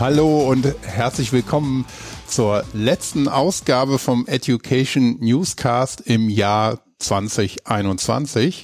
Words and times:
Hallo 0.00 0.48
und 0.48 0.64
herzlich 0.82 1.32
willkommen 1.32 1.84
zur 2.28 2.62
letzten 2.72 3.26
Ausgabe 3.26 3.98
vom 3.98 4.28
Education 4.28 5.16
Newscast 5.18 6.02
im 6.02 6.28
Jahr 6.28 6.78
2021. 7.00 8.62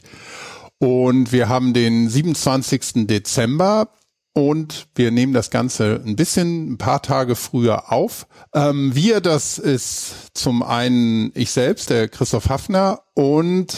Und 0.78 1.32
wir 1.32 1.48
haben 1.48 1.74
den 1.74 2.08
27. 2.08 3.08
Dezember 3.08 3.88
und 4.32 4.86
wir 4.94 5.10
nehmen 5.10 5.32
das 5.32 5.50
Ganze 5.50 6.00
ein 6.06 6.14
bisschen, 6.14 6.74
ein 6.74 6.78
paar 6.78 7.02
Tage 7.02 7.34
früher 7.34 7.92
auf. 7.92 8.28
Ähm, 8.54 8.94
wir, 8.94 9.20
das 9.20 9.58
ist 9.58 10.28
zum 10.34 10.62
einen 10.62 11.32
ich 11.34 11.50
selbst, 11.50 11.90
der 11.90 12.06
Christoph 12.06 12.48
Hafner 12.48 13.00
und 13.14 13.76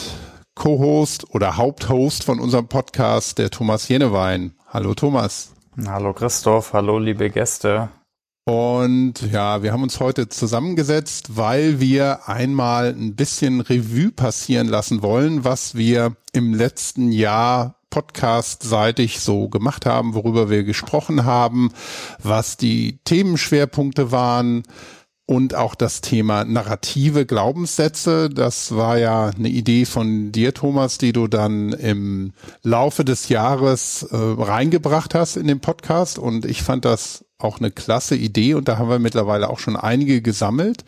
Co-Host 0.55 1.31
oder 1.31 1.57
Haupthost 1.57 2.23
von 2.23 2.39
unserem 2.39 2.69
Podcast, 2.69 3.39
der 3.39 3.49
Thomas 3.49 3.89
Jenewein. 3.89 4.53
Hallo 4.67 4.93
Thomas. 4.93 5.56
Hallo 5.85 6.15
Christoph, 6.15 6.73
hallo 6.73 6.99
liebe 6.99 7.29
Gäste. 7.29 7.91
Und 8.47 9.21
ja, 9.31 9.63
wir 9.63 9.73
haben 9.73 9.83
uns 9.83 10.01
heute 10.01 10.31
zusammengesetzt, 10.31 11.37
weil 11.37 11.81
wir 11.81 12.29
einmal 12.29 12.95
ein 12.95 13.15
bisschen 13.15 13.61
Revue 13.61 14.11
passieren 14.11 14.69
lassen 14.69 15.03
wollen, 15.03 15.45
was 15.45 15.75
wir 15.75 16.17
im 16.33 16.55
letzten 16.55 17.13
Jahr 17.13 17.75
podcast-seitig 17.91 19.21
so 19.21 19.51
gemacht 19.51 19.85
haben, 19.85 20.15
worüber 20.15 20.49
wir 20.49 20.65
gesprochen 20.65 21.27
haben, 21.27 21.73
was 22.23 22.57
die 22.57 22.99
Themenschwerpunkte 23.05 24.11
waren, 24.11 24.63
und 25.27 25.57
auch 25.57 25.75
das 25.75 26.01
Thema 26.01 26.45
narrative 26.45 27.27
Glaubenssätze. 27.27 28.31
Das 28.31 28.77
war 28.77 28.97
ja 28.97 29.31
eine 29.37 29.49
Idee 29.49 29.85
von 29.85 30.31
dir, 30.31 30.55
Thomas, 30.55 30.99
die 30.99 31.13
du 31.13 31.27
dann 31.27 31.73
im 31.73 32.33
Laufe 32.63 33.05
des 33.05 33.29
Jahres 33.29 34.05
äh, 34.05 34.17
reingebracht 34.17 35.15
hast 35.15 35.37
in 35.37 35.49
den 35.49 35.61
Podcast. 35.61 36.21
Und 36.21 36.45
ich 36.45 36.63
fand 36.63 36.85
das 36.85 37.25
auch 37.39 37.59
eine 37.59 37.73
klasse 37.73 38.15
Idee 38.15 38.55
und 38.55 38.69
da 38.69 38.79
haben 38.79 38.89
wir 38.89 39.01
mittlerweile 39.01 39.51
auch 39.51 39.59
schon 39.59 39.77
einige 39.77 40.23
gesammelt. 40.23 40.85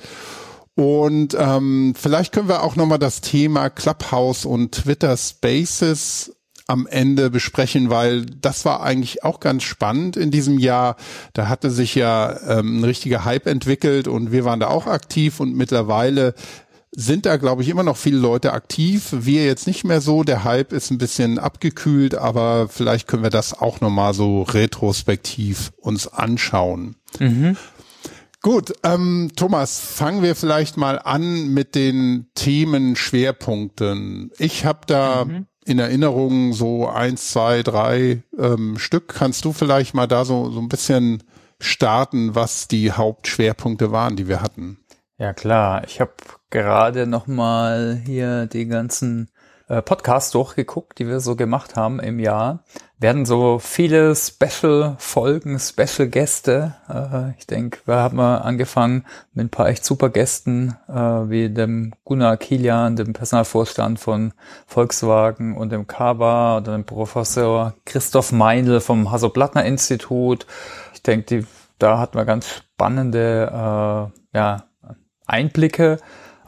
Und 0.77 1.36
ähm, 1.36 1.94
vielleicht 1.97 2.33
können 2.33 2.48
wir 2.48 2.62
auch 2.62 2.77
nochmal 2.77 3.00
das 3.00 3.20
Thema 3.20 3.69
Clubhouse 3.69 4.44
und 4.44 4.70
Twitter 4.70 5.16
Spaces 5.16 6.36
am 6.69 6.86
Ende 6.86 7.30
besprechen, 7.30 7.91
weil 7.91 8.27
das 8.27 8.64
war 8.66 8.83
eigentlich 8.83 9.24
auch 9.24 9.41
ganz 9.41 9.62
spannend 9.62 10.16
in 10.19 10.30
diesem 10.30 10.58
Jahr. 10.58 10.97
Da 11.33 11.48
hatte 11.48 11.70
sich 11.70 11.94
ja 11.94 12.38
ähm, 12.47 12.80
ein 12.80 12.84
richtiger 12.84 13.25
Hype 13.25 13.47
entwickelt 13.47 14.06
und 14.06 14.33
wir 14.33 14.44
waren 14.44 14.60
da 14.60 14.69
auch 14.69 14.86
aktiv 14.86 15.41
und 15.41 15.56
mittlerweile 15.56 16.34
sind 16.92 17.27
da, 17.27 17.36
glaube 17.36 17.62
ich, 17.62 17.70
immer 17.70 17.83
noch 17.84 17.97
viele 17.97 18.19
Leute 18.19 18.52
aktiv. 18.52 19.08
Wir 19.12 19.47
jetzt 19.47 19.66
nicht 19.66 19.84
mehr 19.84 20.02
so. 20.02 20.25
Der 20.25 20.44
Hype 20.44 20.72
ist 20.72 20.91
ein 20.91 20.98
bisschen 20.98 21.38
abgekühlt, 21.38 22.14
aber 22.14 22.69
vielleicht 22.69 23.08
können 23.08 23.22
wir 23.22 23.30
das 23.30 23.58
auch 23.58 23.80
nochmal 23.80 24.12
so 24.12 24.42
retrospektiv 24.42 25.72
uns 25.78 26.06
anschauen. 26.06 26.97
Mhm. 27.19 27.56
Gut, 28.42 28.75
ähm, 28.84 29.32
Thomas, 29.36 29.80
fangen 29.80 30.22
wir 30.22 30.36
vielleicht 30.36 30.77
mal 30.77 30.98
an 30.98 31.48
mit 31.48 31.75
den 31.75 32.27
Themenschwerpunkten. 32.34 34.32
Ich 34.38 34.66
habe 34.66 34.80
da 34.86 35.25
mhm 35.25 35.47
in 35.69 35.78
Erinnerung 35.78 36.52
so 36.55 36.88
eins, 36.88 37.30
zwei, 37.30 37.62
drei 37.62 38.22
ähm, 38.38 38.78
Stück. 38.78 39.08
Kannst 39.08 39.44
du 39.44 39.52
vielleicht 39.52 39.94
mal 39.94 40.06
da 40.06 40.25
so, 40.25 40.50
so 40.50 40.60
ein 40.60 40.69
bisschen 40.69 41.22
starten, 41.60 42.34
was 42.34 42.69
die 42.69 42.92
Hauptschwerpunkte 42.92 43.92
waren, 43.92 44.16
die 44.16 44.28
wir 44.28 44.41
hatten? 44.41 44.78
Ja 45.19 45.33
klar, 45.33 45.83
ich 45.84 46.00
habe 46.00 46.12
gerade 46.50 47.06
noch 47.06 47.27
mal 47.27 48.00
hier 48.06 48.47
die 48.47 48.66
ganzen 48.66 49.31
äh, 49.68 49.82
Podcasts 49.82 50.30
durchgeguckt, 50.30 50.98
die 50.98 51.06
wir 51.06 51.20
so 51.20 51.36
gemacht 51.36 51.76
haben 51.76 52.00
im 52.00 52.18
Jahr. 52.18 52.64
Werden 52.98 53.26
so 53.26 53.58
viele 53.58 54.16
Special-Folgen, 54.16 55.58
Special-Gäste. 55.58 56.74
Äh, 56.88 57.38
ich 57.38 57.46
denke, 57.46 57.80
wir 57.84 57.96
haben 57.96 58.18
angefangen 58.18 59.04
mit 59.34 59.46
ein 59.46 59.50
paar 59.50 59.68
echt 59.68 59.84
super 59.84 60.08
Gästen, 60.08 60.76
äh, 60.88 60.92
wie 60.94 61.50
dem 61.50 61.92
Gunnar 62.04 62.36
Kilian, 62.38 62.96
dem 62.96 63.12
Personalvorstand 63.12 64.00
von 64.00 64.32
Volkswagen 64.66 65.56
und 65.56 65.70
dem 65.70 65.86
Kaba 65.86 66.56
oder 66.56 66.72
dem 66.72 66.84
Professor 66.84 67.74
Christoph 67.84 68.32
Meindl 68.32 68.80
vom 68.80 69.10
Hasso-Plattner-Institut. 69.10 70.46
Ich 70.94 71.02
denke, 71.02 71.46
da 71.78 71.98
hatten 71.98 72.16
wir 72.16 72.24
ganz 72.24 72.48
spannende 72.48 74.10
äh, 74.32 74.36
ja, 74.36 74.64
Einblicke 75.26 75.98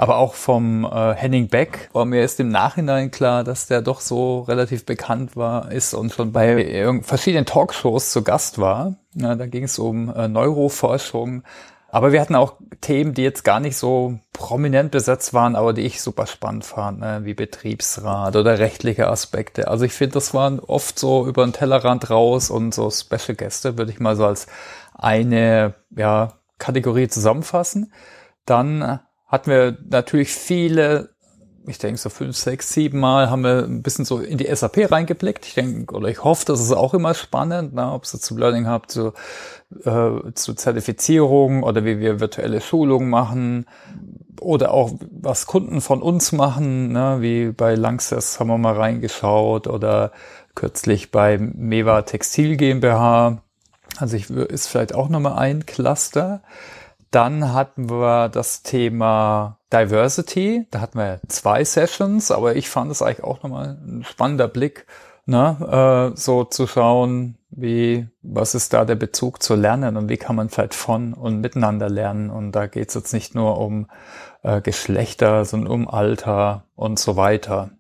aber 0.01 0.17
auch 0.17 0.33
vom 0.33 0.87
äh, 0.87 1.13
Henning 1.13 1.49
Beck 1.49 1.91
war 1.93 2.07
mir 2.07 2.25
ist 2.25 2.41
im 2.41 2.49
Nachhinein 2.49 3.11
klar, 3.11 3.45
dass 3.45 3.67
der 3.67 3.83
doch 3.83 4.01
so 4.01 4.41
relativ 4.41 4.87
bekannt 4.87 5.37
war, 5.37 5.71
ist 5.71 5.93
und 5.93 6.11
schon 6.11 6.33
bei 6.33 7.03
verschiedenen 7.03 7.45
Talkshows 7.45 8.11
zu 8.11 8.23
Gast 8.23 8.59
war. 8.59 8.95
Ja, 9.13 9.35
da 9.35 9.45
ging 9.45 9.65
es 9.65 9.79
um 9.79 10.09
äh, 10.09 10.27
Neuroforschung. 10.27 11.43
Aber 11.91 12.13
wir 12.13 12.23
hatten 12.23 12.35
auch 12.35 12.55
Themen, 12.81 13.13
die 13.13 13.23
jetzt 13.23 13.45
gar 13.45 13.61
nicht 13.61 13.77
so 13.77 14.19
prominent 14.33 14.91
besetzt 14.91 15.35
waren, 15.35 15.55
aber 15.55 15.75
die 15.75 15.83
ich 15.83 16.01
super 16.01 16.27
spannend 16.27 16.65
fand, 16.65 17.01
ne? 17.01 17.21
wie 17.25 17.35
Betriebsrat 17.35 18.37
oder 18.37 18.59
rechtliche 18.59 19.07
Aspekte. 19.07 19.69
Also 19.69 19.85
ich 19.85 19.93
finde, 19.93 20.15
das 20.15 20.33
waren 20.33 20.61
oft 20.61 20.99
so 20.99 21.27
über 21.27 21.45
den 21.45 21.53
Tellerrand 21.53 22.09
raus 22.09 22.49
und 22.49 22.73
so 22.73 22.91
Special 22.91 23.35
Gäste 23.37 23.77
würde 23.77 23.93
ich 23.93 24.01
mal 24.01 24.17
so 24.17 24.25
als 24.25 24.47
eine 24.95 25.75
ja, 25.95 26.39
Kategorie 26.57 27.09
zusammenfassen. 27.09 27.93
Dann 28.47 29.01
hatten 29.31 29.51
wir 29.51 29.79
natürlich 29.89 30.33
viele, 30.33 31.11
ich 31.67 31.79
denke 31.79 31.99
so 31.99 32.11
fünf, 32.11 32.37
sechs, 32.37 32.73
sieben 32.73 32.99
Mal 32.99 33.31
haben 33.31 33.43
wir 33.43 33.65
ein 33.65 33.83
bisschen 33.83 34.05
so 34.05 34.19
in 34.19 34.39
die 34.39 34.55
SAP 34.55 34.91
reingeblickt. 34.91 35.47
Ich 35.47 35.55
denke, 35.55 35.95
oder 35.95 36.09
ich 36.09 36.25
hoffe, 36.25 36.45
das 36.47 36.61
ist 36.61 36.73
auch 36.73 36.95
immer 36.95 37.15
spannend, 37.15 37.73
ne, 37.75 37.93
ob 37.93 38.05
es 38.05 38.11
zum 38.11 38.39
Learning 38.39 38.67
habt, 38.67 38.91
zu, 38.91 39.13
äh, 39.85 40.33
zu 40.35 40.55
Zertifizierung 40.55 41.63
oder 41.63 41.85
wie 41.85 42.01
wir 42.01 42.19
virtuelle 42.19 42.61
Schulungen 42.61 43.09
machen 43.09 43.67
oder 44.41 44.73
auch 44.73 44.93
was 45.11 45.47
Kunden 45.47 45.81
von 45.81 46.03
uns 46.03 46.33
machen, 46.33 46.93
ne, 46.93 47.19
wie 47.21 47.53
bei 47.53 47.77
Langsess 47.77 48.41
haben 48.41 48.49
wir 48.49 48.59
mal 48.59 48.75
reingeschaut 48.75 49.69
oder 49.69 50.11
kürzlich 50.57 51.13
bei 51.13 51.39
Meva 51.39 52.03
Textil 52.03 52.57
GmbH. 52.57 53.43
Also 53.99 54.17
ich 54.17 54.31
ist 54.31 54.67
vielleicht 54.67 54.95
auch 54.95 55.09
nochmal 55.09 55.39
ein 55.39 55.67
Cluster. 55.67 56.43
Dann 57.11 57.53
hatten 57.53 57.91
wir 57.91 58.29
das 58.29 58.63
Thema 58.63 59.59
Diversity. 59.73 60.67
Da 60.71 60.81
hatten 60.81 60.99
wir 60.99 61.21
zwei 61.29 61.65
Sessions, 61.65 62.31
aber 62.31 62.57
ich 62.57 62.69
fand 62.69 62.91
es 62.91 63.03
eigentlich 63.03 63.25
auch 63.25 63.43
nochmal 63.43 63.79
ein 63.85 64.05
spannender 64.05 64.49
Blick, 64.49 64.87
ne? 65.27 66.13
äh, 66.13 66.17
so 66.17 66.45
zu 66.45 66.67
schauen, 66.67 67.37
wie, 67.51 68.07
was 68.23 68.55
ist 68.55 68.73
da 68.73 68.85
der 68.85 68.95
Bezug 68.95 69.43
zu 69.43 69.57
Lernen 69.57 69.97
und 69.97 70.09
wie 70.09 70.19
kann 70.19 70.37
man 70.37 70.51
vielleicht 70.51 70.75
von 70.75 71.15
und 71.15 71.41
miteinander 71.41 71.89
lernen. 71.89 72.31
Und 72.31 72.53
da 72.53 72.67
geht 72.67 72.89
es 72.89 72.95
jetzt 72.95 73.13
nicht 73.13 73.35
nur 73.35 73.59
um 73.59 73.89
äh, 74.43 74.61
Geschlechter, 74.61 75.45
sondern 75.45 75.73
um 75.73 75.89
Alter 75.89 76.65
und 76.77 76.99
so 76.99 77.17
weiter. 77.17 77.71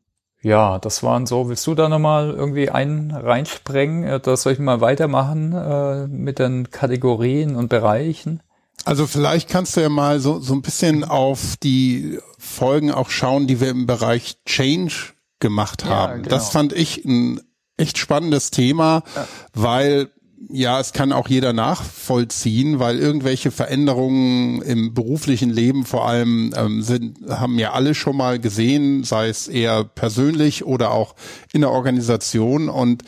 Ja, 0.42 0.78
das 0.78 1.02
waren 1.02 1.26
so. 1.26 1.48
Willst 1.48 1.66
du 1.66 1.74
da 1.74 1.88
nochmal 1.88 2.30
irgendwie 2.30 2.70
einen 2.70 3.10
reinsprengen? 3.10 4.04
Äh, 4.04 4.20
das 4.20 4.42
soll 4.42 4.54
ich 4.54 4.58
mal 4.58 4.80
weitermachen 4.80 5.52
äh, 5.52 6.06
mit 6.08 6.38
den 6.38 6.70
Kategorien 6.70 7.54
und 7.54 7.68
Bereichen? 7.68 8.42
Also 8.90 9.06
vielleicht 9.06 9.48
kannst 9.48 9.76
du 9.76 9.82
ja 9.82 9.88
mal 9.88 10.18
so, 10.18 10.40
so 10.40 10.52
ein 10.52 10.62
bisschen 10.62 11.04
auf 11.04 11.56
die 11.62 12.18
Folgen 12.38 12.90
auch 12.90 13.08
schauen, 13.08 13.46
die 13.46 13.60
wir 13.60 13.68
im 13.68 13.86
Bereich 13.86 14.38
Change 14.46 15.12
gemacht 15.38 15.84
haben. 15.84 16.10
Ja, 16.10 16.16
genau. 16.16 16.28
Das 16.28 16.50
fand 16.50 16.72
ich 16.72 17.04
ein 17.04 17.40
echt 17.76 17.98
spannendes 17.98 18.50
Thema, 18.50 19.04
ja. 19.14 19.28
weil 19.54 20.10
ja, 20.48 20.80
es 20.80 20.92
kann 20.92 21.12
auch 21.12 21.28
jeder 21.28 21.52
nachvollziehen, 21.52 22.80
weil 22.80 22.98
irgendwelche 22.98 23.52
Veränderungen 23.52 24.60
im 24.62 24.92
beruflichen 24.92 25.50
Leben 25.50 25.84
vor 25.84 26.08
allem 26.08 26.52
ähm, 26.56 26.82
sind, 26.82 27.16
haben 27.28 27.60
ja 27.60 27.70
alle 27.70 27.94
schon 27.94 28.16
mal 28.16 28.40
gesehen, 28.40 29.04
sei 29.04 29.28
es 29.28 29.46
eher 29.46 29.84
persönlich 29.84 30.64
oder 30.64 30.90
auch 30.90 31.14
in 31.52 31.60
der 31.60 31.70
Organisation. 31.70 32.68
Und 32.68 33.04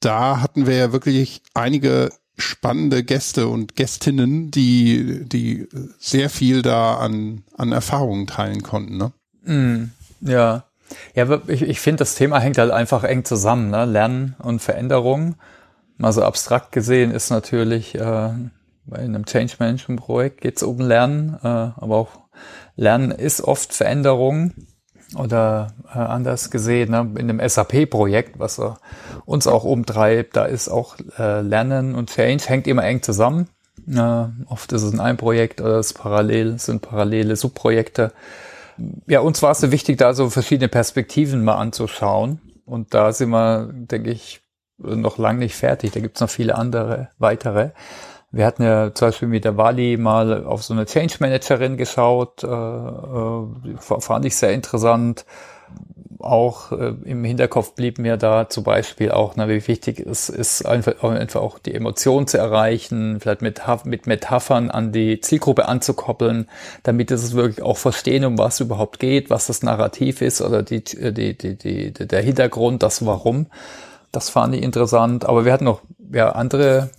da 0.00 0.40
hatten 0.40 0.66
wir 0.66 0.74
ja 0.74 0.92
wirklich 0.92 1.42
einige 1.54 2.10
spannende 2.42 3.04
Gäste 3.04 3.48
und 3.48 3.76
Gästinnen, 3.76 4.50
die, 4.50 5.24
die 5.28 5.68
sehr 5.98 6.30
viel 6.30 6.62
da 6.62 6.96
an, 6.96 7.44
an 7.56 7.72
Erfahrungen 7.72 8.26
teilen 8.26 8.62
konnten. 8.62 8.96
Ne? 8.96 9.12
Mm, 9.44 9.90
ja. 10.28 10.64
Ja, 11.14 11.40
ich, 11.46 11.62
ich 11.62 11.80
finde, 11.80 12.00
das 12.00 12.16
Thema 12.16 12.38
hängt 12.38 12.58
halt 12.58 12.70
einfach 12.70 13.04
eng 13.04 13.24
zusammen. 13.24 13.70
Ne? 13.70 13.86
Lernen 13.86 14.36
und 14.38 14.60
Veränderung. 14.60 15.36
Mal 15.96 16.12
so 16.12 16.22
abstrakt 16.22 16.72
gesehen 16.72 17.10
ist 17.12 17.30
natürlich 17.30 17.94
äh, 17.94 18.30
bei 18.84 18.98
einem 18.98 19.24
Change 19.24 19.54
Management 19.58 20.00
Projekt 20.00 20.40
geht 20.40 20.56
es 20.56 20.62
um 20.62 20.80
Lernen, 20.80 21.38
äh, 21.42 21.46
aber 21.46 21.96
auch 21.96 22.20
Lernen 22.76 23.10
ist 23.10 23.40
oft 23.42 23.72
Veränderung 23.72 24.52
oder 25.16 25.68
äh, 25.92 25.98
anders 25.98 26.50
gesehen, 26.50 26.90
ne, 26.90 27.10
in 27.18 27.28
dem 27.28 27.40
SAP-Projekt, 27.46 28.38
was 28.38 28.58
äh, 28.58 28.70
uns 29.24 29.46
auch 29.46 29.64
umtreibt, 29.64 30.36
da 30.36 30.44
ist 30.44 30.68
auch 30.68 30.96
äh, 31.18 31.40
Lernen 31.40 31.94
und 31.94 32.10
Change 32.10 32.44
hängt 32.46 32.66
immer 32.66 32.84
eng 32.84 33.02
zusammen. 33.02 33.48
Äh, 33.88 34.26
oft 34.46 34.72
ist 34.72 34.82
es 34.82 34.92
in 34.92 35.00
einem 35.00 35.18
Projekt 35.18 35.60
oder 35.60 35.78
es 35.78 35.92
parallel, 35.92 36.58
sind 36.58 36.82
parallele 36.82 37.36
Subprojekte. 37.36 38.12
Ja, 39.06 39.20
uns 39.20 39.42
war 39.42 39.52
es 39.52 39.60
so 39.60 39.70
wichtig, 39.70 39.98
da 39.98 40.14
so 40.14 40.30
verschiedene 40.30 40.68
Perspektiven 40.68 41.44
mal 41.44 41.56
anzuschauen. 41.56 42.40
Und 42.64 42.94
da 42.94 43.12
sind 43.12 43.30
wir, 43.30 43.68
denke 43.72 44.10
ich, 44.10 44.40
noch 44.78 45.18
lang 45.18 45.38
nicht 45.38 45.54
fertig. 45.54 45.92
Da 45.92 46.00
gibt's 46.00 46.20
noch 46.20 46.30
viele 46.30 46.56
andere, 46.56 47.10
weitere. 47.18 47.70
Wir 48.32 48.46
hatten 48.46 48.62
ja 48.62 48.94
zum 48.94 49.08
Beispiel 49.08 49.28
mit 49.28 49.44
der 49.44 49.56
Wali 49.56 49.96
mal 49.98 50.44
auf 50.44 50.62
so 50.62 50.72
eine 50.74 50.86
Change 50.86 51.16
Managerin 51.20 51.76
geschaut, 51.76 52.42
äh, 52.42 52.46
äh, 52.46 53.76
fand 53.78 54.24
ich 54.24 54.36
sehr 54.36 54.52
interessant 54.52 55.24
auch 56.22 56.72
äh, 56.72 56.94
im 57.04 57.24
Hinterkopf 57.24 57.74
blieb 57.74 57.98
mir 57.98 58.16
da 58.16 58.48
zum 58.48 58.64
Beispiel 58.64 59.10
auch, 59.10 59.34
na, 59.36 59.48
wie 59.48 59.66
wichtig 59.66 60.00
es 60.00 60.28
ist, 60.28 60.64
einfach, 60.64 61.02
einfach 61.02 61.40
auch 61.40 61.58
die 61.58 61.74
Emotion 61.74 62.26
zu 62.26 62.38
erreichen, 62.38 63.20
vielleicht 63.20 63.42
mit, 63.42 63.60
mit 63.84 64.06
Metaphern 64.06 64.70
an 64.70 64.92
die 64.92 65.20
Zielgruppe 65.20 65.68
anzukoppeln, 65.68 66.48
damit 66.82 67.10
es 67.10 67.34
wirklich 67.34 67.62
auch 67.62 67.78
verstehen, 67.78 68.24
um 68.24 68.38
was 68.38 68.60
überhaupt 68.60 68.98
geht, 68.98 69.30
was 69.30 69.46
das 69.46 69.62
Narrativ 69.62 70.22
ist 70.22 70.40
oder 70.40 70.62
die, 70.62 70.82
die, 70.84 71.36
die, 71.36 71.56
die, 71.56 71.92
der 71.92 72.22
Hintergrund, 72.22 72.82
das 72.82 73.04
Warum. 73.04 73.46
Das 74.12 74.28
fand 74.28 74.54
ich 74.54 74.62
interessant. 74.62 75.24
Aber 75.24 75.44
wir 75.44 75.52
hatten 75.52 75.64
noch 75.64 75.80
ja, 76.12 76.30
andere 76.32 76.90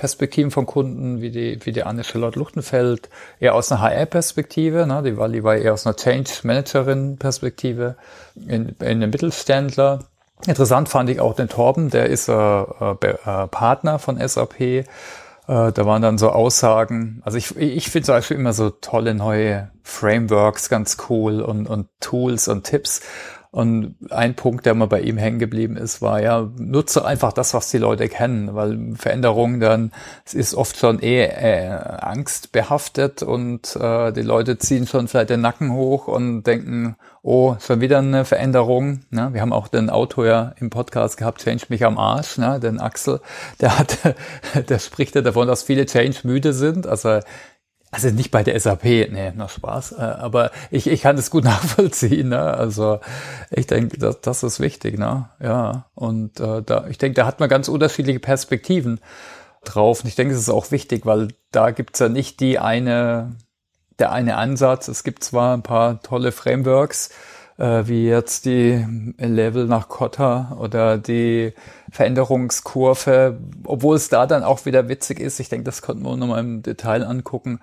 Perspektiven 0.00 0.50
von 0.50 0.64
Kunden, 0.64 1.20
wie 1.20 1.30
die, 1.30 1.58
wie 1.66 1.72
die 1.72 1.82
Anne 1.82 2.04
Charlotte 2.04 2.38
Luchtenfeld, 2.38 3.10
eher 3.38 3.54
aus 3.54 3.70
einer 3.70 3.82
HR-Perspektive, 3.82 4.86
ne? 4.86 5.02
die, 5.04 5.10
die 5.10 5.44
war 5.44 5.56
eher 5.56 5.74
aus 5.74 5.86
einer 5.86 5.94
Change-Managerin-Perspektive, 5.94 7.96
in, 8.34 8.70
in 8.70 8.76
einem 8.80 9.10
Mittelständler. 9.10 10.04
Interessant 10.46 10.88
fand 10.88 11.10
ich 11.10 11.20
auch 11.20 11.34
den 11.34 11.50
Torben, 11.50 11.90
der 11.90 12.06
ist 12.06 12.28
äh, 12.28 12.32
äh, 12.32 12.96
äh 13.02 13.46
Partner 13.48 13.98
von 13.98 14.16
SAP. 14.26 14.58
Äh, 14.60 14.84
da 15.46 15.84
waren 15.84 16.00
dann 16.00 16.16
so 16.16 16.30
Aussagen, 16.30 17.20
also 17.26 17.36
ich, 17.36 17.54
ich 17.58 17.90
finde 17.90 18.06
zum 18.06 18.14
Beispiel 18.14 18.38
immer 18.38 18.54
so 18.54 18.70
tolle 18.70 19.12
neue 19.12 19.70
Frameworks 19.82 20.70
ganz 20.70 20.96
cool 21.10 21.42
und, 21.42 21.66
und 21.66 21.88
Tools 22.00 22.48
und 22.48 22.64
Tipps. 22.64 23.02
Und 23.52 23.96
ein 24.10 24.36
Punkt, 24.36 24.64
der 24.64 24.74
mal 24.74 24.86
bei 24.86 25.00
ihm 25.00 25.18
hängen 25.18 25.40
geblieben 25.40 25.76
ist, 25.76 26.00
war 26.00 26.22
ja, 26.22 26.48
nutze 26.56 27.04
einfach 27.04 27.32
das, 27.32 27.52
was 27.52 27.68
die 27.70 27.78
Leute 27.78 28.08
kennen, 28.08 28.54
weil 28.54 28.94
Veränderung 28.94 29.58
dann, 29.58 29.90
es 30.24 30.34
ist 30.34 30.54
oft 30.54 30.76
schon 30.76 31.02
eh 31.02 31.24
äh, 31.24 31.68
angstbehaftet 31.68 33.24
und 33.24 33.74
äh, 33.74 34.12
die 34.12 34.22
Leute 34.22 34.58
ziehen 34.58 34.86
schon 34.86 35.08
vielleicht 35.08 35.30
den 35.30 35.40
Nacken 35.40 35.72
hoch 35.72 36.06
und 36.06 36.44
denken, 36.44 36.94
oh, 37.22 37.56
schon 37.60 37.80
wieder 37.80 37.98
eine 37.98 38.24
Veränderung. 38.24 39.00
Ne? 39.10 39.30
Wir 39.32 39.40
haben 39.40 39.52
auch 39.52 39.66
den 39.66 39.90
Autor 39.90 40.26
ja 40.26 40.54
im 40.60 40.70
Podcast 40.70 41.16
gehabt, 41.16 41.42
Change 41.42 41.66
mich 41.70 41.84
am 41.84 41.98
Arsch, 41.98 42.38
ne? 42.38 42.60
den 42.60 42.78
Axel, 42.78 43.20
der 43.60 43.76
hat, 43.76 43.98
der 44.68 44.78
spricht 44.78 45.16
ja 45.16 45.22
davon, 45.22 45.48
dass 45.48 45.64
viele 45.64 45.86
Change 45.86 46.20
müde 46.22 46.52
sind. 46.52 46.86
Also 46.86 47.18
also 47.92 48.10
nicht 48.10 48.30
bei 48.30 48.44
der 48.44 48.58
SAP, 48.58 48.84
nee, 48.84 49.32
noch 49.32 49.50
Spaß. 49.50 49.92
Äh, 49.92 50.02
aber 50.02 50.52
ich, 50.70 50.86
ich 50.86 51.02
kann 51.02 51.16
das 51.16 51.30
gut 51.30 51.44
nachvollziehen. 51.52 52.28
Ne? 52.28 52.40
Also 52.40 53.00
ich 53.50 53.66
denke, 53.66 53.98
das, 53.98 54.20
das 54.20 54.42
ist 54.42 54.60
wichtig, 54.60 54.98
ne? 54.98 55.28
Ja. 55.42 55.86
Und 55.94 56.38
äh, 56.38 56.62
da, 56.62 56.86
ich 56.88 56.98
denke, 56.98 57.16
da 57.16 57.26
hat 57.26 57.40
man 57.40 57.48
ganz 57.48 57.68
unterschiedliche 57.68 58.20
Perspektiven 58.20 59.00
drauf. 59.64 60.02
Und 60.02 60.08
ich 60.08 60.14
denke, 60.14 60.34
es 60.34 60.40
ist 60.40 60.50
auch 60.50 60.70
wichtig, 60.70 61.04
weil 61.04 61.28
da 61.50 61.72
gibt's 61.72 61.98
ja 61.98 62.08
nicht 62.08 62.38
die 62.40 62.58
eine, 62.58 63.36
der 63.98 64.12
eine 64.12 64.36
Ansatz. 64.36 64.86
Es 64.86 65.02
gibt 65.02 65.24
zwar 65.24 65.56
ein 65.56 65.62
paar 65.62 66.00
tolle 66.02 66.30
Frameworks, 66.30 67.10
äh, 67.60 67.86
wie 67.86 68.08
jetzt 68.08 68.46
die 68.46 68.84
Level 69.18 69.66
nach 69.66 69.88
Kotta 69.88 70.56
oder 70.58 70.98
die 70.98 71.52
Veränderungskurve, 71.92 73.38
obwohl 73.64 73.96
es 73.96 74.08
da 74.08 74.26
dann 74.26 74.42
auch 74.42 74.64
wieder 74.64 74.88
witzig 74.88 75.20
ist, 75.20 75.38
ich 75.40 75.50
denke, 75.50 75.64
das 75.64 75.82
konnten 75.82 76.02
wir 76.02 76.16
nochmal 76.16 76.40
im 76.40 76.62
Detail 76.62 77.04
angucken, 77.04 77.60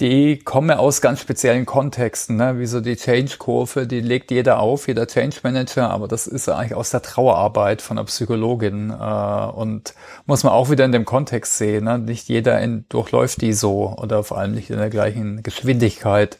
die 0.00 0.40
kommen 0.40 0.72
aus 0.72 1.00
ganz 1.00 1.20
speziellen 1.20 1.66
Kontexten, 1.66 2.34
ne? 2.36 2.58
wie 2.58 2.66
so 2.66 2.80
die 2.80 2.96
Change-Kurve, 2.96 3.86
die 3.86 4.00
legt 4.00 4.32
jeder 4.32 4.58
auf, 4.58 4.88
jeder 4.88 5.06
Change-Manager, 5.06 5.88
aber 5.88 6.08
das 6.08 6.26
ist 6.26 6.48
eigentlich 6.48 6.74
aus 6.74 6.90
der 6.90 7.02
Trauerarbeit 7.02 7.80
von 7.80 7.96
einer 7.96 8.06
Psychologin 8.06 8.90
äh, 8.90 8.94
und 8.94 9.94
muss 10.26 10.42
man 10.42 10.52
auch 10.52 10.68
wieder 10.68 10.84
in 10.84 10.90
dem 10.90 11.04
Kontext 11.04 11.58
sehen. 11.58 11.84
Ne? 11.84 12.00
Nicht 12.00 12.28
jeder 12.28 12.60
in, 12.60 12.86
durchläuft 12.88 13.40
die 13.40 13.52
so 13.52 13.94
oder 13.96 14.24
vor 14.24 14.38
allem 14.38 14.52
nicht 14.52 14.70
in 14.70 14.78
der 14.78 14.90
gleichen 14.90 15.44
Geschwindigkeit. 15.44 16.38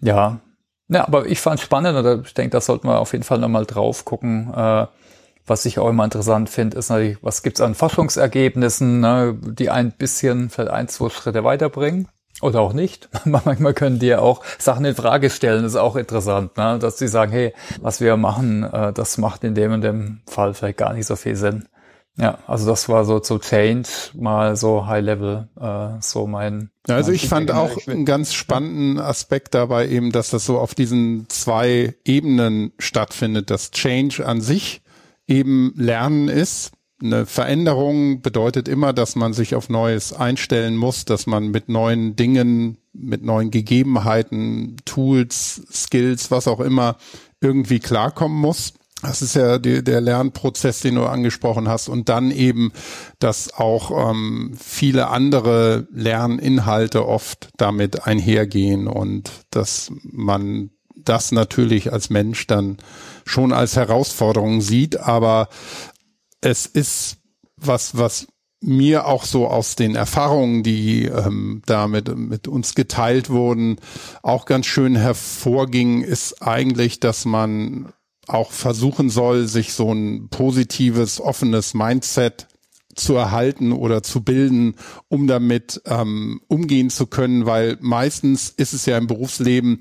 Ja, 0.00 0.40
ja, 0.88 1.06
aber 1.06 1.26
ich 1.26 1.40
fand 1.40 1.60
spannend 1.60 1.96
oder 1.96 2.20
ich 2.24 2.34
denke, 2.34 2.50
da 2.50 2.60
sollten 2.60 2.88
wir 2.88 2.98
auf 2.98 3.12
jeden 3.12 3.24
Fall 3.24 3.38
nochmal 3.38 3.66
drauf 3.66 4.04
gucken. 4.04 4.52
Äh, 4.54 4.86
was 5.46 5.66
ich 5.66 5.78
auch 5.78 5.90
immer 5.90 6.04
interessant 6.04 6.48
finde, 6.48 6.78
ist 6.78 6.88
natürlich, 6.88 7.18
was 7.22 7.42
gibt's 7.42 7.60
an 7.60 7.74
Forschungsergebnissen, 7.74 9.00
ne, 9.00 9.36
die 9.40 9.70
ein 9.70 9.92
bisschen 9.92 10.48
vielleicht 10.48 10.70
ein, 10.70 10.88
zwei 10.88 11.10
Schritte 11.10 11.44
weiterbringen. 11.44 12.08
Oder 12.40 12.60
auch 12.60 12.72
nicht. 12.72 13.08
Manchmal 13.24 13.74
können 13.74 13.98
die 13.98 14.08
ja 14.08 14.18
auch 14.18 14.42
Sachen 14.58 14.84
in 14.84 14.94
Frage 14.94 15.30
stellen, 15.30 15.64
ist 15.64 15.76
auch 15.76 15.96
interessant, 15.96 16.56
ne? 16.56 16.78
dass 16.78 16.98
sie 16.98 17.08
sagen, 17.08 17.30
hey, 17.30 17.54
was 17.80 18.00
wir 18.00 18.16
machen, 18.16 18.64
äh, 18.64 18.92
das 18.92 19.18
macht 19.18 19.44
in 19.44 19.54
dem 19.54 19.72
und 19.72 19.82
dem 19.82 20.20
Fall 20.26 20.54
vielleicht 20.54 20.78
gar 20.78 20.92
nicht 20.94 21.06
so 21.06 21.16
viel 21.16 21.36
Sinn. 21.36 21.68
Ja, 22.16 22.38
also 22.46 22.66
das 22.66 22.88
war 22.88 23.04
so 23.04 23.18
zu 23.18 23.38
Change 23.38 23.88
mal 24.14 24.54
so 24.54 24.86
High 24.86 25.04
Level, 25.04 25.48
äh, 25.60 26.00
so 26.00 26.28
mein. 26.28 26.70
Ja, 26.86 26.94
also 26.94 27.10
ich 27.10 27.28
fand 27.28 27.50
auch 27.50 27.76
einen 27.88 28.04
ganz 28.04 28.34
spannenden 28.34 29.00
Aspekt 29.00 29.54
dabei 29.54 29.88
eben, 29.88 30.12
dass 30.12 30.30
das 30.30 30.46
so 30.46 30.58
auf 30.58 30.74
diesen 30.74 31.28
zwei 31.28 31.94
Ebenen 32.04 32.72
stattfindet, 32.78 33.50
dass 33.50 33.72
Change 33.72 34.24
an 34.24 34.40
sich 34.40 34.82
eben 35.26 35.72
Lernen 35.76 36.28
ist. 36.28 36.72
Eine 37.02 37.26
Veränderung 37.26 38.22
bedeutet 38.22 38.68
immer, 38.68 38.92
dass 38.92 39.16
man 39.16 39.32
sich 39.32 39.56
auf 39.56 39.68
Neues 39.68 40.12
einstellen 40.12 40.76
muss, 40.76 41.04
dass 41.04 41.26
man 41.26 41.48
mit 41.48 41.68
neuen 41.68 42.14
Dingen, 42.14 42.78
mit 42.92 43.24
neuen 43.24 43.50
Gegebenheiten, 43.50 44.76
Tools, 44.84 45.62
Skills, 45.72 46.30
was 46.30 46.46
auch 46.46 46.60
immer 46.60 46.96
irgendwie 47.40 47.80
klarkommen 47.80 48.38
muss. 48.38 48.74
Das 49.04 49.22
ist 49.22 49.34
ja 49.34 49.58
die, 49.58 49.84
der 49.84 50.00
Lernprozess, 50.00 50.80
den 50.80 50.96
du 50.96 51.04
angesprochen 51.04 51.68
hast. 51.68 51.88
Und 51.88 52.08
dann 52.08 52.30
eben, 52.30 52.72
dass 53.18 53.52
auch 53.54 54.10
ähm, 54.10 54.56
viele 54.58 55.08
andere 55.08 55.86
Lerninhalte 55.92 57.06
oft 57.06 57.50
damit 57.56 58.06
einhergehen 58.06 58.88
und 58.88 59.30
dass 59.50 59.92
man 60.02 60.70
das 60.96 61.32
natürlich 61.32 61.92
als 61.92 62.10
Mensch 62.10 62.46
dann 62.46 62.78
schon 63.24 63.52
als 63.52 63.76
Herausforderung 63.76 64.60
sieht. 64.60 64.98
Aber 65.00 65.48
es 66.40 66.66
ist 66.66 67.18
was, 67.56 67.96
was 67.96 68.26
mir 68.60 69.06
auch 69.06 69.24
so 69.24 69.46
aus 69.46 69.76
den 69.76 69.94
Erfahrungen, 69.94 70.62
die 70.62 71.04
ähm, 71.04 71.62
damit 71.66 72.16
mit 72.16 72.48
uns 72.48 72.74
geteilt 72.74 73.28
wurden, 73.28 73.76
auch 74.22 74.46
ganz 74.46 74.66
schön 74.66 74.96
hervorging, 74.96 76.02
ist 76.02 76.42
eigentlich, 76.42 77.00
dass 77.00 77.24
man 77.26 77.92
auch 78.28 78.52
versuchen 78.52 79.10
soll, 79.10 79.46
sich 79.46 79.72
so 79.72 79.92
ein 79.92 80.28
positives, 80.28 81.20
offenes 81.20 81.74
Mindset 81.74 82.48
zu 82.94 83.14
erhalten 83.14 83.72
oder 83.72 84.02
zu 84.02 84.22
bilden, 84.22 84.76
um 85.08 85.26
damit 85.26 85.82
ähm, 85.86 86.40
umgehen 86.48 86.90
zu 86.90 87.06
können, 87.06 87.46
weil 87.46 87.76
meistens 87.80 88.50
ist 88.50 88.72
es 88.72 88.86
ja 88.86 88.96
im 88.96 89.06
Berufsleben 89.06 89.80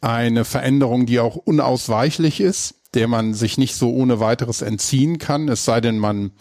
eine 0.00 0.44
Veränderung, 0.44 1.06
die 1.06 1.20
auch 1.20 1.36
unausweichlich 1.36 2.40
ist, 2.40 2.76
der 2.94 3.08
man 3.08 3.34
sich 3.34 3.58
nicht 3.58 3.74
so 3.74 3.90
ohne 3.92 4.20
weiteres 4.20 4.62
entziehen 4.62 5.18
kann, 5.18 5.48
es 5.48 5.64
sei 5.64 5.80
denn, 5.80 5.98
man 5.98 6.32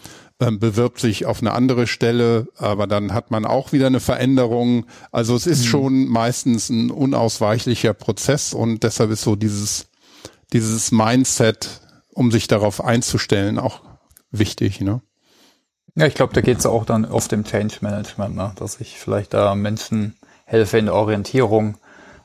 ähm, 0.42 0.58
bewirbt 0.58 1.00
sich 1.00 1.28
auf 1.28 1.42
eine 1.42 1.54
andere 1.54 1.86
Stelle, 1.86 2.48
aber 2.58 2.88
dann 2.88 3.14
hat 3.14 3.30
man 3.30 3.46
auch 3.46 3.74
wieder 3.74 3.86
eine 3.86 4.00
Veränderung. 4.00 4.88
Also 5.12 5.36
es 5.36 5.46
ist 5.46 5.66
mhm. 5.66 5.68
schon 5.68 6.08
meistens 6.08 6.70
ein 6.70 6.90
unausweichlicher 6.90 7.94
Prozess 7.94 8.54
und 8.54 8.82
deshalb 8.82 9.12
ist 9.12 9.22
so 9.22 9.36
dieses 9.36 9.91
dieses 10.54 10.92
Mindset, 10.92 11.82
um 12.14 12.32
sich 12.32 12.48
darauf 12.48 12.84
einzustellen, 12.84 13.60
auch 13.60 13.82
wichtig, 14.32 14.82
ne? 14.82 15.02
Ja, 15.96 16.06
ich 16.06 16.14
glaube, 16.14 16.34
da 16.34 16.42
geht 16.42 16.58
es 16.58 16.66
auch 16.66 16.86
dann 16.86 17.04
oft 17.04 17.34
im 17.34 17.44
Change 17.44 17.76
Management, 17.82 18.36
ne? 18.36 18.54
dass 18.56 18.80
ich 18.80 18.98
vielleicht 18.98 19.34
da 19.34 19.56
Menschen 19.56 20.16
helfe 20.46 20.78
in 20.78 20.86
der 20.86 20.96
Orientierung, 20.96 21.78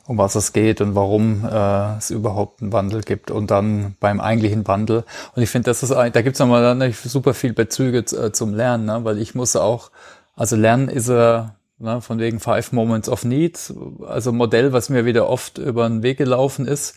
um 0.06 0.18
was 0.18 0.36
es 0.36 0.52
geht 0.52 0.80
und 0.80 0.94
warum 0.94 1.44
äh, 1.44 1.96
es 1.96 2.10
überhaupt 2.10 2.62
einen 2.62 2.72
Wandel 2.72 3.00
gibt 3.00 3.32
und 3.32 3.50
dann 3.50 3.96
beim 3.98 4.20
eigentlichen 4.20 4.68
Wandel. 4.68 5.02
Und 5.34 5.42
ich 5.42 5.50
finde, 5.50 5.70
das 5.70 5.82
ist 5.82 5.90
da 5.90 6.08
gibt 6.08 6.34
es 6.34 6.38
nochmal 6.38 6.92
super 6.92 7.34
viel 7.34 7.54
Bezüge 7.54 7.98
äh, 7.98 8.30
zum 8.30 8.54
Lernen, 8.54 8.84
ne? 8.84 9.00
weil 9.02 9.18
ich 9.18 9.34
muss 9.34 9.56
auch, 9.56 9.90
also 10.36 10.54
Lernen 10.54 10.88
ist 10.88 11.08
er 11.08 11.56
ne, 11.78 12.00
von 12.00 12.20
wegen 12.20 12.38
Five 12.38 12.70
Moments 12.70 13.08
of 13.08 13.24
Need, 13.24 13.74
also 14.06 14.30
Modell, 14.30 14.72
was 14.72 14.90
mir 14.90 15.06
wieder 15.06 15.28
oft 15.28 15.58
über 15.58 15.88
den 15.88 16.04
Weg 16.04 16.18
gelaufen 16.18 16.68
ist 16.68 16.94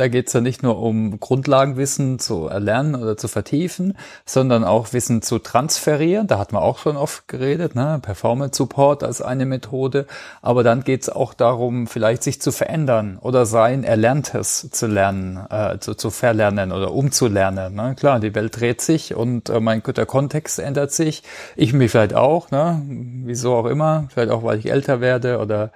da 0.00 0.08
geht 0.08 0.28
es 0.28 0.32
ja 0.32 0.40
nicht 0.40 0.62
nur 0.62 0.80
um 0.80 1.20
Grundlagenwissen 1.20 2.18
zu 2.18 2.46
erlernen 2.46 2.94
oder 2.94 3.18
zu 3.18 3.28
vertiefen, 3.28 3.98
sondern 4.24 4.64
auch 4.64 4.94
Wissen 4.94 5.20
zu 5.20 5.38
transferieren. 5.38 6.26
Da 6.26 6.38
hat 6.38 6.54
man 6.54 6.62
auch 6.62 6.78
schon 6.78 6.96
oft 6.96 7.28
geredet, 7.28 7.74
ne? 7.74 7.98
Performance 8.00 8.56
Support 8.56 9.04
als 9.04 9.20
eine 9.20 9.44
Methode. 9.44 10.06
Aber 10.40 10.62
dann 10.62 10.84
geht 10.84 11.02
es 11.02 11.10
auch 11.10 11.34
darum, 11.34 11.86
vielleicht 11.86 12.22
sich 12.22 12.40
zu 12.40 12.50
verändern 12.50 13.18
oder 13.20 13.44
sein 13.44 13.84
Erlerntes 13.84 14.70
zu 14.70 14.86
lernen, 14.86 15.38
äh, 15.50 15.78
zu, 15.80 15.94
zu 15.94 16.08
verlernen 16.08 16.72
oder 16.72 16.94
umzulernen. 16.94 17.74
Ne? 17.74 17.94
Klar, 17.94 18.20
die 18.20 18.34
Welt 18.34 18.58
dreht 18.58 18.80
sich 18.80 19.14
und 19.14 19.50
äh, 19.50 19.60
mein 19.60 19.82
der 19.82 20.06
Kontext 20.06 20.58
ändert 20.60 20.92
sich. 20.92 21.24
Ich 21.56 21.74
mich 21.74 21.90
vielleicht 21.90 22.14
auch, 22.14 22.50
ne? 22.50 22.80
wieso 23.24 23.54
auch 23.54 23.66
immer, 23.66 24.08
vielleicht 24.08 24.30
auch, 24.30 24.44
weil 24.44 24.58
ich 24.58 24.70
älter 24.70 25.02
werde 25.02 25.38
oder 25.40 25.72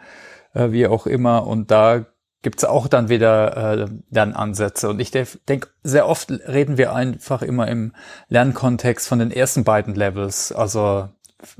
äh, 0.55 0.71
wie 0.71 0.87
auch 0.87 1.07
immer. 1.07 1.47
Und 1.47 1.71
da 1.71 2.07
gibt 2.45 2.59
es 2.59 2.65
auch 2.65 2.87
dann 2.87 3.09
wieder 3.09 3.57
äh, 3.57 3.87
Lernansätze. 4.11 4.89
Und 4.89 5.01
ich 5.01 5.11
denke, 5.11 5.69
sehr 5.83 6.09
oft 6.09 6.31
reden 6.31 6.79
wir 6.79 6.95
einfach 6.95 7.43
immer 7.43 7.67
im 7.67 7.93
Lernkontext 8.29 9.09
von 9.09 9.19
den 9.19 9.33
ersten 9.33 9.65
beiden 9.65 9.97
Levels. 9.97 10.53
Also 10.53 11.09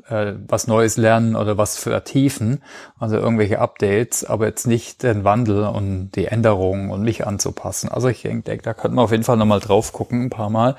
äh, 0.09 0.35
was 0.47 0.67
Neues 0.67 0.97
lernen 0.97 1.35
oder 1.35 1.59
was 1.59 1.77
vertiefen, 1.77 2.63
also 2.99 3.17
irgendwelche 3.17 3.59
Updates, 3.59 4.25
aber 4.25 4.47
jetzt 4.47 4.67
nicht 4.67 5.03
den 5.03 5.25
Wandel 5.25 5.65
und 5.65 6.13
die 6.13 6.27
Änderungen 6.27 6.91
und 6.91 7.03
mich 7.03 7.27
anzupassen. 7.27 7.89
Also 7.89 8.09
ich 8.09 8.23
denke, 8.23 8.59
da 8.59 8.75
könnten 8.75 8.97
wir 8.97 9.03
auf 9.03 9.11
jeden 9.11 9.25
Fall 9.25 9.37
nochmal 9.37 9.61
drauf 9.61 9.93
gucken, 9.93 10.25
ein 10.25 10.31
paar 10.31 10.51
Mal. 10.51 10.77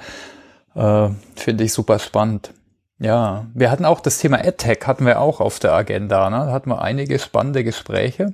Äh, 0.76 1.10
Finde 1.36 1.64
ich 1.64 1.74
super 1.74 2.00
spannend. 2.00 2.54
Ja, 3.00 3.48
wir 3.54 3.72
hatten 3.72 3.86
auch 3.86 4.00
das 4.00 4.20
Thema 4.20 4.38
AdTech 4.38 4.86
hatten 4.86 5.06
wir 5.06 5.20
auch 5.20 5.42
auf 5.42 5.60
der 5.60 5.74
Agenda. 5.74 6.30
Ne? 6.30 6.46
Da 6.46 6.52
hatten 6.52 6.70
wir 6.70 6.82
einige 6.82 7.20
spannende 7.20 7.64
Gespräche. 7.64 8.34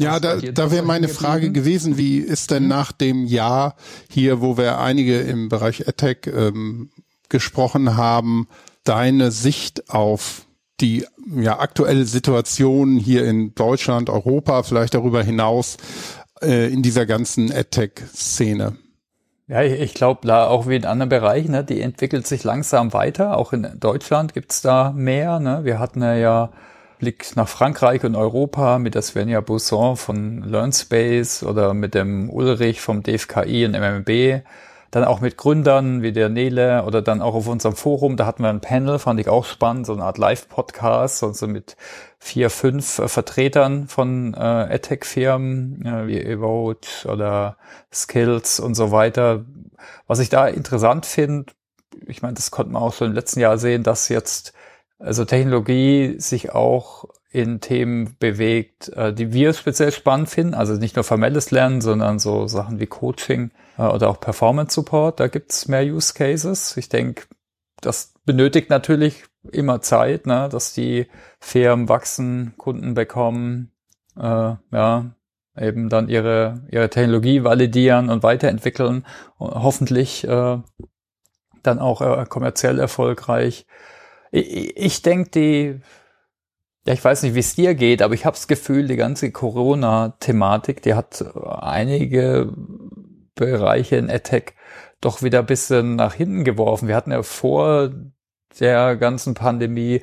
Ja, 0.00 0.18
da, 0.18 0.36
da 0.36 0.70
wäre 0.70 0.82
meine 0.82 1.08
Frage 1.08 1.52
gewesen, 1.52 1.98
wie 1.98 2.18
ist 2.18 2.50
denn 2.50 2.68
nach 2.68 2.90
dem 2.90 3.26
Jahr 3.26 3.76
hier, 4.08 4.40
wo 4.40 4.56
wir 4.56 4.78
einige 4.78 5.20
im 5.20 5.50
Bereich 5.50 5.86
AdTech 5.86 6.26
ähm, 6.26 6.90
gesprochen 7.28 7.98
haben, 7.98 8.48
deine 8.84 9.30
Sicht 9.30 9.90
auf 9.90 10.46
die 10.80 11.04
ja, 11.36 11.58
aktuelle 11.58 12.06
Situation 12.06 12.96
hier 12.96 13.26
in 13.26 13.54
Deutschland, 13.54 14.08
Europa, 14.08 14.62
vielleicht 14.62 14.94
darüber 14.94 15.22
hinaus 15.22 15.76
äh, 16.40 16.72
in 16.72 16.82
dieser 16.82 17.04
ganzen 17.04 17.52
AdTech-Szene? 17.52 18.78
Ja, 19.48 19.62
ich, 19.62 19.80
ich 19.80 19.92
glaube, 19.92 20.26
da 20.26 20.46
auch 20.46 20.66
wie 20.66 20.76
in 20.76 20.86
anderen 20.86 21.10
Bereichen, 21.10 21.50
ne, 21.50 21.62
die 21.62 21.82
entwickelt 21.82 22.26
sich 22.26 22.42
langsam 22.42 22.94
weiter. 22.94 23.36
Auch 23.36 23.52
in 23.52 23.68
Deutschland 23.78 24.32
gibt's 24.32 24.62
da 24.62 24.92
mehr. 24.92 25.40
Ne? 25.40 25.60
Wir 25.64 25.78
hatten 25.78 26.00
ja 26.02 26.50
Blick 27.00 27.34
nach 27.34 27.48
Frankreich 27.48 28.04
und 28.04 28.14
Europa 28.14 28.78
mit 28.78 28.94
der 28.94 29.02
Svenja 29.02 29.40
Bousson 29.40 29.96
von 29.96 30.42
LearnSpace 30.42 31.42
oder 31.42 31.74
mit 31.74 31.94
dem 31.94 32.30
Ulrich 32.30 32.80
vom 32.80 33.02
DFKI 33.02 33.64
und 33.64 33.72
MMB 33.72 34.42
dann 34.90 35.04
auch 35.04 35.20
mit 35.20 35.36
Gründern 35.36 36.02
wie 36.02 36.12
der 36.12 36.28
Nele 36.28 36.84
oder 36.84 37.00
dann 37.00 37.22
auch 37.22 37.34
auf 37.34 37.46
unserem 37.46 37.76
Forum, 37.76 38.16
da 38.16 38.26
hatten 38.26 38.42
wir 38.42 38.50
ein 38.50 38.60
Panel, 38.60 38.98
fand 38.98 39.20
ich 39.20 39.28
auch 39.28 39.44
spannend, 39.44 39.86
so 39.86 39.92
eine 39.92 40.02
Art 40.02 40.18
Live-Podcast, 40.18 41.22
also 41.22 41.46
mit 41.46 41.76
vier, 42.18 42.50
fünf 42.50 42.98
äh, 42.98 43.08
Vertretern 43.08 43.86
von 43.86 44.34
äh, 44.34 44.38
AdTech-Firmen 44.38 45.86
äh, 45.86 46.06
wie 46.08 46.20
Evote 46.20 47.08
oder 47.08 47.56
Skills 47.92 48.58
und 48.58 48.74
so 48.74 48.90
weiter. 48.90 49.44
Was 50.06 50.18
ich 50.18 50.28
da 50.28 50.48
interessant 50.48 51.06
finde, 51.06 51.52
ich 52.06 52.22
meine, 52.22 52.34
das 52.34 52.50
konnte 52.50 52.72
man 52.72 52.82
auch 52.82 52.92
so 52.92 53.04
im 53.04 53.12
letzten 53.12 53.40
Jahr 53.40 53.58
sehen, 53.58 53.84
dass 53.84 54.08
jetzt 54.08 54.52
also 55.00 55.24
Technologie 55.24 56.16
sich 56.18 56.52
auch 56.52 57.06
in 57.30 57.60
Themen 57.60 58.16
bewegt, 58.18 58.88
äh, 58.90 59.12
die 59.12 59.32
wir 59.32 59.52
speziell 59.54 59.92
spannend 59.92 60.28
finden. 60.28 60.54
Also 60.54 60.74
nicht 60.74 60.96
nur 60.96 61.04
formelles 61.04 61.50
Lernen, 61.50 61.80
sondern 61.80 62.18
so 62.18 62.46
Sachen 62.46 62.80
wie 62.80 62.86
Coaching 62.86 63.50
äh, 63.78 63.82
oder 63.82 64.10
auch 64.10 64.20
Performance 64.20 64.74
Support. 64.74 65.20
Da 65.20 65.28
gibt's 65.28 65.68
mehr 65.68 65.84
Use 65.84 66.12
Cases. 66.12 66.76
Ich 66.76 66.88
denke, 66.88 67.24
das 67.80 68.14
benötigt 68.24 68.68
natürlich 68.68 69.24
immer 69.52 69.80
Zeit, 69.80 70.26
ne, 70.26 70.48
dass 70.50 70.74
die 70.74 71.06
Firmen 71.38 71.88
wachsen, 71.88 72.54
Kunden 72.58 72.94
bekommen, 72.94 73.72
äh, 74.16 74.54
ja, 74.70 75.14
eben 75.58 75.88
dann 75.88 76.08
ihre, 76.08 76.62
ihre 76.70 76.90
Technologie 76.90 77.42
validieren 77.42 78.10
und 78.10 78.22
weiterentwickeln 78.22 79.06
und 79.38 79.54
hoffentlich 79.54 80.26
äh, 80.26 80.58
dann 81.62 81.78
auch 81.78 82.02
äh, 82.02 82.24
kommerziell 82.28 82.78
erfolgreich. 82.78 83.66
Ich, 84.30 84.76
ich 84.76 85.02
denke, 85.02 85.30
die 85.30 85.80
ja, 86.86 86.94
ich 86.94 87.04
weiß 87.04 87.22
nicht, 87.22 87.34
wie 87.34 87.40
es 87.40 87.54
dir 87.54 87.74
geht, 87.74 88.00
aber 88.00 88.14
ich 88.14 88.24
habe 88.24 88.36
das 88.36 88.48
Gefühl, 88.48 88.88
die 88.88 88.96
ganze 88.96 89.30
Corona-Thematik, 89.30 90.80
die 90.82 90.94
hat 90.94 91.22
einige 91.44 92.52
Bereiche 93.34 93.96
in 93.96 94.10
AdTech 94.10 94.54
doch 95.00 95.22
wieder 95.22 95.40
ein 95.40 95.46
bisschen 95.46 95.96
nach 95.96 96.14
hinten 96.14 96.44
geworfen. 96.44 96.88
Wir 96.88 96.96
hatten 96.96 97.12
ja 97.12 97.22
vor 97.22 97.90
der 98.58 98.96
ganzen 98.96 99.34
Pandemie 99.34 100.02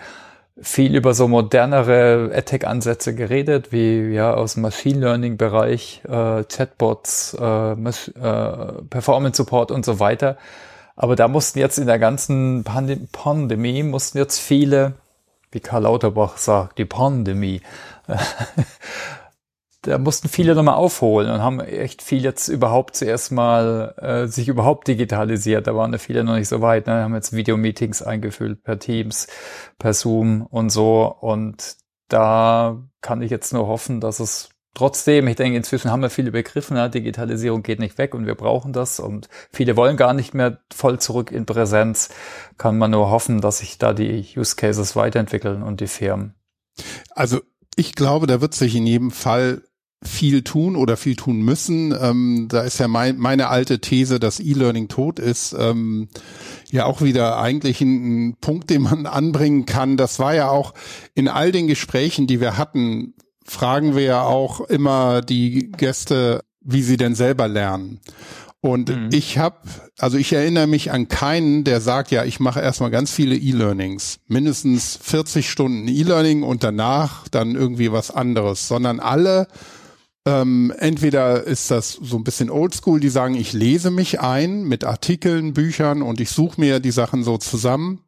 viel 0.60 0.96
über 0.96 1.14
so 1.14 1.28
modernere 1.28 2.32
AdTech-Ansätze 2.34 3.14
geredet, 3.14 3.72
wie 3.72 4.14
ja 4.14 4.34
aus 4.34 4.54
dem 4.54 4.64
Machine 4.64 5.00
Learning-Bereich, 5.02 6.04
äh, 6.08 6.44
Chatbots, 6.44 7.36
äh, 7.40 7.74
äh, 7.74 8.82
Performance 8.90 9.38
Support 9.38 9.72
und 9.72 9.86
so 9.86 10.00
weiter. 10.00 10.38
Aber 10.98 11.16
da 11.16 11.30
mussten 11.30 11.60
jetzt 11.60 11.78
in 11.78 11.88
der 11.88 12.00
ganzen 12.00 12.66
Pandem 12.66 13.08
Pandemie 13.14 13.84
mussten 13.84 14.18
jetzt 14.18 14.40
viele 14.40 14.96
wie 15.52 15.60
Karl 15.60 15.84
Lauterbach 15.84 16.38
sagt, 16.38 16.78
die 16.78 16.86
Pandemie. 16.86 17.62
da 19.82 19.98
mussten 19.98 20.28
viele 20.28 20.56
nochmal 20.56 20.76
aufholen 20.76 21.30
und 21.30 21.42
haben 21.42 21.60
echt 21.62 22.02
viel 22.02 22.24
jetzt 22.24 22.48
überhaupt 22.50 22.96
zuerst 22.96 23.32
mal 23.32 23.96
äh, 23.98 24.28
sich 24.28 24.50
überhaupt 24.50 24.88
digitalisiert. 24.88 25.68
Da 25.68 25.76
waren 25.76 25.94
ja 25.94 26.00
viele 26.00 26.24
noch 26.24 26.36
nicht 26.36 26.50
so 26.50 26.62
weit. 26.62 26.88
Ne? 26.88 27.04
Haben 27.04 27.16
jetzt 27.16 27.34
Videomeetings 27.34 28.02
eingeführt 28.02 28.64
per 28.64 28.80
Teams, 28.80 29.28
per 29.80 29.94
Zoom 29.94 30.46
und 30.46 30.70
so. 30.70 31.06
Und 31.06 31.78
da 32.10 32.78
kann 33.02 33.22
ich 33.22 33.32
jetzt 33.32 33.54
nur 33.54 33.68
hoffen, 33.68 34.02
dass 34.02 34.20
es 34.20 34.50
Trotzdem, 34.78 35.28
ich 35.28 35.36
denke, 35.36 35.58
inzwischen 35.58 35.90
haben 35.90 36.04
wir 36.04 36.12
viele 36.12 36.30
begriffen, 36.30 36.78
ja, 36.78 36.88
Digitalisierung 36.88 37.64
geht 37.64 37.80
nicht 37.80 37.98
weg 37.98 38.14
und 38.14 38.28
wir 38.28 38.36
brauchen 38.36 38.74
das 38.74 39.00
und 39.00 39.28
viele 39.52 39.76
wollen 39.76 39.98
gar 39.98 40.14
nicht 40.14 40.36
mehr 40.36 40.60
voll 40.72 41.00
zurück 41.00 41.32
in 41.32 41.48
Präsenz. 41.48 42.10
Kann 42.60 42.78
man 42.78 42.92
nur 42.92 43.10
hoffen, 43.10 43.42
dass 43.42 43.58
sich 43.58 43.80
da 43.80 43.94
die 43.94 44.24
Use 44.38 44.56
Cases 44.56 44.96
weiterentwickeln 44.96 45.64
und 45.64 45.82
die 45.82 45.88
Firmen. 45.88 46.36
Also 47.10 47.40
ich 47.76 47.96
glaube, 47.96 48.28
da 48.28 48.40
wird 48.40 48.54
sich 48.54 48.76
in 48.76 48.86
jedem 48.86 49.10
Fall 49.10 49.64
viel 50.04 50.44
tun 50.44 50.76
oder 50.76 50.96
viel 50.96 51.16
tun 51.16 51.42
müssen. 51.42 51.92
Ähm, 52.00 52.46
da 52.48 52.62
ist 52.62 52.80
ja 52.80 52.88
mein, 52.88 53.18
meine 53.18 53.48
alte 53.48 53.80
These, 53.80 54.20
dass 54.20 54.40
E-Learning 54.40 54.90
tot 54.90 55.18
ist, 55.18 55.56
ähm, 55.58 56.08
ja 56.70 56.86
auch 56.86 57.02
wieder 57.02 57.40
eigentlich 57.40 57.82
ein, 57.82 58.28
ein 58.28 58.36
Punkt, 58.40 58.70
den 58.70 58.84
man 58.84 59.08
anbringen 59.08 59.66
kann. 59.66 59.98
Das 59.98 60.20
war 60.20 60.36
ja 60.36 60.50
auch 60.50 60.76
in 61.16 61.28
all 61.28 61.52
den 61.52 61.66
Gesprächen, 61.66 62.28
die 62.28 62.40
wir 62.40 62.60
hatten, 62.60 63.16
fragen 63.48 63.96
wir 63.96 64.04
ja 64.04 64.24
auch 64.24 64.62
immer 64.62 65.22
die 65.22 65.72
Gäste, 65.72 66.44
wie 66.62 66.82
sie 66.82 66.98
denn 66.98 67.16
selber 67.16 67.48
lernen. 67.48 68.00
Und 68.60 68.90
mhm. 68.90 69.10
ich 69.12 69.38
habe, 69.38 69.58
also 69.98 70.18
ich 70.18 70.34
erinnere 70.34 70.68
mich 70.68 70.92
an 70.92 71.08
keinen, 71.08 71.64
der 71.64 71.80
sagt, 71.80 72.12
ja, 72.12 72.26
ich 72.26 72.40
mache 72.40 72.60
erstmal 72.60 72.90
ganz 72.90 73.12
viele 73.12 73.36
E-Learnings, 73.36 74.20
mindestens 74.28 75.00
40 75.02 75.50
Stunden 75.50 75.88
E-Learning 75.88 76.44
und 76.44 76.64
danach 76.64 77.28
dann 77.30 77.56
irgendwie 77.56 77.92
was 77.92 78.12
anderes, 78.12 78.68
sondern 78.68 79.00
alle, 79.00 79.48
ähm, 80.26 80.74
entweder 80.78 81.44
ist 81.44 81.72
das 81.72 81.92
so 81.94 82.18
ein 82.18 82.24
bisschen 82.24 82.50
oldschool, 82.50 83.00
die 83.00 83.10
sagen, 83.10 83.36
ich 83.36 83.54
lese 83.54 83.92
mich 83.92 84.20
ein 84.20 84.64
mit 84.64 84.84
Artikeln, 84.84 85.54
Büchern 85.54 86.02
und 86.02 86.20
ich 86.20 86.32
suche 86.32 86.60
mir 86.60 86.80
die 86.80 86.92
Sachen 86.92 87.24
so 87.24 87.38
zusammen 87.38 88.02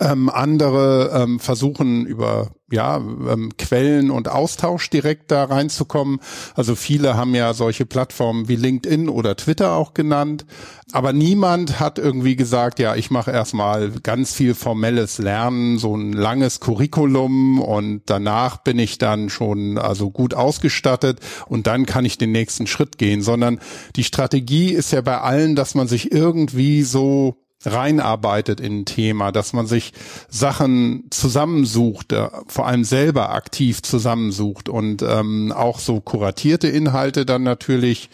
ähm, 0.00 0.28
andere 0.28 1.10
ähm, 1.14 1.40
versuchen 1.40 2.06
über 2.06 2.50
ja 2.70 2.96
ähm, 2.96 3.52
Quellen 3.56 4.10
und 4.10 4.28
Austausch 4.28 4.90
direkt 4.90 5.30
da 5.30 5.44
reinzukommen. 5.44 6.18
Also 6.54 6.74
viele 6.74 7.16
haben 7.16 7.34
ja 7.34 7.54
solche 7.54 7.86
Plattformen 7.86 8.48
wie 8.48 8.56
LinkedIn 8.56 9.08
oder 9.08 9.36
Twitter 9.36 9.74
auch 9.74 9.94
genannt, 9.94 10.44
aber 10.92 11.12
niemand 11.12 11.78
hat 11.78 12.00
irgendwie 12.00 12.34
gesagt, 12.34 12.80
ja, 12.80 12.96
ich 12.96 13.12
mache 13.12 13.30
erstmal 13.30 13.90
ganz 14.02 14.34
viel 14.34 14.54
formelles 14.54 15.18
Lernen, 15.18 15.78
so 15.78 15.96
ein 15.96 16.12
langes 16.12 16.58
Curriculum 16.58 17.60
und 17.60 18.02
danach 18.06 18.58
bin 18.58 18.80
ich 18.80 18.98
dann 18.98 19.30
schon 19.30 19.78
also 19.78 20.10
gut 20.10 20.34
ausgestattet 20.34 21.20
und 21.46 21.68
dann 21.68 21.86
kann 21.86 22.04
ich 22.04 22.18
den 22.18 22.32
nächsten 22.32 22.66
Schritt 22.66 22.98
gehen, 22.98 23.22
sondern 23.22 23.60
die 23.94 24.04
Strategie 24.04 24.72
ist 24.72 24.92
ja 24.92 25.00
bei 25.00 25.20
allen, 25.20 25.54
dass 25.54 25.76
man 25.76 25.86
sich 25.86 26.10
irgendwie 26.10 26.82
so 26.82 27.45
reinarbeitet 27.64 28.60
in 28.60 28.80
ein 28.80 28.84
Thema, 28.84 29.32
dass 29.32 29.52
man 29.52 29.66
sich 29.66 29.92
Sachen 30.28 31.04
zusammensucht, 31.10 32.12
äh, 32.12 32.28
vor 32.46 32.66
allem 32.66 32.84
selber 32.84 33.30
aktiv 33.30 33.82
zusammensucht 33.82 34.68
und 34.68 35.02
ähm, 35.02 35.52
auch 35.52 35.78
so 35.78 36.00
kuratierte 36.00 36.68
Inhalte 36.68 37.26
dann 37.26 37.42
natürlich 37.42 38.10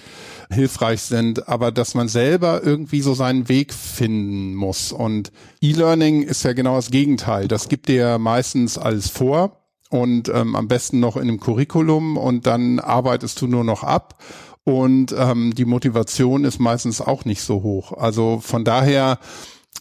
hilfreich 0.51 1.03
sind, 1.03 1.49
aber 1.49 1.73
dass 1.73 1.95
man 1.95 2.09
selber 2.09 2.63
irgendwie 2.63 3.01
so 3.01 3.15
seinen 3.15 3.49
Weg 3.49 3.73
finden 3.73 4.55
muss. 4.55 4.93
Und 4.93 5.33
E-Learning 5.61 6.23
ist 6.23 6.45
ja 6.45 6.53
genau 6.53 6.77
das 6.77 6.91
Gegenteil. 6.91 7.49
Das 7.49 7.69
gibt 7.69 7.89
dir 7.89 8.19
meistens 8.19 8.79
alles 8.79 9.09
vor 9.09 9.63
und 9.93 10.29
ähm, 10.29 10.57
am 10.57 10.69
besten 10.69 11.01
noch 11.01 11.17
in 11.17 11.23
einem 11.23 11.41
Curriculum 11.41 12.17
und 12.17 12.47
dann 12.47 12.81
arbeitest 12.81 13.41
du 13.41 13.47
nur 13.47 13.65
noch 13.65 13.83
ab 13.83 14.19
und 14.65 15.15
ähm, 15.17 15.55
die 15.55 15.65
Motivation 15.65 16.45
ist 16.45 16.61
meistens 16.61 17.01
auch 17.01 17.25
nicht 17.25 17.43
so 17.43 17.63
hoch. 17.63 17.93
Also 17.93 18.41
von 18.41 18.65
daher 18.65 19.19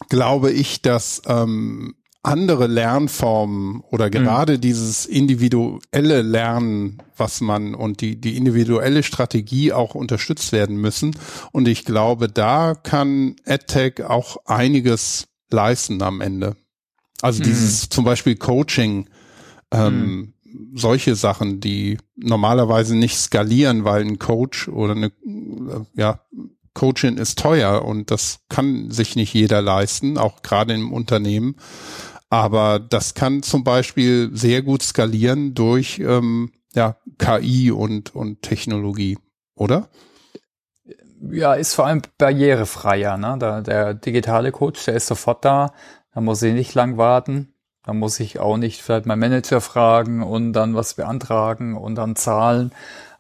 glaube 0.10 0.52
ich, 0.52 0.82
dass 0.82 1.22
ähm, 1.28 1.96
andere 2.24 2.68
Lernformen 2.68 3.82
oder 3.90 4.08
mhm. 4.08 4.12
gerade 4.12 4.58
mhm. 4.58 4.62
dieses 4.62 5.06
individuelle 5.06 6.22
Lernen, 6.22 7.02
was 7.16 7.42
man 7.42 7.76
und 7.76 8.02
die, 8.02 8.20
die 8.20 8.38
individuelle 8.38 9.04
Strategie 9.04 9.72
auch 9.74 9.96
unterstützt 9.96 10.52
werden 10.52 10.78
müssen. 10.78 11.16
Und 11.52 11.68
ich 11.68 11.86
glaube, 11.86 12.28
da 12.28 12.74
kann 12.76 13.36
EdTech 13.46 14.04
auch 14.04 14.38
einiges 14.46 15.28
leisten 15.50 16.02
am 16.02 16.22
Ende. 16.22 16.56
Also 17.22 17.40
mhm. 17.40 17.46
dieses 17.46 17.90
zum 17.90 18.04
Beispiel 18.04 18.36
Coaching, 18.36 19.10
ähm, 19.72 19.94
mhm 19.94 20.34
solche 20.74 21.16
Sachen, 21.16 21.60
die 21.60 21.98
normalerweise 22.16 22.96
nicht 22.96 23.18
skalieren, 23.18 23.84
weil 23.84 24.02
ein 24.02 24.20
Coach 24.20 24.68
oder 24.68 24.96
eine, 24.96 25.12
ja, 25.94 26.22
Coaching 26.74 27.18
ist 27.18 27.38
teuer 27.40 27.84
und 27.84 28.12
das 28.12 28.40
kann 28.48 28.92
sich 28.92 29.16
nicht 29.16 29.34
jeder 29.34 29.62
leisten, 29.62 30.18
auch 30.18 30.42
gerade 30.42 30.74
im 30.74 30.94
Unternehmen. 30.94 31.56
Aber 32.30 32.80
das 32.80 33.14
kann 33.14 33.44
zum 33.44 33.66
Beispiel 33.66 34.30
sehr 34.34 34.62
gut 34.62 34.82
skalieren 34.82 35.54
durch 35.54 36.00
ähm, 36.00 36.54
ja, 36.74 36.96
KI 37.18 37.72
und, 37.72 38.16
und 38.16 38.42
Technologie, 38.42 39.18
oder? 39.56 39.90
Ja, 41.30 41.54
ist 41.54 41.74
vor 41.74 41.86
allem 41.86 42.02
barrierefreier. 42.18 43.18
Ne? 43.18 43.36
Da, 43.38 43.62
der 43.62 43.94
digitale 43.94 44.52
Coach, 44.52 44.86
der 44.86 44.96
ist 44.96 45.08
sofort 45.08 45.44
da. 45.44 45.74
Da 46.14 46.22
muss 46.22 46.42
ich 46.42 46.54
nicht 46.54 46.74
lang 46.74 46.98
warten. 46.98 47.51
Da 47.84 47.94
muss 47.94 48.20
ich 48.20 48.40
auch 48.40 48.58
nicht 48.58 48.82
vielleicht 48.82 49.06
meinen 49.06 49.20
Manager 49.20 49.60
fragen 49.60 50.22
und 50.22 50.54
dann 50.54 50.76
was 50.76 50.94
beantragen 50.94 51.76
und 51.76 51.96
dann 51.96 52.16
zahlen. 52.16 52.72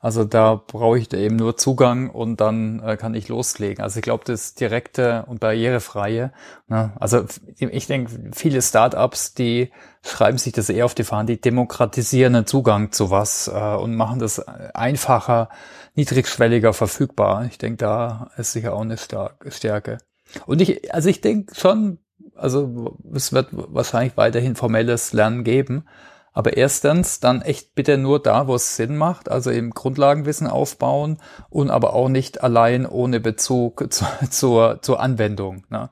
Also 0.02 0.24
da 0.24 0.56
brauche 0.56 0.98
ich 0.98 1.14
eben 1.14 1.36
nur 1.36 1.58
Zugang 1.58 2.10
und 2.10 2.42
dann 2.42 2.82
äh, 2.84 2.98
kann 2.98 3.14
ich 3.14 3.28
loslegen. 3.28 3.84
Also 3.84 4.00
ich 4.00 4.04
glaube, 4.04 4.24
das 4.26 4.56
direkte 4.56 5.26
und 5.28 5.40
barrierefreie. 5.40 6.34
Ne? 6.68 6.92
Also 7.00 7.26
ich 7.56 7.86
denke, 7.86 8.32
viele 8.34 8.64
Startups, 8.64 9.36
die 9.36 9.72
schreiben 10.04 10.40
sich 10.40 10.54
das 10.54 10.70
eher 10.70 10.86
auf 10.86 10.96
die 10.96 11.04
Fahnen, 11.04 11.28
die 11.28 11.40
demokratisieren 11.40 12.34
den 12.34 12.48
Zugang 12.48 12.92
zu 12.92 13.12
was 13.12 13.48
äh, 13.48 13.76
und 13.76 13.96
machen 13.96 14.18
das 14.18 14.40
einfacher, 14.40 15.50
niedrigschwelliger 15.94 16.74
verfügbar. 16.74 17.46
Ich 17.46 17.60
denke, 17.60 17.78
da 17.78 18.32
ist 18.38 18.54
sicher 18.54 18.74
auch 18.74 18.82
eine 18.82 18.98
Stärke. 18.98 20.00
Und 20.48 20.62
ich, 20.62 20.92
also 20.94 21.10
ich 21.10 21.22
denke 21.22 21.54
schon, 21.54 22.00
also 22.42 22.98
es 23.14 23.34
wird 23.34 23.50
wahrscheinlich 23.52 24.18
weiterhin 24.18 24.56
formelles 24.56 25.14
Lernen 25.14 25.44
geben. 25.44 25.86
Aber 26.34 26.56
erstens 26.56 27.20
dann 27.20 27.42
echt 27.42 27.76
bitte 27.76 27.98
nur 27.98 28.22
da, 28.22 28.48
wo 28.48 28.56
es 28.56 28.78
Sinn 28.78 28.98
macht, 28.98 29.30
also 29.30 29.52
im 29.52 29.72
Grundlagenwissen 29.72 30.48
aufbauen 30.48 31.18
und 31.50 31.70
aber 31.70 31.94
auch 31.94 32.08
nicht 32.08 32.42
allein 32.42 32.86
ohne 32.86 33.20
Bezug 33.20 33.86
zu, 33.94 34.06
zur, 34.30 34.82
zur 34.82 35.00
Anwendung. 35.02 35.66
Ne? 35.70 35.90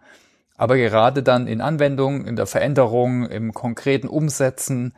Aber 0.55 0.77
gerade 0.77 1.23
dann 1.23 1.47
in 1.47 1.61
Anwendung, 1.61 2.25
in 2.25 2.35
der 2.35 2.47
Veränderung, 2.47 3.25
im 3.25 3.53
konkreten 3.53 4.07
Umsetzen, 4.07 4.93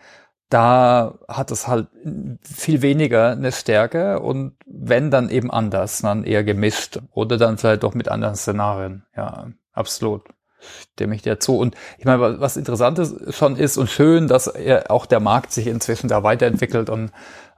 da 0.49 1.17
hat 1.27 1.49
es 1.49 1.67
halt 1.67 1.87
viel 2.43 2.81
weniger 2.81 3.31
eine 3.31 3.51
Stärke 3.51 4.19
und 4.19 4.55
wenn 4.65 5.09
dann 5.09 5.29
eben 5.29 5.49
anders, 5.49 6.01
dann 6.01 6.23
eher 6.23 6.43
gemischt 6.43 6.99
oder 7.13 7.37
dann 7.37 7.57
vielleicht 7.57 7.83
doch 7.83 7.93
mit 7.93 8.09
anderen 8.09 8.35
Szenarien. 8.35 9.05
Ja, 9.15 9.47
absolut 9.71 10.23
stimme 10.93 11.15
ich 11.15 11.21
dir 11.21 11.39
zu. 11.39 11.57
Und 11.57 11.75
ich 11.97 12.05
meine, 12.05 12.39
was 12.39 12.57
Interessantes 12.57 13.15
schon 13.35 13.55
ist 13.55 13.77
und 13.77 13.89
schön, 13.89 14.27
dass 14.27 14.47
er, 14.47 14.91
auch 14.91 15.05
der 15.05 15.19
Markt 15.19 15.51
sich 15.51 15.67
inzwischen 15.67 16.07
da 16.07 16.23
weiterentwickelt 16.23 16.89
und 16.89 17.11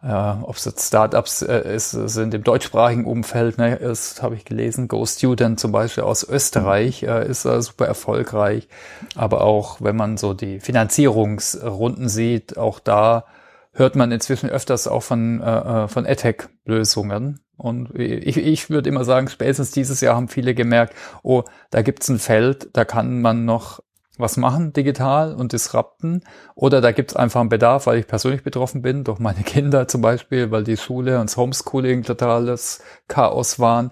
äh, 0.04 0.34
ob 0.42 0.58
es 0.58 0.66
jetzt 0.66 0.88
Startups 0.88 1.44
äh, 1.44 1.76
ist, 1.76 1.92
sind 1.92 2.34
im 2.34 2.44
deutschsprachigen 2.44 3.06
Umfeld, 3.06 3.58
ne, 3.58 3.76
ist, 3.76 4.22
habe 4.22 4.36
ich 4.36 4.44
gelesen, 4.44 4.90
Go 4.90 5.06
Student 5.06 5.60
zum 5.60 5.72
Beispiel 5.72 6.04
aus 6.04 6.28
Österreich 6.28 7.04
äh, 7.04 7.26
ist 7.28 7.46
äh, 7.46 7.62
super 7.62 7.86
erfolgreich. 7.86 8.68
Aber 9.16 9.42
auch 9.42 9.80
wenn 9.80 9.96
man 9.96 10.18
so 10.18 10.34
die 10.34 10.60
Finanzierungsrunden 10.60 12.10
sieht, 12.10 12.58
auch 12.58 12.80
da 12.80 13.26
hört 13.72 13.96
man 13.96 14.12
inzwischen 14.12 14.50
öfters 14.50 14.88
auch 14.88 15.04
von, 15.04 15.42
äh, 15.42 15.84
äh 15.84 15.88
von 15.88 16.06
EdTech-Lösungen. 16.06 17.40
Und 17.64 17.98
ich, 17.98 18.36
ich 18.36 18.70
würde 18.70 18.90
immer 18.90 19.06
sagen, 19.06 19.30
spätestens 19.30 19.72
dieses 19.72 20.02
Jahr 20.02 20.18
haben 20.18 20.28
viele 20.28 20.54
gemerkt, 20.54 20.96
oh, 21.24 21.44
da 21.72 21.82
gibt's 21.82 22.10
ein 22.10 22.20
Feld, 22.20 22.68
da 22.74 22.84
kann 22.84 23.22
man 23.22 23.46
noch 23.46 23.80
was 24.18 24.36
machen 24.36 24.74
digital 24.74 25.34
und 25.34 25.54
disrupten. 25.54 26.24
Oder 26.56 26.82
da 26.82 26.92
gibt's 26.92 27.16
einfach 27.16 27.40
einen 27.40 27.48
Bedarf, 27.48 27.88
weil 27.88 28.00
ich 28.00 28.08
persönlich 28.08 28.44
betroffen 28.44 28.82
bin, 28.82 29.06
durch 29.06 29.20
meine 29.20 29.44
Kinder 29.46 29.88
zum 29.88 30.02
Beispiel, 30.02 30.52
weil 30.52 30.66
die 30.66 30.76
Schule 30.76 31.22
und 31.22 31.30
das 31.30 31.38
Homeschooling 31.38 32.04
totales 32.04 32.84
Chaos 33.08 33.60
waren. 33.60 33.92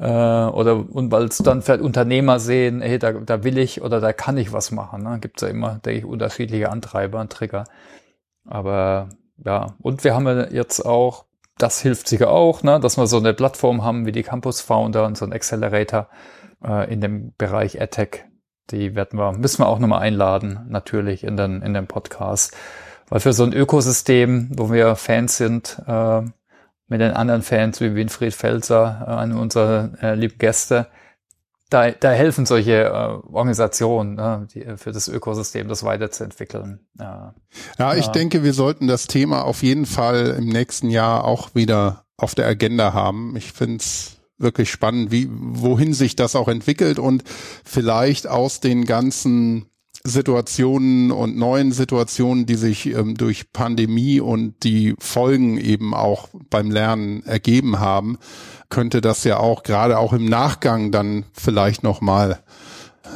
Äh, 0.00 0.06
oder 0.06 0.84
und 0.90 1.12
weil 1.12 1.26
es 1.26 1.38
dann 1.38 1.62
vielleicht 1.62 1.82
Unternehmer 1.82 2.40
sehen, 2.40 2.80
hey, 2.82 2.98
da, 2.98 3.12
da 3.12 3.44
will 3.44 3.58
ich 3.58 3.80
oder 3.80 4.00
da 4.00 4.12
kann 4.12 4.36
ich 4.38 4.52
was 4.52 4.72
machen. 4.72 5.04
Ne? 5.04 5.20
Gibt 5.20 5.40
ja 5.40 5.46
immer, 5.46 5.78
denke 5.84 6.00
ich, 6.00 6.04
unterschiedliche 6.04 6.68
Antreiber 6.68 7.20
und 7.20 7.30
Trigger. 7.30 7.62
Aber 8.44 9.08
ja, 9.44 9.76
und 9.80 10.02
wir 10.02 10.16
haben 10.16 10.26
ja 10.26 10.48
jetzt 10.48 10.84
auch 10.84 11.26
das 11.58 11.80
hilft 11.80 12.08
sicher 12.08 12.30
auch, 12.30 12.62
ne, 12.62 12.80
dass 12.80 12.96
wir 12.96 13.06
so 13.06 13.18
eine 13.18 13.34
Plattform 13.34 13.84
haben 13.84 14.06
wie 14.06 14.12
die 14.12 14.22
Campus 14.22 14.60
Founder 14.60 15.06
und 15.06 15.16
so 15.16 15.24
ein 15.24 15.32
Accelerator 15.32 16.08
äh, 16.64 16.92
in 16.92 17.00
dem 17.00 17.32
Bereich 17.36 17.80
AdTech. 17.80 18.24
Die 18.70 18.94
werden 18.94 19.18
wir, 19.18 19.32
müssen 19.32 19.60
wir 19.62 19.68
auch 19.68 19.78
nochmal 19.78 20.00
einladen, 20.00 20.66
natürlich 20.68 21.22
in 21.22 21.36
den, 21.36 21.62
in 21.62 21.74
den 21.74 21.86
Podcast. 21.86 22.56
Weil 23.08 23.20
für 23.20 23.32
so 23.32 23.44
ein 23.44 23.52
Ökosystem, 23.52 24.50
wo 24.56 24.72
wir 24.72 24.96
Fans 24.96 25.36
sind, 25.36 25.80
äh, 25.86 26.22
mit 26.88 27.00
den 27.00 27.12
anderen 27.12 27.42
Fans 27.42 27.80
wie 27.80 27.94
Winfried 27.94 28.34
Felser, 28.34 29.04
äh, 29.06 29.10
einer 29.10 29.38
unserer 29.38 29.90
äh, 30.02 30.14
lieben 30.14 30.38
Gäste, 30.38 30.86
da, 31.74 31.90
da 31.90 32.12
helfen 32.12 32.46
solche 32.46 32.84
äh, 32.84 33.32
Organisationen 33.32 34.14
ne, 34.14 34.46
die, 34.54 34.64
für 34.76 34.92
das 34.92 35.08
Ökosystem, 35.08 35.66
das 35.66 35.82
weiterzuentwickeln. 35.82 36.86
Ja. 36.98 37.34
ja, 37.78 37.94
ich 37.94 38.06
ja. 38.06 38.12
denke, 38.12 38.44
wir 38.44 38.52
sollten 38.52 38.86
das 38.86 39.08
Thema 39.08 39.42
auf 39.42 39.62
jeden 39.64 39.84
Fall 39.84 40.36
im 40.38 40.46
nächsten 40.46 40.88
Jahr 40.88 41.24
auch 41.24 41.54
wieder 41.54 42.04
auf 42.16 42.36
der 42.36 42.46
Agenda 42.46 42.92
haben. 42.92 43.34
Ich 43.36 43.52
finde 43.52 43.78
es 43.78 44.18
wirklich 44.38 44.70
spannend, 44.70 45.10
wie, 45.10 45.28
wohin 45.30 45.94
sich 45.94 46.14
das 46.14 46.36
auch 46.36 46.46
entwickelt 46.46 47.00
und 47.00 47.24
vielleicht 47.64 48.28
aus 48.28 48.60
den 48.60 48.84
ganzen 48.84 49.66
Situationen 50.06 51.10
und 51.10 51.36
neuen 51.36 51.72
Situationen, 51.72 52.44
die 52.44 52.56
sich 52.56 52.86
ähm, 52.86 53.14
durch 53.14 53.52
Pandemie 53.52 54.20
und 54.20 54.62
die 54.62 54.94
Folgen 54.98 55.56
eben 55.56 55.94
auch 55.94 56.28
beim 56.50 56.70
Lernen 56.70 57.24
ergeben 57.24 57.80
haben, 57.80 58.18
könnte 58.68 59.00
das 59.00 59.24
ja 59.24 59.38
auch 59.38 59.62
gerade 59.62 59.98
auch 59.98 60.12
im 60.12 60.26
Nachgang 60.26 60.90
dann 60.90 61.24
vielleicht 61.32 61.82
noch 61.82 62.02
mal 62.02 62.40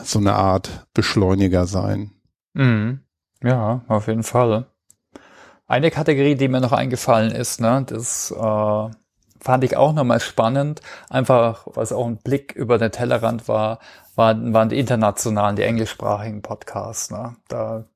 so 0.02 0.18
eine 0.18 0.34
Art 0.34 0.86
Beschleuniger 0.94 1.66
sein. 1.66 2.12
Mhm. 2.54 3.00
Ja, 3.42 3.82
auf 3.88 4.08
jeden 4.08 4.22
Fall. 4.22 4.66
Eine 5.66 5.90
Kategorie, 5.90 6.34
die 6.34 6.48
mir 6.48 6.60
noch 6.60 6.72
eingefallen 6.72 7.30
ist, 7.30 7.60
ne, 7.60 7.84
das 7.86 8.30
äh, 8.30 8.90
fand 9.48 9.64
ich 9.64 9.78
auch 9.78 9.94
nochmal 9.94 10.20
spannend, 10.20 10.82
einfach 11.08 11.66
was 11.72 11.90
auch 11.90 12.06
ein 12.06 12.18
Blick 12.18 12.52
über 12.52 12.76
den 12.76 12.92
Tellerrand 12.92 13.48
war, 13.48 13.78
waren, 14.14 14.52
waren 14.52 14.68
die 14.68 14.78
internationalen, 14.78 15.56
die 15.56 15.62
englischsprachigen 15.62 16.42
Podcasts. 16.42 17.10
Ne? 17.10 17.34
Da 17.48 17.86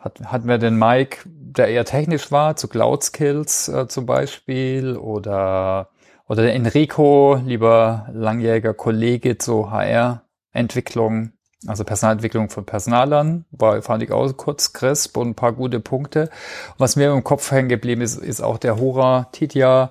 hat, 0.00 0.20
hatten 0.26 0.48
wir 0.48 0.58
den 0.58 0.78
Mike, 0.78 1.20
der 1.24 1.68
eher 1.68 1.86
technisch 1.86 2.30
war, 2.30 2.56
zu 2.56 2.68
Cloud 2.68 3.04
Skills 3.04 3.68
äh, 3.68 3.88
zum 3.88 4.04
Beispiel, 4.04 4.98
oder, 4.98 5.88
oder 6.28 6.42
der 6.42 6.52
Enrico, 6.52 7.40
lieber 7.42 8.06
langjähriger 8.12 8.74
Kollege 8.74 9.38
zu 9.38 9.70
HR-Entwicklung, 9.70 11.32
also 11.66 11.84
Personalentwicklung 11.84 12.50
von 12.50 12.66
Personalern, 12.66 13.46
war, 13.50 13.80
fand 13.80 14.02
ich 14.02 14.12
auch 14.12 14.30
kurz 14.36 14.74
crisp 14.74 15.16
und 15.16 15.28
ein 15.28 15.36
paar 15.36 15.54
gute 15.54 15.80
Punkte. 15.80 16.28
was 16.76 16.96
mir 16.96 17.10
im 17.10 17.24
Kopf 17.24 17.50
hängen 17.50 17.70
geblieben 17.70 18.02
ist, 18.02 18.18
ist 18.18 18.42
auch 18.42 18.58
der 18.58 18.78
Hora 18.78 19.28
Titja, 19.32 19.90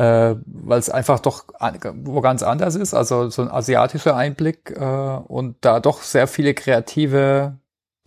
äh, 0.00 0.36
weil 0.46 0.78
es 0.78 0.88
einfach 0.88 1.20
doch 1.20 1.44
wo 1.92 2.22
ganz 2.22 2.42
anders 2.42 2.74
ist, 2.74 2.94
also 2.94 3.28
so 3.28 3.42
ein 3.42 3.50
asiatischer 3.50 4.16
Einblick 4.16 4.70
äh, 4.70 4.82
und 4.82 5.56
da 5.60 5.78
doch 5.78 6.00
sehr 6.00 6.26
viele 6.26 6.54
kreative, 6.54 7.58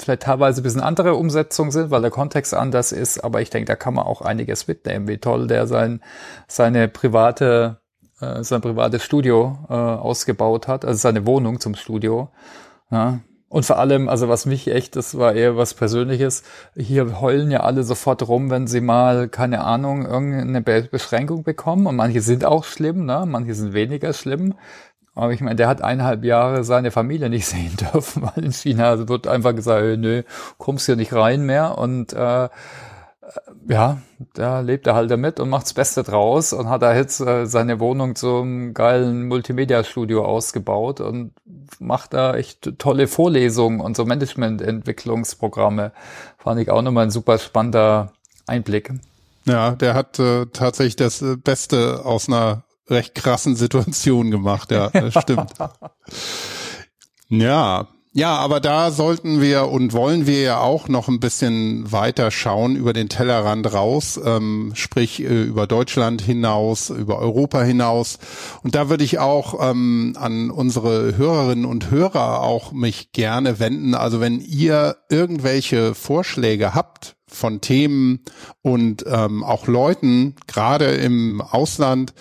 vielleicht 0.01 0.23
teilweise 0.23 0.61
ein 0.61 0.63
bisschen 0.63 0.81
andere 0.81 1.13
Umsetzungen 1.13 1.69
sind, 1.69 1.91
weil 1.91 2.01
der 2.01 2.09
Kontext 2.09 2.55
anders 2.55 2.93
ist, 2.93 3.23
aber 3.23 3.41
ich 3.41 3.51
denke, 3.51 3.67
da 3.67 3.75
kann 3.75 3.93
man 3.93 4.07
auch 4.07 4.23
einiges 4.23 4.67
mitnehmen, 4.67 5.07
wie 5.07 5.19
toll 5.19 5.45
der 5.45 5.67
sein, 5.67 6.01
seine 6.47 6.87
private, 6.87 7.79
äh, 8.19 8.43
sein 8.43 8.61
privates 8.61 9.03
Studio 9.03 9.59
äh, 9.69 9.73
ausgebaut 9.73 10.67
hat, 10.67 10.85
also 10.85 10.97
seine 10.97 11.27
Wohnung 11.27 11.59
zum 11.59 11.75
Studio. 11.75 12.31
Ja, 12.89 13.19
und 13.53 13.67
vor 13.67 13.77
allem, 13.77 14.09
also 14.09 14.29
was 14.29 14.47
mich 14.47 14.67
echt, 14.67 14.95
das 14.95 15.15
war 15.15 15.33
eher 15.33 15.55
was 15.55 15.75
Persönliches, 15.75 16.41
hier 16.75 17.21
heulen 17.21 17.51
ja 17.51 17.59
alle 17.59 17.83
sofort 17.83 18.27
rum, 18.27 18.49
wenn 18.49 18.65
sie 18.65 18.81
mal, 18.81 19.29
keine 19.29 19.63
Ahnung, 19.63 20.07
irgendeine 20.07 20.63
Beschränkung 20.89 21.43
bekommen. 21.43 21.85
Und 21.85 21.95
manche 21.95 22.21
sind 22.21 22.45
auch 22.45 22.63
schlimm, 22.63 23.05
ne? 23.05 23.25
manche 23.27 23.53
sind 23.53 23.73
weniger 23.73 24.11
schlimm. 24.13 24.55
Aber 25.13 25.33
ich 25.33 25.41
meine, 25.41 25.55
der 25.55 25.67
hat 25.67 25.83
eineinhalb 25.83 26.23
Jahre 26.23 26.63
seine 26.63 26.89
Familie 26.89 27.29
nicht 27.29 27.45
sehen 27.45 27.77
dürfen, 27.77 28.23
weil 28.23 28.43
in 28.43 28.53
China 28.53 29.07
wird 29.07 29.27
einfach 29.27 29.53
gesagt, 29.53 29.99
nö, 29.99 30.23
kommst 30.57 30.87
hier 30.87 30.95
nicht 30.95 31.13
rein 31.13 31.43
mehr. 31.43 31.77
Und 31.77 32.11
äh, 32.11 32.49
ja, 33.67 34.01
da 34.33 34.59
lebt 34.59 34.87
er 34.87 34.95
halt 34.95 35.09
damit 35.09 35.39
und 35.39 35.49
macht 35.49 35.63
das 35.63 35.73
Beste 35.73 36.03
draus 36.03 36.53
und 36.53 36.69
hat 36.69 36.81
da 36.81 36.95
jetzt 36.95 37.21
äh, 37.21 37.45
seine 37.45 37.79
Wohnung 37.79 38.15
zum 38.15 38.73
geilen 38.73 39.27
Multimedia-Studio 39.27 40.25
ausgebaut 40.25 40.99
und 40.99 41.33
macht 41.79 42.13
da 42.13 42.35
echt 42.35 42.77
tolle 42.79 43.07
Vorlesungen 43.07 43.79
und 43.79 43.95
so 43.95 44.05
Management-Entwicklungsprogramme. 44.05 45.91
Fand 46.37 46.59
ich 46.59 46.69
auch 46.69 46.81
nochmal 46.81 47.05
ein 47.05 47.11
super 47.11 47.37
spannender 47.37 48.13
Einblick. 48.45 48.91
Ja, 49.45 49.71
der 49.71 49.93
hat 49.93 50.19
äh, 50.19 50.45
tatsächlich 50.47 50.95
das 50.95 51.21
äh, 51.21 51.37
Beste 51.37 52.05
aus 52.05 52.27
einer 52.27 52.63
recht 52.89 53.15
krassen 53.15 53.55
Situation 53.55 54.31
gemacht, 54.31 54.71
ja, 54.71 54.89
das 54.89 55.13
stimmt. 55.21 55.53
ja, 57.29 57.87
Ja, 58.15 58.35
aber 58.35 58.59
da 58.59 58.91
sollten 58.91 59.41
wir 59.41 59.69
und 59.69 59.91
wollen 59.91 60.27
wir 60.27 60.39
ja 60.39 60.59
auch 60.59 60.87
noch 60.87 61.07
ein 61.07 61.19
bisschen 61.19 61.91
weiter 61.91 62.29
schauen 62.29 62.75
über 62.75 62.93
den 62.93 63.09
Tellerrand 63.09 63.73
raus, 63.73 64.19
ähm, 64.23 64.71
sprich 64.75 65.19
äh, 65.23 65.41
über 65.41 65.65
Deutschland 65.65 66.21
hinaus, 66.21 66.91
über 66.91 67.17
Europa 67.17 67.63
hinaus. 67.63 68.19
Und 68.61 68.75
da 68.75 68.87
würde 68.87 69.03
ich 69.03 69.17
auch 69.17 69.67
ähm, 69.67 70.15
an 70.19 70.51
unsere 70.51 71.17
Hörerinnen 71.17 71.65
und 71.65 71.89
Hörer 71.89 72.41
auch 72.43 72.71
mich 72.71 73.13
gerne 73.13 73.57
wenden. 73.57 73.95
Also 73.95 74.21
wenn 74.21 74.39
ihr 74.41 74.97
irgendwelche 75.09 75.95
Vorschläge 75.95 76.75
habt 76.75 77.15
von 77.25 77.61
Themen 77.61 78.19
und 78.61 79.05
ähm, 79.07 79.43
auch 79.43 79.65
Leuten, 79.65 80.35
gerade 80.45 80.85
im 80.85 81.41
Ausland, 81.41 82.13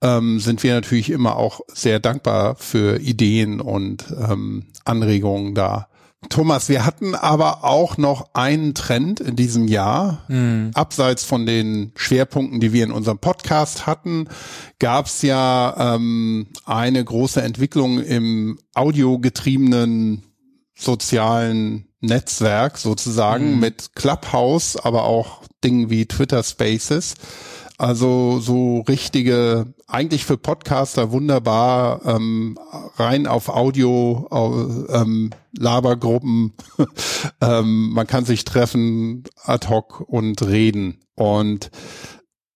ähm, 0.00 0.40
sind 0.40 0.62
wir 0.62 0.72
natürlich 0.72 1.10
immer 1.10 1.36
auch 1.36 1.60
sehr 1.68 2.00
dankbar 2.00 2.56
für 2.56 2.98
Ideen 2.98 3.60
und 3.60 4.06
ähm, 4.10 4.68
Anregungen 4.84 5.54
da. 5.54 5.88
Thomas, 6.28 6.68
wir 6.68 6.86
hatten 6.86 7.14
aber 7.14 7.64
auch 7.64 7.96
noch 7.96 8.30
einen 8.34 8.74
Trend 8.74 9.20
in 9.20 9.36
diesem 9.36 9.68
Jahr. 9.68 10.24
Mhm. 10.28 10.70
Abseits 10.74 11.24
von 11.24 11.46
den 11.46 11.92
Schwerpunkten, 11.96 12.60
die 12.60 12.72
wir 12.72 12.84
in 12.84 12.92
unserem 12.92 13.18
Podcast 13.18 13.86
hatten, 13.86 14.28
gab 14.78 15.06
es 15.06 15.22
ja 15.22 15.94
ähm, 15.94 16.46
eine 16.64 17.04
große 17.04 17.42
Entwicklung 17.42 18.00
im 18.00 18.58
audiogetriebenen 18.74 20.22
sozialen 20.74 21.88
Netzwerk 22.00 22.78
sozusagen 22.78 23.54
mhm. 23.54 23.60
mit 23.60 23.90
Clubhouse, 23.94 24.76
aber 24.76 25.04
auch 25.04 25.42
Dingen 25.62 25.90
wie 25.90 26.06
Twitter 26.06 26.42
Spaces. 26.42 27.14
Also 27.84 28.40
so 28.40 28.80
richtige, 28.88 29.66
eigentlich 29.86 30.24
für 30.24 30.38
Podcaster 30.38 31.12
wunderbar, 31.12 32.00
ähm, 32.06 32.58
rein 32.96 33.26
auf 33.26 33.50
Audio, 33.50 34.26
ähm, 34.88 35.28
Labergruppen. 35.52 36.54
ähm, 37.42 37.90
man 37.90 38.06
kann 38.06 38.24
sich 38.24 38.46
treffen 38.46 39.24
ad 39.42 39.68
hoc 39.68 40.00
und 40.00 40.40
reden. 40.46 41.02
Und 41.14 41.70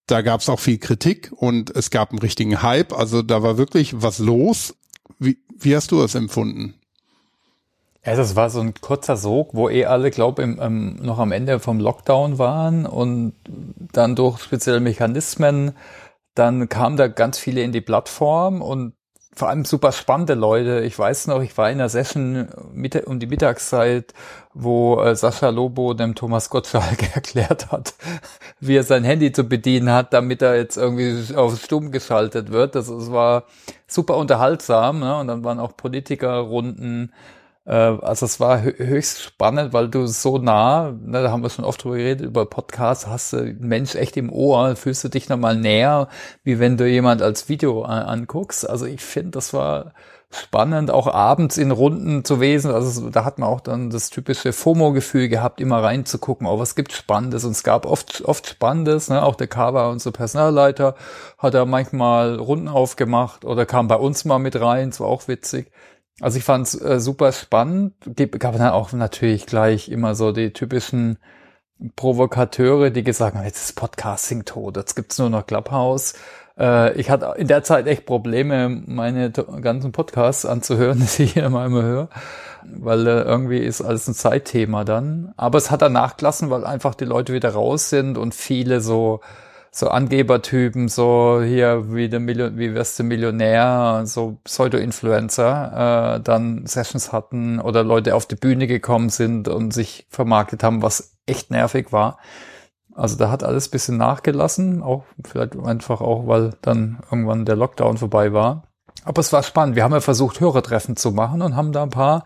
da 0.06 0.22
gab 0.22 0.40
es 0.40 0.48
auch 0.48 0.60
viel 0.60 0.78
Kritik 0.78 1.30
und 1.36 1.76
es 1.76 1.90
gab 1.90 2.08
einen 2.08 2.20
richtigen 2.20 2.62
Hype. 2.62 2.94
Also 2.94 3.20
da 3.20 3.42
war 3.42 3.58
wirklich 3.58 4.00
was 4.00 4.20
los. 4.20 4.76
Wie, 5.18 5.36
wie 5.58 5.76
hast 5.76 5.90
du 5.90 6.00
es 6.00 6.14
empfunden? 6.14 6.77
Ja, 8.08 8.16
das 8.16 8.36
war 8.36 8.48
so 8.48 8.60
ein 8.60 8.72
kurzer 8.80 9.18
Sog, 9.18 9.50
wo 9.52 9.68
eh 9.68 9.84
alle, 9.84 10.10
glaube 10.10 10.42
ich, 10.42 10.58
ähm, 10.62 10.96
noch 11.02 11.18
am 11.18 11.30
Ende 11.30 11.60
vom 11.60 11.78
Lockdown 11.78 12.38
waren 12.38 12.86
und 12.86 13.34
dann 13.92 14.16
durch 14.16 14.40
spezielle 14.40 14.80
Mechanismen, 14.80 15.72
dann 16.34 16.70
kamen 16.70 16.96
da 16.96 17.08
ganz 17.08 17.38
viele 17.38 17.60
in 17.62 17.70
die 17.70 17.82
Plattform 17.82 18.62
und 18.62 18.94
vor 19.34 19.50
allem 19.50 19.66
super 19.66 19.92
spannende 19.92 20.32
Leute. 20.32 20.80
Ich 20.80 20.98
weiß 20.98 21.26
noch, 21.26 21.42
ich 21.42 21.58
war 21.58 21.70
in 21.70 21.80
einer 21.80 21.90
Session 21.90 22.48
Mitte, 22.72 23.04
um 23.04 23.20
die 23.20 23.26
Mittagszeit, 23.26 24.14
wo 24.54 25.02
äh, 25.02 25.14
Sascha 25.14 25.50
Lobo 25.50 25.92
dem 25.92 26.14
Thomas 26.14 26.48
Gottschalk 26.48 27.02
erklärt 27.14 27.70
hat, 27.70 27.92
wie 28.58 28.76
er 28.76 28.84
sein 28.84 29.04
Handy 29.04 29.32
zu 29.32 29.44
bedienen 29.44 29.92
hat, 29.92 30.14
damit 30.14 30.40
er 30.40 30.56
jetzt 30.56 30.78
irgendwie 30.78 31.34
auf 31.36 31.60
Stumm 31.62 31.92
geschaltet 31.92 32.52
wird. 32.52 32.74
Das, 32.74 32.86
das 32.86 33.12
war 33.12 33.44
super 33.86 34.16
unterhaltsam. 34.16 35.00
Ne? 35.00 35.18
Und 35.18 35.26
dann 35.26 35.44
waren 35.44 35.60
auch 35.60 35.76
Politikerrunden 35.76 37.12
äh, 37.12 37.37
also 37.68 38.24
es 38.24 38.40
war 38.40 38.62
höchst 38.62 39.20
spannend, 39.22 39.74
weil 39.74 39.88
du 39.88 40.06
so 40.06 40.38
nah, 40.38 40.90
ne, 40.90 41.22
da 41.22 41.30
haben 41.30 41.42
wir 41.42 41.50
schon 41.50 41.66
oft 41.66 41.84
drüber 41.84 41.96
geredet, 41.96 42.26
über 42.26 42.46
Podcasts, 42.46 43.06
hast 43.06 43.34
du 43.34 43.38
einen 43.38 43.68
Mensch 43.68 43.94
echt 43.94 44.16
im 44.16 44.32
Ohr, 44.32 44.74
fühlst 44.74 45.04
du 45.04 45.08
dich 45.08 45.28
nochmal 45.28 45.56
näher, 45.56 46.08
wie 46.44 46.58
wenn 46.60 46.78
du 46.78 46.88
jemand 46.88 47.20
als 47.20 47.50
Video 47.50 47.82
anguckst. 47.82 48.68
Also 48.68 48.86
ich 48.86 49.02
finde, 49.02 49.32
das 49.32 49.52
war 49.52 49.92
spannend, 50.30 50.90
auch 50.90 51.06
abends 51.06 51.56
in 51.58 51.70
Runden 51.70 52.24
zu 52.24 52.40
wesen. 52.40 52.70
Also 52.70 53.10
da 53.10 53.24
hat 53.24 53.38
man 53.38 53.48
auch 53.48 53.60
dann 53.60 53.90
das 53.90 54.10
typische 54.10 54.52
FOMO-Gefühl 54.52 55.28
gehabt, 55.28 55.60
immer 55.60 55.82
reinzugucken, 55.82 56.46
oh, 56.46 56.58
was 56.58 56.74
gibt 56.74 56.92
Spannendes? 56.92 57.44
Und 57.44 57.52
es 57.52 57.64
gab 57.64 57.86
oft, 57.86 58.22
oft 58.24 58.46
Spannendes, 58.46 59.08
ne? 59.08 59.22
Auch 59.22 59.36
der 59.36 59.46
Kava, 59.46 59.90
unser 59.90 60.12
Personalleiter, 60.12 60.94
hat 61.38 61.54
da 61.54 61.64
manchmal 61.64 62.36
Runden 62.36 62.68
aufgemacht 62.68 63.44
oder 63.44 63.66
kam 63.66 63.88
bei 63.88 63.96
uns 63.96 64.24
mal 64.24 64.38
mit 64.38 64.60
rein, 64.60 64.90
es 64.90 65.00
war 65.00 65.08
auch 65.08 65.28
witzig. 65.28 65.70
Also 66.20 66.38
ich 66.38 66.44
fand 66.44 66.66
es 66.66 66.80
äh, 66.80 67.00
super 67.00 67.32
spannend. 67.32 67.94
Gab 68.38 68.56
dann 68.56 68.70
auch 68.70 68.92
natürlich 68.92 69.46
gleich 69.46 69.88
immer 69.88 70.14
so 70.14 70.32
die 70.32 70.52
typischen 70.52 71.18
Provokateure, 71.94 72.90
die 72.90 73.04
gesagt 73.04 73.36
haben, 73.36 73.44
jetzt 73.44 73.70
ist 73.70 73.76
Podcasting 73.76 74.44
tot, 74.44 74.76
jetzt 74.76 74.96
gibt's 74.96 75.18
nur 75.18 75.30
noch 75.30 75.46
Clubhouse. 75.46 76.14
Äh, 76.58 76.98
ich 76.98 77.08
hatte 77.08 77.34
in 77.38 77.46
der 77.46 77.62
Zeit 77.62 77.86
echt 77.86 78.04
Probleme, 78.04 78.68
meine 78.68 79.30
ganzen 79.30 79.92
Podcasts 79.92 80.44
anzuhören, 80.44 81.06
die 81.18 81.24
ich 81.24 81.36
mal 81.36 81.66
immer 81.66 81.82
höre, 81.82 82.08
weil 82.64 83.06
äh, 83.06 83.22
irgendwie 83.22 83.58
ist 83.58 83.80
alles 83.80 84.08
ein 84.08 84.14
Zeitthema 84.14 84.84
dann. 84.84 85.32
Aber 85.36 85.58
es 85.58 85.70
hat 85.70 85.82
dann 85.82 85.92
nachgelassen, 85.92 86.50
weil 86.50 86.64
einfach 86.64 86.96
die 86.96 87.04
Leute 87.04 87.32
wieder 87.32 87.50
raus 87.50 87.90
sind 87.90 88.18
und 88.18 88.34
viele 88.34 88.80
so 88.80 89.20
so 89.70 89.88
Angebertypen, 89.88 90.88
so 90.88 91.40
hier 91.42 91.94
wie 91.94 92.08
der 92.08 92.20
Million, 92.20 92.58
wie 92.58 92.74
wirst 92.74 92.98
du 92.98 93.04
Millionär, 93.04 94.02
so 94.04 94.38
Pseudo-Influencer, 94.44 96.16
äh, 96.16 96.20
dann 96.20 96.66
Sessions 96.66 97.12
hatten 97.12 97.60
oder 97.60 97.84
Leute 97.84 98.14
auf 98.14 98.26
die 98.26 98.36
Bühne 98.36 98.66
gekommen 98.66 99.10
sind 99.10 99.48
und 99.48 99.72
sich 99.72 100.06
vermarktet 100.10 100.62
haben, 100.62 100.82
was 100.82 101.16
echt 101.26 101.50
nervig 101.50 101.92
war. 101.92 102.18
Also 102.94 103.16
da 103.16 103.30
hat 103.30 103.44
alles 103.44 103.68
bisschen 103.68 103.96
nachgelassen, 103.96 104.82
auch 104.82 105.04
vielleicht 105.24 105.56
einfach 105.56 106.00
auch, 106.00 106.26
weil 106.26 106.54
dann 106.62 106.98
irgendwann 107.10 107.44
der 107.44 107.54
Lockdown 107.54 107.96
vorbei 107.96 108.32
war. 108.32 108.64
Aber 109.04 109.20
es 109.20 109.32
war 109.32 109.42
spannend. 109.42 109.76
Wir 109.76 109.84
haben 109.84 109.92
ja 109.92 110.00
versucht, 110.00 110.40
Hörertreffen 110.40 110.96
zu 110.96 111.12
machen 111.12 111.40
und 111.42 111.54
haben 111.54 111.72
da 111.72 111.84
ein 111.84 111.90
paar, 111.90 112.24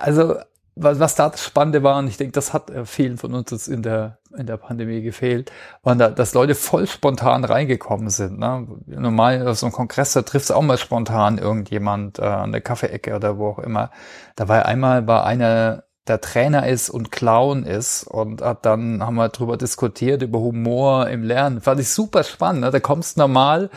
also 0.00 0.36
was, 0.82 0.98
was 0.98 1.14
da 1.14 1.28
das 1.28 1.44
Spannende 1.44 1.82
war, 1.82 1.98
und 1.98 2.08
ich 2.08 2.16
denke, 2.16 2.32
das 2.32 2.52
hat 2.52 2.70
äh, 2.70 2.84
vielen 2.84 3.18
von 3.18 3.34
uns 3.34 3.50
jetzt 3.50 3.68
in 3.68 3.82
der, 3.82 4.18
in 4.36 4.46
der 4.46 4.56
Pandemie 4.56 5.02
gefehlt, 5.02 5.52
waren 5.82 5.98
da, 5.98 6.08
dass 6.10 6.34
Leute 6.34 6.54
voll 6.54 6.86
spontan 6.86 7.44
reingekommen 7.44 8.10
sind. 8.10 8.38
Ne? 8.38 8.66
Normal 8.86 9.46
auf 9.46 9.58
so 9.58 9.66
einem 9.66 9.74
Kongress, 9.74 10.14
da 10.14 10.22
triffst 10.22 10.50
du 10.50 10.54
auch 10.54 10.62
mal 10.62 10.78
spontan 10.78 11.38
irgendjemand 11.38 12.18
äh, 12.18 12.22
an 12.22 12.52
der 12.52 12.60
Kaffeeecke 12.60 13.14
oder 13.14 13.38
wo 13.38 13.48
auch 13.48 13.58
immer. 13.58 13.90
Da 14.36 14.48
war 14.48 14.66
einmal 14.66 15.06
war 15.06 15.24
einer, 15.24 15.84
der 16.06 16.20
Trainer 16.20 16.66
ist 16.66 16.90
und 16.90 17.12
Clown 17.12 17.64
ist 17.64 18.04
und 18.04 18.42
hat 18.42 18.64
dann 18.64 19.04
haben 19.04 19.16
wir 19.16 19.28
drüber 19.28 19.56
diskutiert, 19.56 20.22
über 20.22 20.40
Humor 20.40 21.08
im 21.08 21.22
Lernen. 21.22 21.60
Fand 21.60 21.80
ich 21.80 21.90
super 21.90 22.24
spannend. 22.24 22.62
Ne? 22.62 22.70
Da 22.70 22.80
kommst 22.80 23.16
normal 23.16 23.70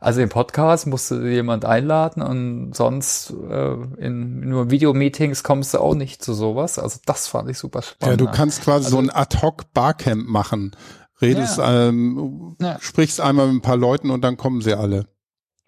also 0.00 0.22
im 0.22 0.30
Podcast 0.30 0.86
musst 0.86 1.10
du 1.10 1.26
jemand 1.26 1.66
einladen 1.66 2.22
und 2.22 2.72
sonst 2.74 3.34
äh, 3.50 3.74
in 3.98 4.40
nur 4.40 4.70
Videomeetings 4.70 5.42
kommst 5.42 5.74
du 5.74 5.78
auch 5.78 5.94
nicht 5.94 6.24
zu 6.24 6.32
sowas. 6.32 6.78
Also 6.78 7.00
das 7.04 7.28
fand 7.28 7.50
ich 7.50 7.58
super 7.58 7.82
spannend. 7.82 8.18
Ja, 8.18 8.26
du 8.26 8.32
kannst 8.32 8.62
quasi 8.62 8.86
also, 8.86 8.96
so 8.96 9.02
ein 9.02 9.10
Ad-Hoc-Barcamp 9.10 10.26
machen. 10.26 10.74
Redest, 11.20 11.58
ja. 11.58 11.88
ähm, 11.88 12.56
ja. 12.60 12.78
sprichst 12.80 13.20
einmal 13.20 13.48
mit 13.48 13.56
ein 13.56 13.62
paar 13.62 13.76
Leuten 13.76 14.10
und 14.10 14.22
dann 14.22 14.38
kommen 14.38 14.62
sie 14.62 14.72
alle. 14.72 15.06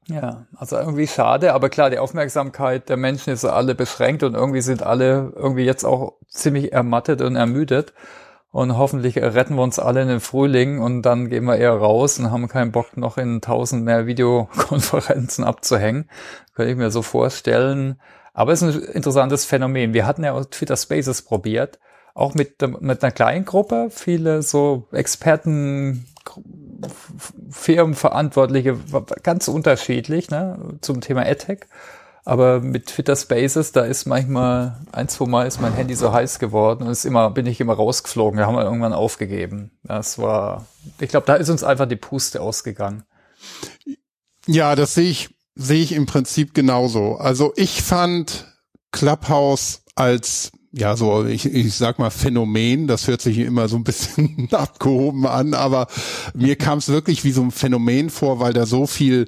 Ja, 0.09 0.47
also 0.57 0.77
irgendwie 0.77 1.07
schade, 1.07 1.53
aber 1.53 1.68
klar, 1.68 1.90
die 1.90 1.99
Aufmerksamkeit 1.99 2.88
der 2.88 2.97
Menschen 2.97 3.33
ist 3.33 3.45
alle 3.45 3.75
beschränkt 3.75 4.23
und 4.23 4.35
irgendwie 4.35 4.62
sind 4.62 4.83
alle 4.83 5.33
irgendwie 5.37 5.64
jetzt 5.64 5.85
auch 5.85 6.14
ziemlich 6.27 6.73
ermattet 6.73 7.21
und 7.21 7.37
ermüdet. 7.37 7.92
Und 8.53 8.77
hoffentlich 8.77 9.17
retten 9.17 9.57
wir 9.57 9.62
uns 9.62 9.79
alle 9.79 10.03
in 10.03 10.09
den 10.09 10.21
Frühling 10.21 10.79
und 10.79 11.03
dann 11.03 11.31
gehen 11.31 11.45
wir 11.45 11.57
eher 11.57 11.73
raus 11.73 12.19
und 12.19 12.31
haben 12.31 12.49
keinen 12.49 12.71
Bock, 12.71 12.99
noch 12.99 13.17
in 13.17 13.41
tausend 13.41 13.83
mehr 13.85 14.07
Videokonferenzen 14.07 15.43
abzuhängen. 15.47 16.09
Könnte 16.55 16.73
ich 16.73 16.77
mir 16.77 16.91
so 16.91 17.01
vorstellen. 17.01 17.99
Aber 18.35 18.53
es 18.53 18.61
ist 18.61 18.77
ein 18.77 18.83
interessantes 18.93 19.47
Phänomen. 19.47 19.95
Wir 19.95 20.07
hatten 20.07 20.23
ja 20.23 20.35
auch 20.35 20.45
Twitter 20.45 20.77
Spaces 20.77 21.23
probiert, 21.23 21.79
auch 22.12 22.35
mit, 22.35 22.61
mit 22.81 23.03
einer 23.03 23.12
kleinen 23.12 23.47
Gruppe, 23.47 23.88
viele 23.91 24.43
so 24.43 24.87
Experten, 24.93 26.07
Firmenverantwortliche, 27.51 28.79
ganz 29.23 29.49
unterschiedlich, 29.49 30.31
ne, 30.31 30.77
zum 30.83 31.01
Thema 31.01 31.23
AdTech. 31.23 31.61
Aber 32.25 32.61
mit 32.61 32.87
Twitter 32.87 33.17
Spaces, 33.17 33.73
da 33.73 33.83
ist 33.83 34.07
manchmal, 34.07 34.81
ein, 34.93 35.09
zwei 35.09 35.27
Mal 35.27 35.47
ist 35.47 35.61
mein 35.61 35.75
Handy 35.75 35.95
so 35.97 36.13
heiß 36.13 36.39
geworden 36.39 36.85
und 36.85 36.93
ist 36.93 37.05
immer, 37.05 37.31
bin 37.31 37.47
ich 37.47 37.61
immer 37.61 37.75
rausgeflogen. 37.75 38.39
Da 38.39 38.47
haben 38.47 38.55
wir 38.55 38.65
irgendwann 38.65 38.93
aufgegeben. 38.93 39.73
Das 39.83 40.19
war, 40.19 40.67
ich 41.01 41.09
glaube, 41.09 41.27
da 41.27 41.35
ist 41.35 41.51
uns 41.51 41.65
einfach 41.65 41.87
die 41.87 41.97
Puste 41.97 42.41
ausgegangen. 42.41 43.03
Ja, 44.47 44.77
das 44.77 44.95
sehe 44.95 45.11
ich, 45.11 45.31
sehe 45.57 45.83
ich 45.83 45.93
im 45.93 46.07
Prinzip 46.07 46.55
genauso. 46.55 47.17
Also 47.17 47.53
ich 47.57 47.83
fand 47.83 48.47
Clubhouse 48.93 49.83
als 49.97 50.53
ja, 50.75 50.97
so, 50.97 51.27
ich, 51.27 51.45
ich 51.45 51.75
sag 51.75 51.99
mal 51.99 52.09
Phänomen, 52.09 52.87
das 52.87 53.07
hört 53.07 53.21
sich 53.21 53.39
immer 53.39 53.69
so 53.69 53.77
ein 53.77 53.85
bisschen 53.85 54.49
abgehoben 54.53 55.27
an, 55.27 55.53
aber 55.53 55.87
mir 56.35 56.57
kam 56.57 56.79
es 56.79 56.89
wirklich 56.89 57.25
wie 57.25 57.33
so 57.33 57.43
ein 57.43 57.51
Phänomen 57.51 58.09
vor, 58.09 58.41
weil 58.41 58.55
da 58.55 58.65
so 58.65 58.87
viel 58.87 59.27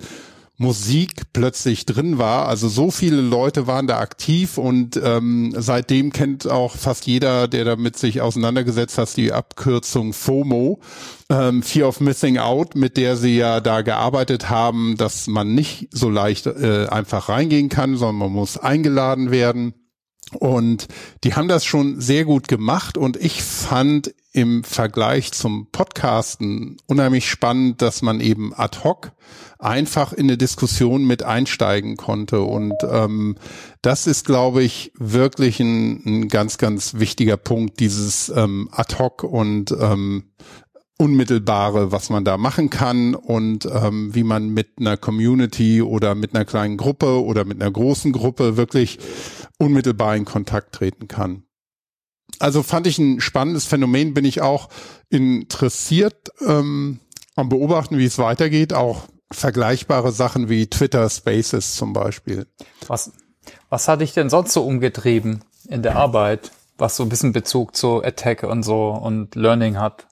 Musik 0.56 1.32
plötzlich 1.32 1.84
drin 1.84 2.18
war. 2.18 2.46
Also 2.48 2.68
so 2.68 2.92
viele 2.92 3.20
Leute 3.20 3.66
waren 3.66 3.88
da 3.88 3.98
aktiv 3.98 4.56
und 4.56 5.00
ähm, 5.02 5.52
seitdem 5.56 6.12
kennt 6.12 6.48
auch 6.48 6.76
fast 6.76 7.06
jeder, 7.06 7.48
der 7.48 7.64
damit 7.64 7.96
sich 7.96 8.20
auseinandergesetzt 8.20 8.96
hat, 8.96 9.16
die 9.16 9.32
Abkürzung 9.32 10.12
FOMO, 10.12 10.80
ähm, 11.28 11.62
Fear 11.62 11.88
of 11.88 12.00
Missing 12.00 12.38
Out, 12.38 12.76
mit 12.76 12.96
der 12.96 13.16
sie 13.16 13.36
ja 13.36 13.60
da 13.60 13.82
gearbeitet 13.82 14.48
haben, 14.48 14.96
dass 14.96 15.26
man 15.26 15.54
nicht 15.54 15.88
so 15.90 16.08
leicht 16.08 16.46
äh, 16.46 16.86
einfach 16.86 17.28
reingehen 17.28 17.68
kann, 17.68 17.96
sondern 17.96 18.16
man 18.16 18.32
muss 18.32 18.56
eingeladen 18.56 19.32
werden. 19.32 19.74
Und 20.32 20.88
die 21.22 21.34
haben 21.34 21.48
das 21.48 21.64
schon 21.64 22.00
sehr 22.00 22.24
gut 22.24 22.48
gemacht 22.48 22.98
und 22.98 23.16
ich 23.16 23.42
fand 23.42 24.14
im 24.32 24.64
Vergleich 24.64 25.30
zum 25.30 25.68
Podcasten 25.70 26.76
unheimlich 26.86 27.30
spannend, 27.30 27.80
dass 27.82 28.02
man 28.02 28.20
eben 28.20 28.52
ad 28.52 28.80
hoc 28.82 29.12
einfach 29.60 30.12
in 30.12 30.24
eine 30.24 30.36
Diskussion 30.36 31.04
mit 31.04 31.22
einsteigen 31.22 31.96
konnte. 31.96 32.40
Und 32.42 32.74
ähm, 32.90 33.36
das 33.80 34.08
ist, 34.08 34.26
glaube 34.26 34.64
ich, 34.64 34.92
wirklich 34.98 35.60
ein, 35.60 36.02
ein 36.04 36.28
ganz, 36.28 36.58
ganz 36.58 36.94
wichtiger 36.94 37.36
Punkt, 37.36 37.78
dieses 37.78 38.28
ähm, 38.34 38.68
ad 38.72 38.96
hoc 38.98 39.22
und 39.22 39.70
ähm, 39.70 40.24
unmittelbare, 41.04 41.92
was 41.92 42.08
man 42.08 42.24
da 42.24 42.38
machen 42.38 42.70
kann 42.70 43.14
und 43.14 43.66
ähm, 43.66 44.14
wie 44.14 44.24
man 44.24 44.48
mit 44.48 44.78
einer 44.80 44.96
Community 44.96 45.82
oder 45.82 46.14
mit 46.14 46.34
einer 46.34 46.46
kleinen 46.46 46.78
Gruppe 46.78 47.22
oder 47.22 47.44
mit 47.44 47.60
einer 47.60 47.70
großen 47.70 48.10
Gruppe 48.12 48.56
wirklich 48.56 48.98
unmittelbar 49.58 50.16
in 50.16 50.24
Kontakt 50.24 50.74
treten 50.74 51.06
kann. 51.06 51.42
Also 52.38 52.62
fand 52.62 52.86
ich 52.86 52.98
ein 52.98 53.20
spannendes 53.20 53.66
Phänomen, 53.66 54.14
bin 54.14 54.24
ich 54.24 54.40
auch 54.40 54.70
interessiert 55.10 56.30
ähm, 56.40 57.00
am 57.36 57.50
Beobachten, 57.50 57.98
wie 57.98 58.06
es 58.06 58.16
weitergeht, 58.16 58.72
auch 58.72 59.02
vergleichbare 59.30 60.10
Sachen 60.10 60.48
wie 60.48 60.68
Twitter 60.68 61.10
Spaces 61.10 61.76
zum 61.76 61.92
Beispiel. 61.92 62.46
Was, 62.86 63.12
was 63.68 63.88
hat 63.88 64.00
dich 64.00 64.14
denn 64.14 64.30
sonst 64.30 64.54
so 64.54 64.64
umgetrieben 64.64 65.44
in 65.68 65.82
der 65.82 65.96
Arbeit, 65.96 66.50
was 66.78 66.96
so 66.96 67.02
ein 67.02 67.10
bisschen 67.10 67.32
Bezug 67.32 67.76
zu 67.76 68.02
Attack 68.02 68.42
und 68.42 68.62
so 68.62 68.88
und 68.88 69.34
Learning 69.34 69.78
hat? 69.78 70.06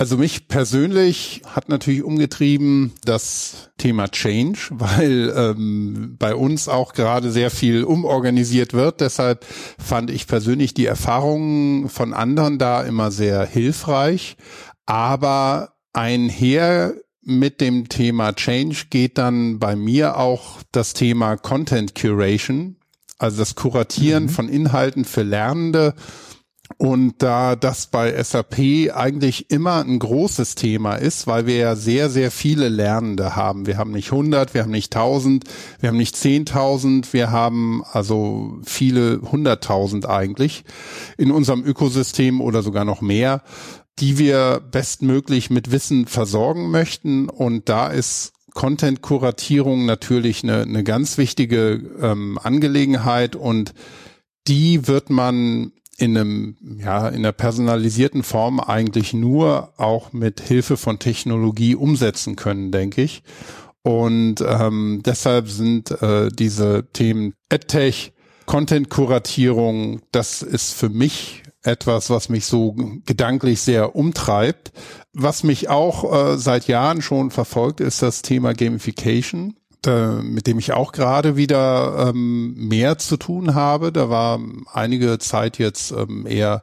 Also 0.00 0.16
mich 0.16 0.46
persönlich 0.46 1.42
hat 1.44 1.68
natürlich 1.68 2.04
umgetrieben 2.04 2.92
das 3.04 3.70
Thema 3.78 4.08
Change, 4.08 4.58
weil 4.70 5.34
ähm, 5.36 6.14
bei 6.18 6.36
uns 6.36 6.68
auch 6.68 6.92
gerade 6.92 7.32
sehr 7.32 7.50
viel 7.50 7.82
umorganisiert 7.82 8.74
wird. 8.74 9.00
Deshalb 9.00 9.44
fand 9.76 10.10
ich 10.10 10.28
persönlich 10.28 10.72
die 10.72 10.86
Erfahrungen 10.86 11.88
von 11.88 12.14
anderen 12.14 12.58
da 12.58 12.82
immer 12.82 13.10
sehr 13.10 13.44
hilfreich. 13.44 14.36
Aber 14.86 15.74
einher 15.92 16.94
mit 17.20 17.60
dem 17.60 17.88
Thema 17.88 18.32
Change 18.34 18.84
geht 18.90 19.18
dann 19.18 19.58
bei 19.58 19.74
mir 19.74 20.16
auch 20.16 20.60
das 20.70 20.94
Thema 20.94 21.36
Content 21.36 21.96
Curation, 21.96 22.76
also 23.18 23.38
das 23.38 23.56
Kuratieren 23.56 24.24
mhm. 24.24 24.28
von 24.28 24.48
Inhalten 24.48 25.04
für 25.04 25.24
Lernende 25.24 25.94
und 26.76 27.22
da 27.22 27.56
das 27.56 27.86
bei 27.86 28.22
SAP 28.22 28.58
eigentlich 28.94 29.50
immer 29.50 29.82
ein 29.82 29.98
großes 29.98 30.54
Thema 30.54 30.94
ist, 30.94 31.26
weil 31.26 31.46
wir 31.46 31.56
ja 31.56 31.76
sehr, 31.76 32.10
sehr 32.10 32.30
viele 32.30 32.68
Lernende 32.68 33.34
haben. 33.34 33.66
Wir 33.66 33.78
haben 33.78 33.90
nicht 33.90 34.12
100, 34.12 34.54
wir 34.54 34.62
haben 34.62 34.70
nicht 34.70 34.94
1000, 34.94 35.44
wir 35.80 35.88
haben 35.88 35.96
nicht 35.96 36.14
10.000, 36.14 37.12
wir 37.12 37.30
haben 37.30 37.82
also 37.90 38.58
viele 38.64 39.14
100.000 39.16 40.06
eigentlich 40.06 40.64
in 41.16 41.30
unserem 41.30 41.64
Ökosystem 41.64 42.40
oder 42.40 42.62
sogar 42.62 42.84
noch 42.84 43.00
mehr, 43.00 43.42
die 43.98 44.18
wir 44.18 44.60
bestmöglich 44.70 45.50
mit 45.50 45.72
Wissen 45.72 46.06
versorgen 46.06 46.70
möchten. 46.70 47.28
Und 47.28 47.68
da 47.68 47.88
ist 47.88 48.32
Content-Kuratierung 48.54 49.86
natürlich 49.86 50.44
eine, 50.44 50.62
eine 50.62 50.84
ganz 50.84 51.18
wichtige 51.18 51.80
ähm, 52.00 52.38
Angelegenheit 52.42 53.36
und 53.36 53.74
die 54.46 54.88
wird 54.88 55.10
man 55.10 55.72
in 55.98 56.16
einem, 56.16 56.56
ja, 56.78 57.08
in 57.08 57.16
einer 57.16 57.32
personalisierten 57.32 58.22
Form 58.22 58.60
eigentlich 58.60 59.12
nur 59.12 59.72
auch 59.76 60.12
mit 60.12 60.40
Hilfe 60.40 60.76
von 60.76 61.00
Technologie 61.00 61.74
umsetzen 61.74 62.36
können, 62.36 62.70
denke 62.70 63.02
ich. 63.02 63.22
Und 63.82 64.36
ähm, 64.40 65.02
deshalb 65.04 65.48
sind 65.48 65.90
äh, 66.00 66.28
diese 66.28 66.86
Themen 66.92 67.34
EdTech, 67.48 68.12
Content-Kuratierung, 68.46 70.00
das 70.12 70.42
ist 70.42 70.72
für 70.72 70.88
mich 70.88 71.42
etwas, 71.62 72.10
was 72.10 72.28
mich 72.28 72.46
so 72.46 72.76
gedanklich 73.04 73.60
sehr 73.60 73.96
umtreibt. 73.96 74.72
Was 75.12 75.42
mich 75.42 75.68
auch 75.68 76.32
äh, 76.32 76.38
seit 76.38 76.68
Jahren 76.68 77.02
schon 77.02 77.30
verfolgt, 77.32 77.80
ist 77.80 78.02
das 78.02 78.22
Thema 78.22 78.54
Gamification 78.54 79.54
äh, 79.86 80.22
mit 80.22 80.46
dem 80.46 80.58
ich 80.58 80.72
auch 80.72 80.92
gerade 80.92 81.36
wieder 81.36 82.08
ähm, 82.08 82.54
mehr 82.68 82.98
zu 82.98 83.16
tun 83.16 83.54
habe. 83.54 83.92
Da 83.92 84.10
war 84.10 84.40
einige 84.72 85.18
Zeit 85.18 85.58
jetzt 85.58 85.92
ähm, 85.92 86.26
eher 86.26 86.62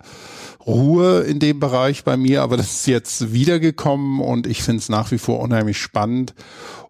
Ruhe 0.65 1.21
in 1.21 1.39
dem 1.39 1.60
Bereich 1.60 2.04
bei 2.04 2.17
mir, 2.17 2.41
aber 2.41 2.58
das 2.58 2.73
ist 2.73 2.88
jetzt 2.88 3.32
wiedergekommen 3.32 4.19
und 4.19 4.47
ich 4.47 4.63
finde 4.63 4.80
es 4.80 4.89
nach 4.89 5.12
wie 5.12 5.17
vor 5.17 5.39
unheimlich 5.39 5.78
spannend. 5.78 6.34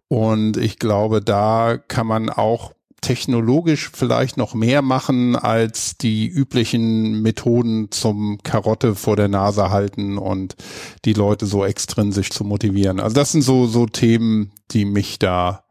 Und 0.07 0.57
ich 0.57 0.79
glaube, 0.79 1.21
da 1.21 1.77
kann 1.77 2.07
man 2.07 2.29
auch 2.29 2.73
technologisch 3.01 3.91
vielleicht 3.93 4.35
noch 4.35 4.55
mehr 4.55 4.81
machen 4.81 5.35
als 5.35 5.95
die 5.95 6.27
üblichen 6.27 7.21
Methoden 7.21 7.91
zum 7.91 8.39
Karotte 8.41 8.95
vor 8.95 9.15
der 9.15 9.27
Nase 9.27 9.69
halten 9.69 10.17
und 10.17 10.55
die 11.05 11.13
Leute 11.13 11.45
so 11.45 11.63
extrinsisch 11.63 12.31
zu 12.31 12.43
motivieren. 12.43 12.99
Also 12.99 13.13
das 13.13 13.31
sind 13.31 13.43
so, 13.43 13.67
so 13.67 13.85
Themen, 13.85 14.53
die 14.71 14.85
mich 14.85 15.19
da 15.19 15.64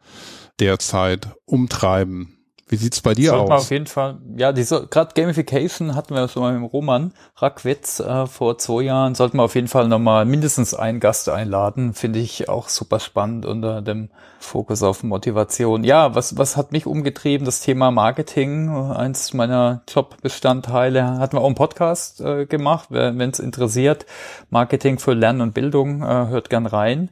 derzeit 0.60 1.28
umtreiben. 1.44 2.34
Wie 2.66 2.76
sieht's 2.76 3.02
bei 3.02 3.12
dir 3.12 3.30
Sollte 3.30 3.52
aus? 3.52 3.62
Auf 3.64 3.70
jeden 3.70 3.86
Fall, 3.86 4.18
ja, 4.36 4.50
diese 4.50 4.86
gerade 4.86 5.12
Gamification 5.14 5.94
hatten 5.94 6.14
wir 6.14 6.28
schon 6.28 6.42
mal 6.42 6.58
mit 6.58 6.72
Roman 6.72 7.12
Rackwitz 7.36 8.00
äh, 8.00 8.26
vor 8.26 8.56
zwei 8.56 8.82
Jahren. 8.82 9.14
Sollten 9.14 9.36
wir 9.36 9.42
auf 9.42 9.54
jeden 9.54 9.68
Fall 9.68 9.86
nochmal 9.86 10.24
mindestens 10.24 10.72
einen 10.72 10.98
Gast 10.98 11.28
einladen. 11.28 11.92
Finde 11.92 12.20
ich 12.20 12.48
auch 12.48 12.70
super 12.70 13.00
spannend 13.00 13.44
unter 13.44 13.82
dem 13.82 14.08
Fokus 14.38 14.82
auf 14.82 15.02
Motivation. 15.02 15.84
Ja, 15.84 16.14
was 16.14 16.38
was 16.38 16.56
hat 16.56 16.72
mich 16.72 16.86
umgetrieben? 16.86 17.44
Das 17.44 17.60
Thema 17.60 17.90
Marketing, 17.90 18.70
eins 18.70 19.34
meiner 19.34 19.82
Jobbestandteile. 19.86 21.18
Hatten 21.18 21.36
wir 21.36 21.42
auch 21.42 21.46
einen 21.46 21.54
Podcast 21.54 22.22
äh, 22.22 22.46
gemacht. 22.46 22.86
Wenn 22.88 23.20
es 23.28 23.40
interessiert, 23.40 24.06
Marketing 24.48 24.98
für 24.98 25.12
Lernen 25.12 25.42
und 25.42 25.52
Bildung, 25.52 26.02
äh, 26.02 26.06
hört 26.06 26.48
gern 26.48 26.64
rein 26.64 27.10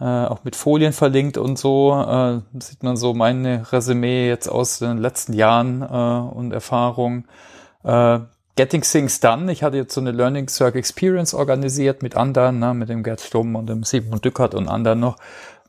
äh, 0.00 0.04
auch 0.04 0.44
mit 0.44 0.56
Folien 0.56 0.92
verlinkt 0.92 1.38
und 1.38 1.58
so. 1.58 1.92
Äh, 1.92 2.40
sieht 2.60 2.82
man 2.82 2.96
so 2.96 3.14
meine 3.14 3.72
Resümee 3.72 4.28
jetzt 4.28 4.48
aus 4.48 4.78
den 4.78 4.98
letzten 4.98 5.32
Jahren 5.32 5.82
äh, 5.82 6.36
und 6.36 6.52
Erfahrungen. 6.52 7.26
Äh, 7.84 8.20
Getting 8.56 8.82
Things 8.82 9.18
Done. 9.18 9.50
Ich 9.50 9.62
hatte 9.64 9.76
jetzt 9.76 9.94
so 9.94 10.00
eine 10.00 10.12
Learning 10.12 10.48
Circle 10.48 10.78
Experience 10.78 11.34
organisiert 11.34 12.02
mit 12.02 12.16
anderen, 12.16 12.60
ne, 12.60 12.72
mit 12.72 12.88
dem 12.88 13.02
Gerd 13.02 13.20
Stumm 13.20 13.56
und 13.56 13.68
dem 13.68 13.82
Sigmund 13.82 14.24
Dückert 14.24 14.54
und 14.54 14.68
anderen 14.68 15.00
noch. 15.00 15.16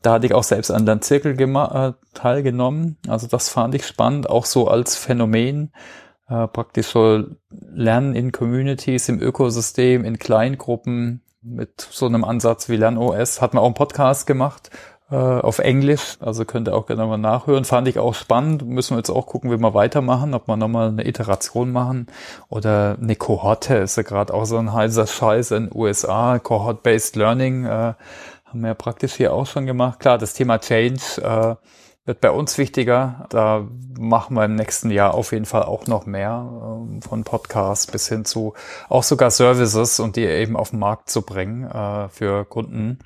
Da 0.02 0.12
hatte 0.12 0.26
ich 0.26 0.34
auch 0.34 0.44
selbst 0.44 0.70
an 0.70 0.86
den 0.86 1.02
Zirkel 1.02 1.40
äh, 1.40 1.92
teilgenommen. 2.14 2.96
Also 3.08 3.26
das 3.26 3.48
fand 3.48 3.74
ich 3.74 3.86
spannend, 3.86 4.30
auch 4.30 4.44
so 4.44 4.68
als 4.68 4.96
Phänomen. 4.96 5.72
Äh, 6.28 6.46
praktisch 6.48 6.88
so 6.88 7.24
Lernen 7.50 8.14
in 8.14 8.30
Communities, 8.30 9.08
im 9.08 9.20
Ökosystem, 9.20 10.04
in 10.04 10.18
Kleingruppen, 10.18 11.22
mit 11.46 11.80
so 11.90 12.06
einem 12.06 12.24
Ansatz 12.24 12.68
wie 12.68 12.76
LernOS. 12.76 13.40
Hat 13.40 13.54
man 13.54 13.62
auch 13.62 13.66
einen 13.66 13.74
Podcast 13.74 14.26
gemacht 14.26 14.70
äh, 15.10 15.14
auf 15.14 15.60
Englisch, 15.60 16.16
also 16.20 16.44
könnt 16.44 16.68
ihr 16.68 16.74
auch 16.74 16.86
gerne 16.86 17.06
mal 17.06 17.16
nachhören. 17.16 17.64
Fand 17.64 17.86
ich 17.88 17.98
auch 17.98 18.14
spannend. 18.14 18.66
Müssen 18.66 18.94
wir 18.94 18.98
jetzt 18.98 19.10
auch 19.10 19.26
gucken, 19.26 19.50
wie 19.50 19.56
wir 19.56 19.74
weitermachen, 19.74 20.34
ob 20.34 20.48
wir 20.48 20.56
nochmal 20.56 20.88
eine 20.88 21.06
Iteration 21.06 21.70
machen 21.70 22.08
oder 22.48 22.96
eine 23.00 23.14
Kohorte 23.14 23.76
ist 23.76 23.96
ja 23.96 24.02
gerade 24.02 24.34
auch 24.34 24.46
so 24.46 24.58
ein 24.58 24.72
heißer 24.72 25.06
Scheiß 25.06 25.52
in 25.52 25.68
den 25.68 25.78
USA. 25.78 26.38
Cohort-Based 26.38 27.16
Learning 27.16 27.64
äh, 27.64 27.94
haben 28.46 28.60
wir 28.60 28.68
ja 28.68 28.74
praktisch 28.74 29.14
hier 29.14 29.32
auch 29.32 29.46
schon 29.46 29.66
gemacht. 29.66 30.00
Klar, 30.00 30.18
das 30.18 30.34
Thema 30.34 30.58
Change 30.58 31.00
äh, 31.22 31.54
wird 32.06 32.20
bei 32.20 32.30
uns 32.30 32.56
wichtiger. 32.56 33.26
Da 33.28 33.66
machen 33.98 34.34
wir 34.36 34.44
im 34.44 34.54
nächsten 34.54 34.90
Jahr 34.90 35.14
auf 35.14 35.32
jeden 35.32 35.44
Fall 35.44 35.64
auch 35.64 35.86
noch 35.86 36.06
mehr, 36.06 36.48
ähm, 36.50 37.02
von 37.02 37.24
Podcasts 37.24 37.86
bis 37.86 38.08
hin 38.08 38.24
zu 38.24 38.54
auch 38.88 39.02
sogar 39.02 39.30
Services 39.30 40.00
und 40.00 40.16
die 40.16 40.24
eben 40.24 40.56
auf 40.56 40.70
den 40.70 40.78
Markt 40.78 41.10
zu 41.10 41.22
bringen 41.22 41.68
äh, 41.68 42.08
für 42.08 42.44
Kunden. 42.44 43.00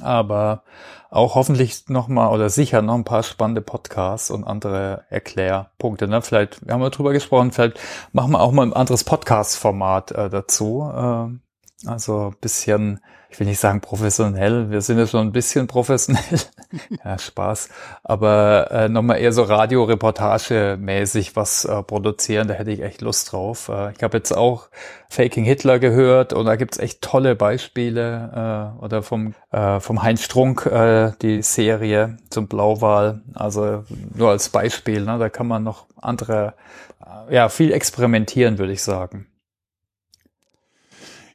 Aber 0.00 0.62
auch 1.10 1.34
hoffentlich 1.34 1.88
nochmal 1.88 2.32
oder 2.32 2.48
sicher 2.48 2.80
noch 2.82 2.94
ein 2.94 3.04
paar 3.04 3.22
spannende 3.22 3.60
Podcasts 3.60 4.30
und 4.30 4.44
andere 4.44 5.04
Erklärpunkte. 5.10 6.08
Ne? 6.08 6.22
Vielleicht, 6.22 6.66
wir 6.66 6.74
haben 6.74 6.82
ja 6.82 6.90
drüber 6.90 7.12
gesprochen, 7.12 7.52
vielleicht 7.52 7.78
machen 8.12 8.32
wir 8.32 8.40
auch 8.40 8.52
mal 8.52 8.66
ein 8.66 8.72
anderes 8.72 9.04
Podcast-Format 9.04 10.12
äh, 10.12 10.30
dazu. 10.30 10.90
Äh, 10.94 11.88
also 11.88 12.32
bisschen, 12.40 13.00
ich 13.32 13.40
will 13.40 13.46
nicht 13.46 13.60
sagen 13.60 13.80
professionell, 13.80 14.70
wir 14.70 14.82
sind 14.82 14.98
ja 14.98 15.06
schon 15.06 15.28
ein 15.28 15.32
bisschen 15.32 15.66
professionell. 15.66 16.22
ja, 17.04 17.18
Spaß. 17.18 17.70
Aber 18.04 18.70
äh, 18.70 18.88
nochmal 18.90 19.20
eher 19.20 19.32
so 19.32 19.44
Radioreportage-mäßig 19.44 21.34
was 21.34 21.64
äh, 21.64 21.82
produzieren, 21.82 22.48
da 22.48 22.54
hätte 22.54 22.70
ich 22.70 22.82
echt 22.82 23.00
Lust 23.00 23.32
drauf. 23.32 23.70
Äh, 23.70 23.92
ich 23.92 24.02
habe 24.02 24.18
jetzt 24.18 24.36
auch 24.36 24.68
Faking 25.08 25.44
Hitler 25.44 25.78
gehört 25.78 26.34
und 26.34 26.44
da 26.44 26.56
gibt's 26.56 26.78
echt 26.78 27.00
tolle 27.00 27.34
Beispiele. 27.34 28.74
Äh, 28.78 28.84
oder 28.84 29.02
vom, 29.02 29.34
äh, 29.50 29.80
vom 29.80 30.02
Heinz 30.02 30.22
Strunk, 30.22 30.66
äh, 30.66 31.12
die 31.22 31.40
Serie 31.40 32.18
zum 32.28 32.48
Blauwal. 32.48 33.22
Also 33.32 33.84
nur 34.14 34.28
als 34.28 34.50
Beispiel, 34.50 35.06
ne? 35.06 35.18
da 35.18 35.30
kann 35.30 35.46
man 35.46 35.64
noch 35.64 35.86
andere, 35.96 36.52
äh, 37.00 37.34
ja, 37.34 37.48
viel 37.48 37.72
experimentieren, 37.72 38.58
würde 38.58 38.74
ich 38.74 38.82
sagen. 38.82 39.26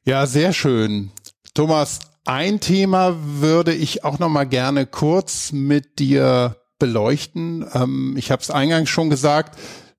Ja, 0.07 0.25
sehr 0.25 0.53
schön. 0.53 1.11
Thomas, 1.57 2.01
ein 2.25 2.59
Thema 2.59 3.15
würde 3.19 3.73
ich 3.73 4.03
auch 4.03 4.19
noch 4.19 4.29
mal 4.29 4.43
gerne 4.43 4.85
kurz 4.85 5.51
mit 5.51 5.97
dir 5.97 6.55
beleuchten. 6.77 7.65
Ähm, 7.73 8.13
ich 8.15 8.29
habe 8.29 8.43
es 8.43 8.51
eingangs 8.51 8.89
schon 8.89 9.09
gesagt, 9.09 9.57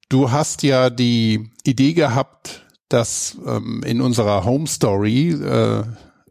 Du 0.08 0.30
hast 0.30 0.62
ja 0.62 0.88
die 0.88 1.50
Idee 1.64 1.92
gehabt, 1.92 2.64
dass 2.88 3.36
ähm, 3.46 3.82
in 3.84 4.00
unserer 4.00 4.44
Home 4.46 4.66
Story 4.66 5.32
äh, 5.32 5.82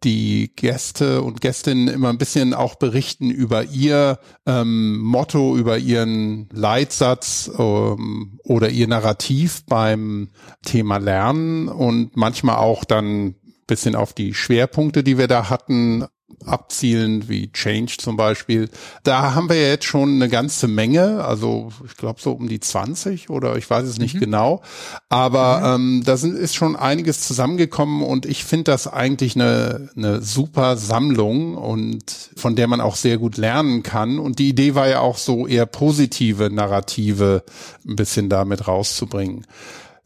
die 0.03 0.51
Gäste 0.55 1.21
und 1.21 1.41
Gästinnen 1.41 1.87
immer 1.87 2.09
ein 2.09 2.17
bisschen 2.17 2.55
auch 2.55 2.75
berichten 2.75 3.29
über 3.29 3.65
ihr 3.65 4.19
ähm, 4.47 4.99
Motto, 4.99 5.55
über 5.57 5.77
ihren 5.77 6.49
Leitsatz 6.51 7.51
ähm, 7.59 8.39
oder 8.43 8.69
ihr 8.69 8.87
Narrativ 8.87 9.63
beim 9.65 10.29
Thema 10.63 10.97
Lernen 10.97 11.67
und 11.67 12.15
manchmal 12.15 12.57
auch 12.57 12.83
dann 12.83 13.35
bisschen 13.67 13.95
auf 13.95 14.13
die 14.13 14.33
Schwerpunkte, 14.33 15.03
die 15.03 15.17
wir 15.17 15.27
da 15.27 15.49
hatten, 15.49 16.05
abzielen, 16.45 17.29
wie 17.29 17.51
Change 17.51 17.97
zum 17.97 18.17
Beispiel. 18.17 18.69
Da 19.03 19.33
haben 19.33 19.49
wir 19.49 19.55
ja 19.55 19.69
jetzt 19.69 19.85
schon 19.85 20.15
eine 20.15 20.29
ganze 20.29 20.67
Menge, 20.67 21.23
also 21.23 21.69
ich 21.85 21.95
glaube 21.95 22.21
so 22.21 22.33
um 22.33 22.47
die 22.47 22.59
20 22.59 23.29
oder 23.29 23.55
ich 23.57 23.69
weiß 23.69 23.85
es 23.85 23.97
nicht 23.97 24.15
mhm. 24.15 24.19
genau. 24.19 24.61
Aber 25.09 25.77
mhm. 25.77 25.97
ähm, 25.97 26.03
da 26.05 26.17
sind, 26.17 26.37
ist 26.37 26.55
schon 26.55 26.75
einiges 26.75 27.21
zusammengekommen 27.21 28.03
und 28.03 28.25
ich 28.25 28.43
finde 28.43 28.65
das 28.65 28.87
eigentlich 28.87 29.35
eine, 29.35 29.89
eine 29.95 30.21
super 30.21 30.77
Sammlung 30.77 31.55
und 31.55 32.03
von 32.35 32.55
der 32.55 32.67
man 32.67 32.81
auch 32.81 32.95
sehr 32.95 33.17
gut 33.17 33.37
lernen 33.37 33.83
kann. 33.83 34.19
Und 34.19 34.39
die 34.39 34.49
Idee 34.49 34.75
war 34.75 34.87
ja 34.87 34.99
auch 34.99 35.17
so 35.17 35.47
eher 35.47 35.65
positive 35.65 36.49
Narrative 36.49 37.43
ein 37.87 37.95
bisschen 37.95 38.29
damit 38.29 38.67
rauszubringen. 38.67 39.45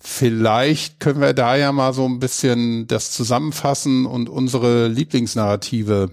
Vielleicht 0.03 0.99
können 0.99 1.21
wir 1.21 1.33
da 1.33 1.55
ja 1.55 1.71
mal 1.71 1.93
so 1.93 2.05
ein 2.05 2.19
bisschen 2.19 2.87
das 2.87 3.11
zusammenfassen 3.11 4.07
und 4.07 4.29
unsere 4.29 4.87
Lieblingsnarrative. 4.87 6.09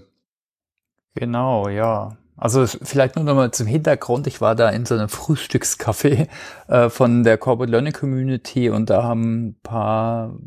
Genau, 1.15 1.67
ja. 1.67 2.15
Also 2.37 2.65
vielleicht 2.67 3.15
nur 3.15 3.25
nochmal 3.25 3.51
zum 3.51 3.67
Hintergrund. 3.67 4.27
Ich 4.27 4.41
war 4.41 4.55
da 4.55 4.69
in 4.69 4.85
so 4.85 4.95
einem 4.95 5.09
Frühstückscafé 5.09 6.27
äh, 6.67 6.89
von 6.89 7.23
der 7.23 7.37
Corporate 7.37 7.71
Learning 7.71 7.91
Community 7.91 8.69
und 8.69 8.89
da 8.89 9.03
haben 9.03 9.47
ein 9.47 9.55
paar 9.61 10.37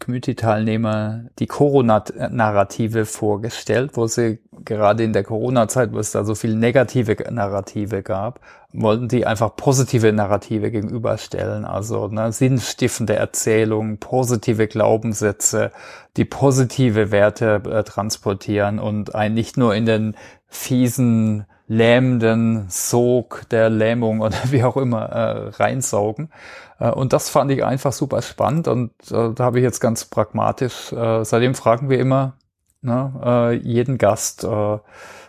Community-Teilnehmer 0.00 1.26
die 1.38 1.46
Corona-Narrative 1.46 3.04
vorgestellt, 3.04 3.92
wo 3.94 4.06
sie 4.06 4.40
gerade 4.68 5.02
in 5.02 5.12
der 5.12 5.24
Corona-Zeit, 5.24 5.92
wo 5.92 5.98
es 5.98 6.12
da 6.12 6.24
so 6.24 6.36
viel 6.36 6.54
negative 6.54 7.16
Narrative 7.32 8.02
gab, 8.02 8.40
wollten 8.72 9.08
die 9.08 9.26
einfach 9.26 9.56
positive 9.56 10.12
Narrative 10.12 10.70
gegenüberstellen. 10.70 11.64
Also 11.64 12.06
ne, 12.08 12.30
sinnstiftende 12.30 13.16
Erzählungen, 13.16 13.98
positive 13.98 14.68
Glaubenssätze, 14.68 15.72
die 16.16 16.24
positive 16.24 17.10
Werte 17.10 17.62
äh, 17.64 17.82
transportieren 17.82 18.78
und 18.78 19.14
einen 19.14 19.34
nicht 19.34 19.56
nur 19.56 19.74
in 19.74 19.86
den 19.86 20.16
fiesen 20.46 21.46
lähmenden 21.66 22.66
Sog 22.68 23.44
der 23.50 23.70
Lähmung 23.70 24.20
oder 24.22 24.36
wie 24.50 24.62
auch 24.62 24.76
immer 24.76 25.06
äh, 25.06 25.48
reinsaugen. 25.48 26.30
Äh, 26.78 26.90
und 26.90 27.12
das 27.12 27.30
fand 27.30 27.50
ich 27.50 27.64
einfach 27.64 27.92
super 27.92 28.22
spannend 28.22 28.68
und 28.68 28.92
äh, 29.10 29.32
da 29.32 29.44
habe 29.44 29.58
ich 29.58 29.64
jetzt 29.64 29.80
ganz 29.80 30.04
pragmatisch, 30.04 30.92
äh, 30.92 31.24
seitdem 31.24 31.54
fragen 31.54 31.88
wir 31.88 31.98
immer 31.98 32.34
ne, 32.80 33.12
äh, 33.24 33.54
jeden 33.56 33.98
Gast 33.98 34.44
äh, 34.44 34.78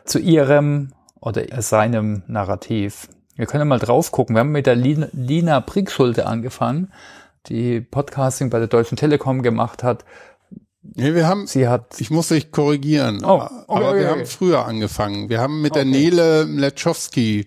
zu 0.06 0.20
ihrem 0.20 0.94
oder 1.20 1.44
seinem 1.62 2.24
Narrativ. 2.28 3.10
Wir 3.36 3.46
können 3.46 3.68
mal 3.68 3.80
drauf 3.80 4.12
gucken. 4.12 4.36
Wir 4.36 4.42
haben 4.42 4.52
mit 4.52 4.66
der 4.66 4.76
Lina, 4.76 5.60
Brickschulte 5.60 6.26
angefangen, 6.26 6.92
die 7.48 7.82
Podcasting 7.82 8.50
bei 8.50 8.60
der 8.60 8.68
Deutschen 8.68 8.98
Telekom 8.98 9.42
gemacht 9.42 9.84
hat. 9.84 10.06
Nee, 10.82 11.14
wir 11.14 11.28
haben, 11.28 11.46
sie 11.46 11.68
hat, 11.68 12.00
ich 12.00 12.10
muss 12.10 12.30
dich 12.30 12.52
korrigieren, 12.52 13.24
oh, 13.24 13.42
okay, 13.42 13.50
aber 13.68 13.96
wir 13.96 14.02
okay. 14.02 14.08
haben 14.08 14.26
früher 14.26 14.66
angefangen. 14.66 15.30
Wir 15.30 15.40
haben 15.40 15.62
mit 15.62 15.72
okay. 15.72 15.84
der 15.84 15.92
Nele 15.92 16.46
Mleczowski 16.46 17.46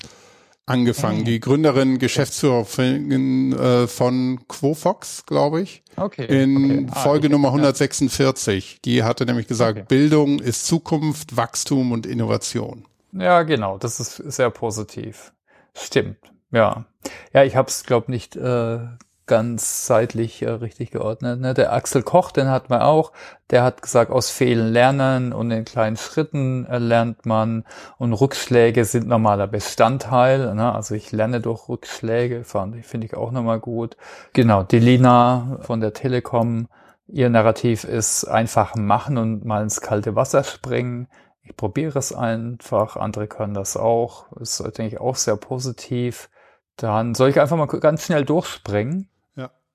angefangen, 0.66 1.24
die 1.24 1.40
Gründerin, 1.40 1.98
Geschäftsführerin 1.98 3.52
äh, 3.52 3.86
von 3.86 4.40
Quofox, 4.48 5.26
glaube 5.26 5.62
ich. 5.62 5.82
Okay. 5.96 6.24
In 6.26 6.88
ah, 6.90 7.00
Folge 7.00 7.28
Nummer 7.28 7.48
146. 7.48 8.80
Die 8.84 9.02
hatte 9.02 9.26
nämlich 9.26 9.46
gesagt, 9.46 9.88
Bildung 9.88 10.38
ist 10.38 10.66
Zukunft, 10.66 11.36
Wachstum 11.36 11.92
und 11.92 12.06
Innovation. 12.06 12.86
Ja, 13.12 13.42
genau, 13.42 13.78
das 13.78 14.00
ist 14.00 14.16
sehr 14.16 14.50
positiv. 14.50 15.32
Stimmt, 15.74 16.18
ja. 16.50 16.86
Ja, 17.32 17.44
ich 17.44 17.56
habe 17.56 17.68
es, 17.68 17.84
glaube 17.84 18.10
nicht 18.10 18.36
äh, 18.36 18.78
ganz 19.26 19.86
seitlich 19.86 20.42
äh, 20.42 20.50
richtig 20.50 20.90
geordnet. 20.90 21.40
Ne? 21.40 21.54
Der 21.54 21.72
Axel 21.72 22.02
Koch, 22.02 22.32
den 22.32 22.48
hat 22.48 22.70
man 22.70 22.82
auch, 22.82 23.12
der 23.50 23.62
hat 23.62 23.82
gesagt, 23.82 24.10
aus 24.10 24.30
Fehlen 24.30 24.72
lernen 24.72 25.32
und 25.32 25.50
in 25.50 25.64
kleinen 25.64 25.96
Schritten 25.96 26.66
äh, 26.66 26.78
lernt 26.78 27.26
man 27.26 27.64
und 27.98 28.12
Rückschläge 28.12 28.84
sind 28.84 29.06
normaler 29.06 29.46
Bestandteil. 29.46 30.54
Ne? 30.54 30.74
Also 30.74 30.94
ich 30.94 31.12
lerne 31.12 31.40
durch 31.40 31.68
Rückschläge, 31.68 32.44
finde 32.44 33.06
ich 33.06 33.16
auch 33.16 33.30
nochmal 33.30 33.60
gut. 33.60 33.96
Genau, 34.32 34.62
die 34.62 34.80
Lina 34.80 35.58
von 35.62 35.80
der 35.80 35.92
Telekom, 35.92 36.68
ihr 37.06 37.30
Narrativ 37.30 37.84
ist 37.84 38.24
einfach 38.24 38.74
machen 38.74 39.18
und 39.18 39.44
mal 39.44 39.62
ins 39.62 39.80
kalte 39.80 40.16
Wasser 40.16 40.44
springen. 40.44 41.08
Ich 41.42 41.56
probiere 41.56 41.98
es 41.98 42.12
einfach, 42.12 42.96
andere 42.96 43.26
können 43.26 43.54
das 43.54 43.76
auch. 43.76 44.32
Ist, 44.36 44.60
denke 44.78 44.94
ich, 44.94 45.00
auch 45.00 45.16
sehr 45.16 45.36
positiv. 45.36 46.30
Dann 46.76 47.14
soll 47.14 47.30
ich 47.30 47.40
einfach 47.40 47.56
mal 47.56 47.66
ganz 47.66 48.06
schnell 48.06 48.24
durchspringen. 48.24 49.08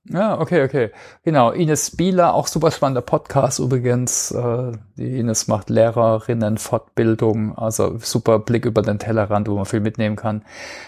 Ja, 0.10 0.40
okay, 0.40 0.64
okay. 0.64 0.92
Genau. 1.24 1.52
Ines 1.52 1.96
Bieler, 1.98 2.34
auch 2.34 2.48
super 2.48 2.72
spannender 2.72 3.02
Podcast 3.02 3.60
übrigens. 3.60 4.32
Äh, 4.32 4.72
die 4.96 5.20
Ines 5.20 5.48
macht 5.48 5.70
Lehrerinnen 5.70 6.58
Fortbildung, 6.58 7.58
also 7.58 7.98
super 8.00 8.40
Blick 8.40 8.66
über 8.66 8.82
den 8.82 9.00
Tellerrand, 9.00 9.50
wo 9.50 9.56
man 9.56 9.66
viel 9.66 9.82
mitnehmen 9.82 10.16
kann. 10.16 10.44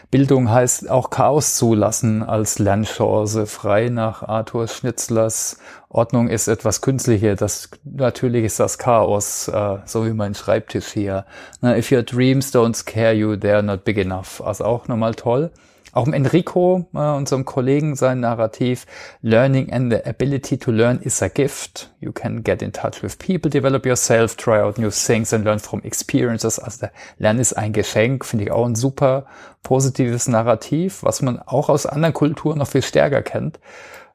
Bildung 0.09 0.49
heißt 0.49 0.89
auch 0.89 1.09
Chaos 1.09 1.55
zulassen 1.55 2.23
als 2.23 2.59
Lernchance, 2.59 3.45
frei 3.45 3.89
nach 3.89 4.23
Arthur 4.23 4.67
Schnitzlers 4.67 5.57
Ordnung 5.89 6.29
ist 6.29 6.47
etwas 6.47 6.81
Künstliche. 6.81 7.35
Das 7.35 7.69
natürlich 7.83 8.45
ist 8.45 8.59
das 8.59 8.77
Chaos, 8.77 9.47
äh, 9.47 9.77
so 9.85 10.05
wie 10.05 10.13
mein 10.13 10.35
Schreibtisch 10.35 10.87
hier. 10.87 11.25
if 11.63 11.91
your 11.91 12.03
dreams 12.03 12.53
don't 12.53 12.75
scare 12.75 13.13
you, 13.13 13.33
they're 13.33 13.63
not 13.63 13.83
big 13.83 13.97
enough. 13.97 14.41
Also 14.41 14.65
auch 14.65 14.87
nochmal 14.87 15.15
toll. 15.15 15.49
Auch 15.91 16.05
im 16.05 16.13
Enrico, 16.13 16.85
äh, 16.93 16.97
unserem 16.97 17.45
Kollegen, 17.45 17.95
sein 17.95 18.19
Narrativ, 18.19 18.85
Learning 19.21 19.71
and 19.71 19.91
the 19.91 20.03
ability 20.05 20.57
to 20.57 20.71
learn 20.71 20.99
is 20.99 21.21
a 21.21 21.27
gift. 21.27 21.91
You 21.99 22.11
can 22.11 22.43
get 22.43 22.61
in 22.61 22.71
touch 22.71 23.01
with 23.01 23.17
people, 23.17 23.49
develop 23.49 23.85
yourself, 23.85 24.35
try 24.35 24.59
out 24.59 24.77
new 24.77 24.91
things 24.91 25.33
and 25.33 25.43
learn 25.43 25.59
from 25.59 25.81
experiences. 25.83 26.59
Also 26.59 26.87
Lernen 27.17 27.39
ist 27.39 27.53
ein 27.53 27.73
Geschenk, 27.73 28.25
finde 28.25 28.45
ich 28.45 28.51
auch 28.51 28.65
ein 28.65 28.75
super 28.75 29.25
positives 29.63 30.27
Narrativ, 30.27 31.03
was 31.03 31.21
man 31.21 31.39
auch 31.39 31.69
aus 31.69 31.85
anderen 31.85 32.13
Kulturen 32.13 32.59
noch 32.59 32.67
viel 32.67 32.83
stärker 32.83 33.21
kennt, 33.21 33.59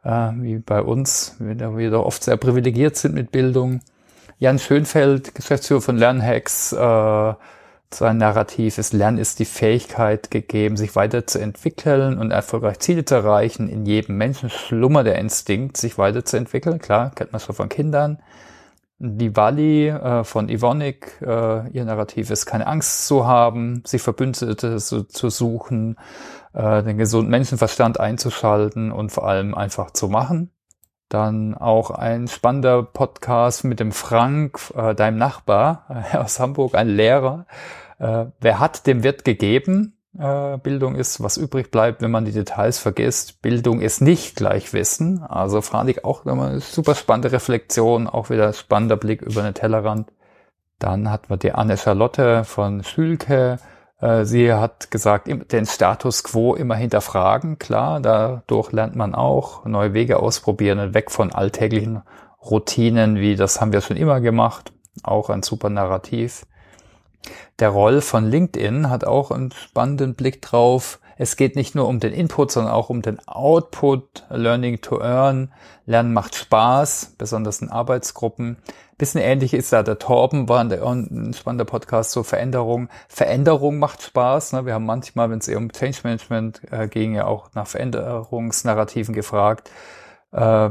äh, 0.05 0.31
wie 0.37 0.59
bei 0.59 0.81
uns, 0.81 1.37
wir, 1.39 1.77
wir 1.77 2.07
oft 2.07 2.23
sehr 2.23 2.37
privilegiert 2.37 2.97
sind 2.97 3.15
mit 3.15 3.33
Bildung. 3.33 3.81
Jan 4.39 4.59
Schönfeld, 4.59 5.35
Geschäftsführer 5.35 5.81
von 5.81 5.97
Lernhacks, 5.97 6.73
äh, 6.73 7.35
sein 7.99 8.19
Narrativ 8.19 8.79
ist, 8.79 8.93
Lernen 8.93 9.19
ist 9.19 9.39
die 9.39 9.45
Fähigkeit 9.45 10.31
gegeben, 10.31 10.77
sich 10.77 10.97
weiterzuentwickeln 10.97 12.19
und 12.19 12.31
erfolgreich 12.31 12.79
Ziele 12.81 13.05
zu 13.05 13.15
erreichen. 13.15 13.69
In 13.69 13.87
jedem 13.87 14.17
Menschen 14.17 14.51
schlummert 14.51 15.07
der 15.07 15.19
Instinkt, 15.19 15.77
sich 15.77 15.99
weiterzuentwickeln. 15.99 16.79
Klar, 16.79 17.11
kennt 17.15 17.33
man 17.33 17.41
schon 17.41 17.55
von 17.55 17.69
Kindern. 17.69 18.19
Die 18.99 19.37
Wally 19.37 19.89
äh, 19.89 20.25
von 20.25 20.49
Ivonik, 20.49 21.21
äh, 21.21 21.69
ihr 21.71 21.85
Narrativ 21.85 22.31
ist, 22.31 22.47
keine 22.47 22.67
Angst 22.67 23.07
zu 23.07 23.27
haben, 23.27 23.83
sich 23.85 24.01
Verbündete 24.01 24.77
zu, 24.77 25.03
zu 25.03 25.31
suchen, 25.31 25.97
äh, 26.53 26.83
den 26.83 26.97
gesunden 26.97 27.31
Menschenverstand 27.31 27.99
einzuschalten 27.99 28.93
und 28.93 29.11
vor 29.11 29.27
allem 29.27 29.55
einfach 29.55 29.91
zu 29.91 30.09
machen. 30.09 30.53
Dann 31.09 31.55
auch 31.55 31.91
ein 31.91 32.29
spannender 32.29 32.83
Podcast 32.83 33.65
mit 33.65 33.79
dem 33.79 33.93
Frank, 33.93 34.59
äh, 34.75 34.95
deinem 34.95 35.19
Nachbar 35.19 35.87
äh, 36.13 36.17
aus 36.17 36.41
Hamburg, 36.41 36.75
ein 36.75 36.89
Lehrer, 36.89 37.47
äh, 37.99 38.27
wer 38.41 38.61
hat, 38.61 38.87
dem 38.87 39.03
wird 39.03 39.25
gegeben. 39.25 39.97
Äh, 40.19 40.59
Bildung 40.59 40.95
ist, 40.95 41.23
was 41.23 41.37
übrig 41.37 41.71
bleibt, 41.71 42.01
wenn 42.01 42.11
man 42.11 42.25
die 42.25 42.33
Details 42.33 42.79
vergisst. 42.79 43.43
Bildung 43.43 43.81
ist 43.81 44.01
nicht 44.01 44.37
gleich 44.37 44.73
Wissen. 44.73 45.23
Also 45.23 45.61
fand 45.61 45.91
ich 45.91 46.05
auch 46.05 46.25
eine 46.25 46.61
super 46.61 46.95
spannende 46.95 47.33
Reflexion, 47.33 48.07
auch 48.07 48.31
wieder 48.31 48.53
spannender 48.53 48.97
Blick 48.97 49.23
über 49.23 49.43
den 49.43 49.55
Tellerrand. 49.55 50.13
Dann 50.79 51.11
hat 51.11 51.31
man 51.31 51.39
die 51.39 51.53
Anne 51.53 51.77
Charlotte 51.77 52.45
von 52.45 52.85
Schülke. 52.85 53.59
Äh, 54.01 54.25
sie 54.25 54.53
hat 54.53 54.91
gesagt, 54.91 55.29
den 55.53 55.67
Status 55.67 56.23
quo 56.23 56.55
immer 56.55 56.77
hinterfragen. 56.77 57.59
Klar, 57.59 58.01
dadurch 58.01 58.71
lernt 58.71 58.95
man 58.95 59.15
auch 59.15 59.65
neue 59.65 59.95
Wege 59.95 60.21
ausprobieren 60.21 60.79
und 60.79 60.95
weg 60.95 61.11
von 61.11 61.33
alltäglichen 61.33 62.03
Routinen, 62.41 63.17
wie 63.17 63.37
das 63.37 63.61
haben 63.61 63.73
wir 63.73 63.81
schon 63.81 63.97
immer 63.97 64.21
gemacht. 64.21 64.73
Auch 65.03 65.31
ein 65.31 65.43
super 65.43 65.71
Narrativ. 65.71 66.47
Der 67.61 67.69
Roll 67.69 68.01
von 68.01 68.29
LinkedIn 68.29 68.91
hat 68.91 69.05
auch 69.05 69.31
einen 69.31 69.53
spannenden 69.53 70.15
Blick 70.15 70.43
drauf. 70.43 70.99
es 71.17 71.37
geht 71.37 71.55
nicht 71.55 71.77
nur 71.77 71.87
um 71.87 72.01
den 72.01 72.13
Input, 72.13 72.51
sondern 72.51 72.73
auch 72.73 72.91
um 72.91 73.01
den 73.01 73.21
Output, 73.29 74.25
Learning 74.31 74.81
to 74.81 75.01
Earn. 75.01 75.53
Lernen 75.87 76.13
macht 76.13 76.35
Spaß, 76.35 77.15
besonders 77.17 77.63
in 77.63 77.71
Arbeitsgruppen. 77.71 78.57
Bisschen 78.99 79.21
ähnlich 79.21 79.55
ist 79.55 79.73
da 79.73 79.85
der 79.85 80.01
Torben, 80.01 80.49
war 80.49 80.61
ein 80.61 81.33
spannender 81.35 81.65
Podcast, 81.65 82.11
so 82.11 82.25
Veränderung. 82.25 82.89
Veränderung 83.09 83.79
macht 83.79 84.03
Spaß. 84.03 84.55
Ne? 84.55 84.67
Wir 84.67 84.75
haben 84.75 84.87
manchmal, 84.87 85.31
wenn 85.31 85.39
es 85.39 85.47
eher 85.47 85.59
um 85.59 85.71
Change 85.71 85.99
Management 86.03 86.63
äh, 86.73 86.89
ging, 86.89 87.15
ja 87.15 87.27
auch 87.27 87.51
nach 87.55 87.69
Veränderungsnarrativen 87.69 89.15
gefragt. 89.15 89.71
Äh, 90.33 90.71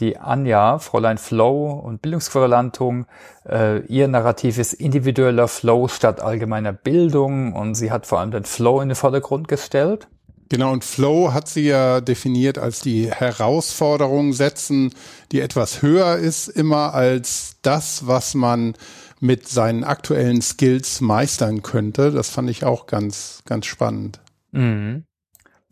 die 0.00 0.18
Anja, 0.18 0.78
Fräulein 0.78 1.18
Flow 1.18 1.72
und 1.72 2.02
Bildungsquerulantung, 2.02 3.06
äh, 3.48 3.80
ihr 3.86 4.08
Narrativ 4.08 4.58
ist 4.58 4.74
individueller 4.74 5.48
Flow 5.48 5.88
statt 5.88 6.20
allgemeiner 6.20 6.72
Bildung 6.72 7.52
und 7.52 7.74
sie 7.74 7.90
hat 7.90 8.06
vor 8.06 8.20
allem 8.20 8.30
den 8.30 8.44
Flow 8.44 8.80
in 8.80 8.88
den 8.88 8.96
Vordergrund 8.96 9.48
gestellt. 9.48 10.08
Genau, 10.50 10.72
und 10.72 10.82
Flow 10.82 11.34
hat 11.34 11.46
sie 11.46 11.66
ja 11.66 12.00
definiert 12.00 12.56
als 12.58 12.80
die 12.80 13.10
Herausforderung 13.10 14.32
setzen, 14.32 14.94
die 15.30 15.40
etwas 15.40 15.82
höher 15.82 16.16
ist 16.16 16.48
immer 16.48 16.94
als 16.94 17.56
das, 17.60 18.06
was 18.06 18.34
man 18.34 18.74
mit 19.20 19.46
seinen 19.48 19.84
aktuellen 19.84 20.40
Skills 20.40 21.00
meistern 21.00 21.62
könnte. 21.62 22.12
Das 22.12 22.30
fand 22.30 22.48
ich 22.48 22.64
auch 22.64 22.86
ganz, 22.86 23.42
ganz 23.44 23.66
spannend. 23.66 24.20
Mhm. 24.52 25.04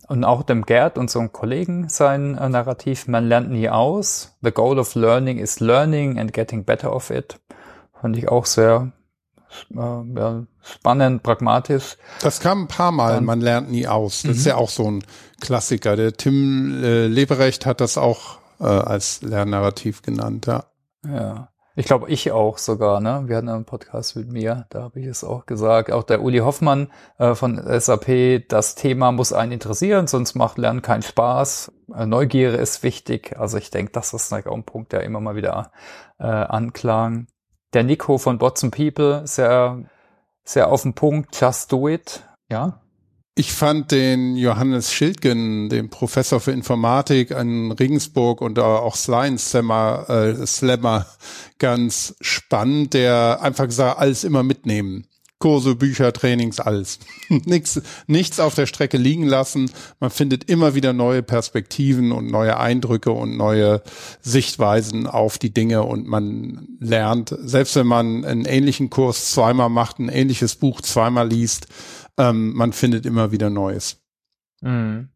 Und 0.07 0.23
auch 0.23 0.43
dem 0.43 0.65
Gerd, 0.65 0.97
unserem 0.97 1.33
Kollegen, 1.33 1.89
sein 1.89 2.37
äh, 2.37 2.47
Narrativ, 2.47 3.07
man 3.07 3.27
lernt 3.27 3.51
nie 3.51 3.69
aus. 3.69 4.37
The 4.41 4.51
goal 4.51 4.79
of 4.79 4.95
learning 4.95 5.37
is 5.37 5.59
learning 5.59 6.17
and 6.17 6.31
getting 6.31 6.63
better 6.63 6.95
of 6.95 7.09
it. 7.09 7.39
Fand 7.99 8.15
ich 8.17 8.29
auch 8.29 8.45
sehr 8.45 8.93
äh, 9.75 10.31
spannend, 10.63 11.23
pragmatisch. 11.23 11.97
Das 12.21 12.39
kam 12.39 12.63
ein 12.63 12.67
paar 12.67 12.91
Mal, 12.91 13.19
man 13.21 13.41
lernt 13.41 13.69
nie 13.69 13.87
aus. 13.87 14.21
Das 14.21 14.31
mhm. 14.31 14.37
ist 14.37 14.45
ja 14.45 14.55
auch 14.55 14.69
so 14.69 14.89
ein 14.89 15.03
Klassiker. 15.41 15.95
Der 15.97 16.13
Tim 16.13 16.83
äh, 16.83 17.07
Leberecht 17.07 17.65
hat 17.65 17.81
das 17.81 17.97
auch 17.97 18.39
äh, 18.59 18.65
als 18.65 19.21
Lernnarrativ 19.21 20.01
genannt, 20.03 20.45
ja. 20.45 20.65
Ja. 21.05 21.49
Ich 21.79 21.85
glaube, 21.85 22.09
ich 22.09 22.31
auch 22.31 22.57
sogar, 22.57 22.99
ne? 23.01 23.25
Wir 23.27 23.37
hatten 23.37 23.49
einen 23.49 23.65
Podcast 23.65 24.15
mit 24.15 24.31
mir, 24.31 24.65
da 24.71 24.81
habe 24.81 24.99
ich 24.99 25.05
es 25.05 25.23
auch 25.23 25.45
gesagt. 25.45 25.91
Auch 25.91 26.01
der 26.01 26.23
Uli 26.23 26.39
Hoffmann 26.39 26.91
äh, 27.19 27.35
von 27.35 27.61
SAP, 27.79 28.47
das 28.49 28.73
Thema 28.73 29.11
muss 29.11 29.31
einen 29.31 29.51
interessieren, 29.51 30.07
sonst 30.07 30.33
macht 30.33 30.57
Lernen 30.57 30.81
keinen 30.81 31.03
Spaß. 31.03 31.71
Äh, 31.93 32.07
Neugier 32.07 32.57
ist 32.57 32.81
wichtig. 32.81 33.37
Also 33.37 33.59
ich 33.59 33.69
denke, 33.69 33.91
das 33.91 34.11
ist 34.15 34.33
auch 34.33 34.55
ein 34.55 34.63
Punkt, 34.63 34.91
der 34.91 35.03
immer 35.03 35.19
mal 35.19 35.35
wieder 35.35 35.71
äh, 36.17 36.23
anklang. 36.23 37.27
Der 37.73 37.83
Nico 37.83 38.17
von 38.17 38.39
Bots 38.39 38.63
and 38.63 38.75
People, 38.75 39.27
sehr, 39.27 39.83
sehr 40.43 40.71
auf 40.71 40.81
den 40.81 40.95
Punkt, 40.95 41.39
just 41.39 41.71
do 41.71 41.87
it. 41.87 42.23
Ja, 42.49 42.81
ich 43.37 43.51
fand 43.51 43.91
den 43.91 44.35
Johannes 44.35 44.91
Schildgen, 44.91 45.69
den 45.69 45.89
Professor 45.89 46.39
für 46.39 46.51
Informatik 46.51 47.31
an 47.33 47.71
Regensburg 47.71 48.41
und 48.41 48.57
auch 48.57 48.95
Science 48.95 49.51
Slammer, 49.51 50.09
äh, 50.09 50.47
Slammer 50.47 51.05
ganz 51.59 52.15
spannend, 52.19 52.95
der 52.95 53.39
einfach 53.41 53.65
gesagt, 53.65 53.99
alles 53.99 54.23
immer 54.23 54.41
mitnehmen. 54.41 55.05
Kurse, 55.37 55.75
Bücher, 55.75 56.13
Trainings, 56.13 56.59
alles. 56.59 56.97
nichts, 57.29 57.79
nichts 58.07 58.39
auf 58.39 58.55
der 58.55 58.65
Strecke 58.65 58.97
liegen 58.97 59.27
lassen. 59.27 59.69
Man 59.99 60.09
findet 60.09 60.49
immer 60.49 60.73
wieder 60.73 60.93
neue 60.93 61.21
Perspektiven 61.21 62.11
und 62.11 62.31
neue 62.31 62.57
Eindrücke 62.57 63.11
und 63.11 63.37
neue 63.37 63.83
Sichtweisen 64.19 65.05
auf 65.05 65.37
die 65.37 65.53
Dinge 65.53 65.83
und 65.83 66.07
man 66.07 66.67
lernt, 66.79 67.35
selbst 67.39 67.75
wenn 67.75 67.85
man 67.85 68.25
einen 68.25 68.45
ähnlichen 68.45 68.89
Kurs 68.89 69.29
zweimal 69.29 69.69
macht, 69.69 69.99
ein 69.99 70.09
ähnliches 70.09 70.55
Buch 70.55 70.81
zweimal 70.81 71.29
liest, 71.29 71.67
ähm, 72.17 72.53
man 72.53 72.73
findet 72.73 73.05
immer 73.05 73.31
wieder 73.31 73.49
Neues. 73.49 74.01
Mhm. 74.61 75.09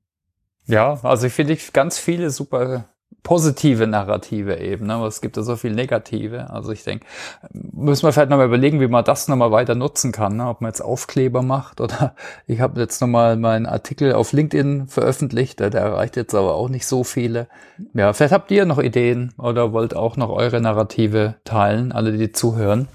Ja, 0.68 1.00
also 1.04 1.28
ich 1.28 1.34
finde 1.34 1.58
ganz 1.74 1.98
viele 1.98 2.30
super 2.30 2.86
positive 3.24 3.86
Narrative 3.86 4.58
eben, 4.58 4.88
ne? 4.88 4.96
aber 4.96 5.08
es 5.08 5.22
gibt 5.22 5.38
ja 5.38 5.44
so 5.44 5.56
viel 5.56 5.74
negative. 5.74 6.50
Also 6.50 6.72
ich 6.72 6.84
denke, 6.84 7.06
müssen 7.52 8.04
wir 8.04 8.14
vielleicht 8.14 8.30
nochmal 8.30 8.48
überlegen, 8.48 8.80
wie 8.80 8.88
man 8.88 9.04
das 9.04 9.28
nochmal 9.28 9.52
weiter 9.52 9.76
nutzen 9.76 10.12
kann, 10.12 10.38
ne? 10.38 10.48
ob 10.48 10.62
man 10.62 10.70
jetzt 10.70 10.82
Aufkleber 10.82 11.42
macht 11.42 11.82
oder 11.82 12.16
ich 12.48 12.62
habe 12.62 12.80
jetzt 12.80 13.02
nochmal 13.02 13.38
meinen 13.38 13.66
Artikel 13.66 14.14
auf 14.14 14.34
LinkedIn 14.34 14.88
veröffentlicht, 14.88 15.60
der, 15.60 15.70
der 15.70 15.82
erreicht 15.82 16.16
jetzt 16.16 16.34
aber 16.34 16.56
auch 16.56 16.70
nicht 16.70 16.88
so 16.88 17.04
viele. 17.04 17.48
Ja, 17.94 18.14
vielleicht 18.14 18.34
habt 18.34 18.50
ihr 18.50 18.66
noch 18.66 18.80
Ideen 18.80 19.34
oder 19.38 19.72
wollt 19.72 19.96
auch 19.96 20.18
noch 20.18 20.30
eure 20.30 20.62
Narrative 20.62 21.36
teilen, 21.44 21.92
alle 21.92 22.18
die 22.18 22.32
zuhören. 22.32 22.88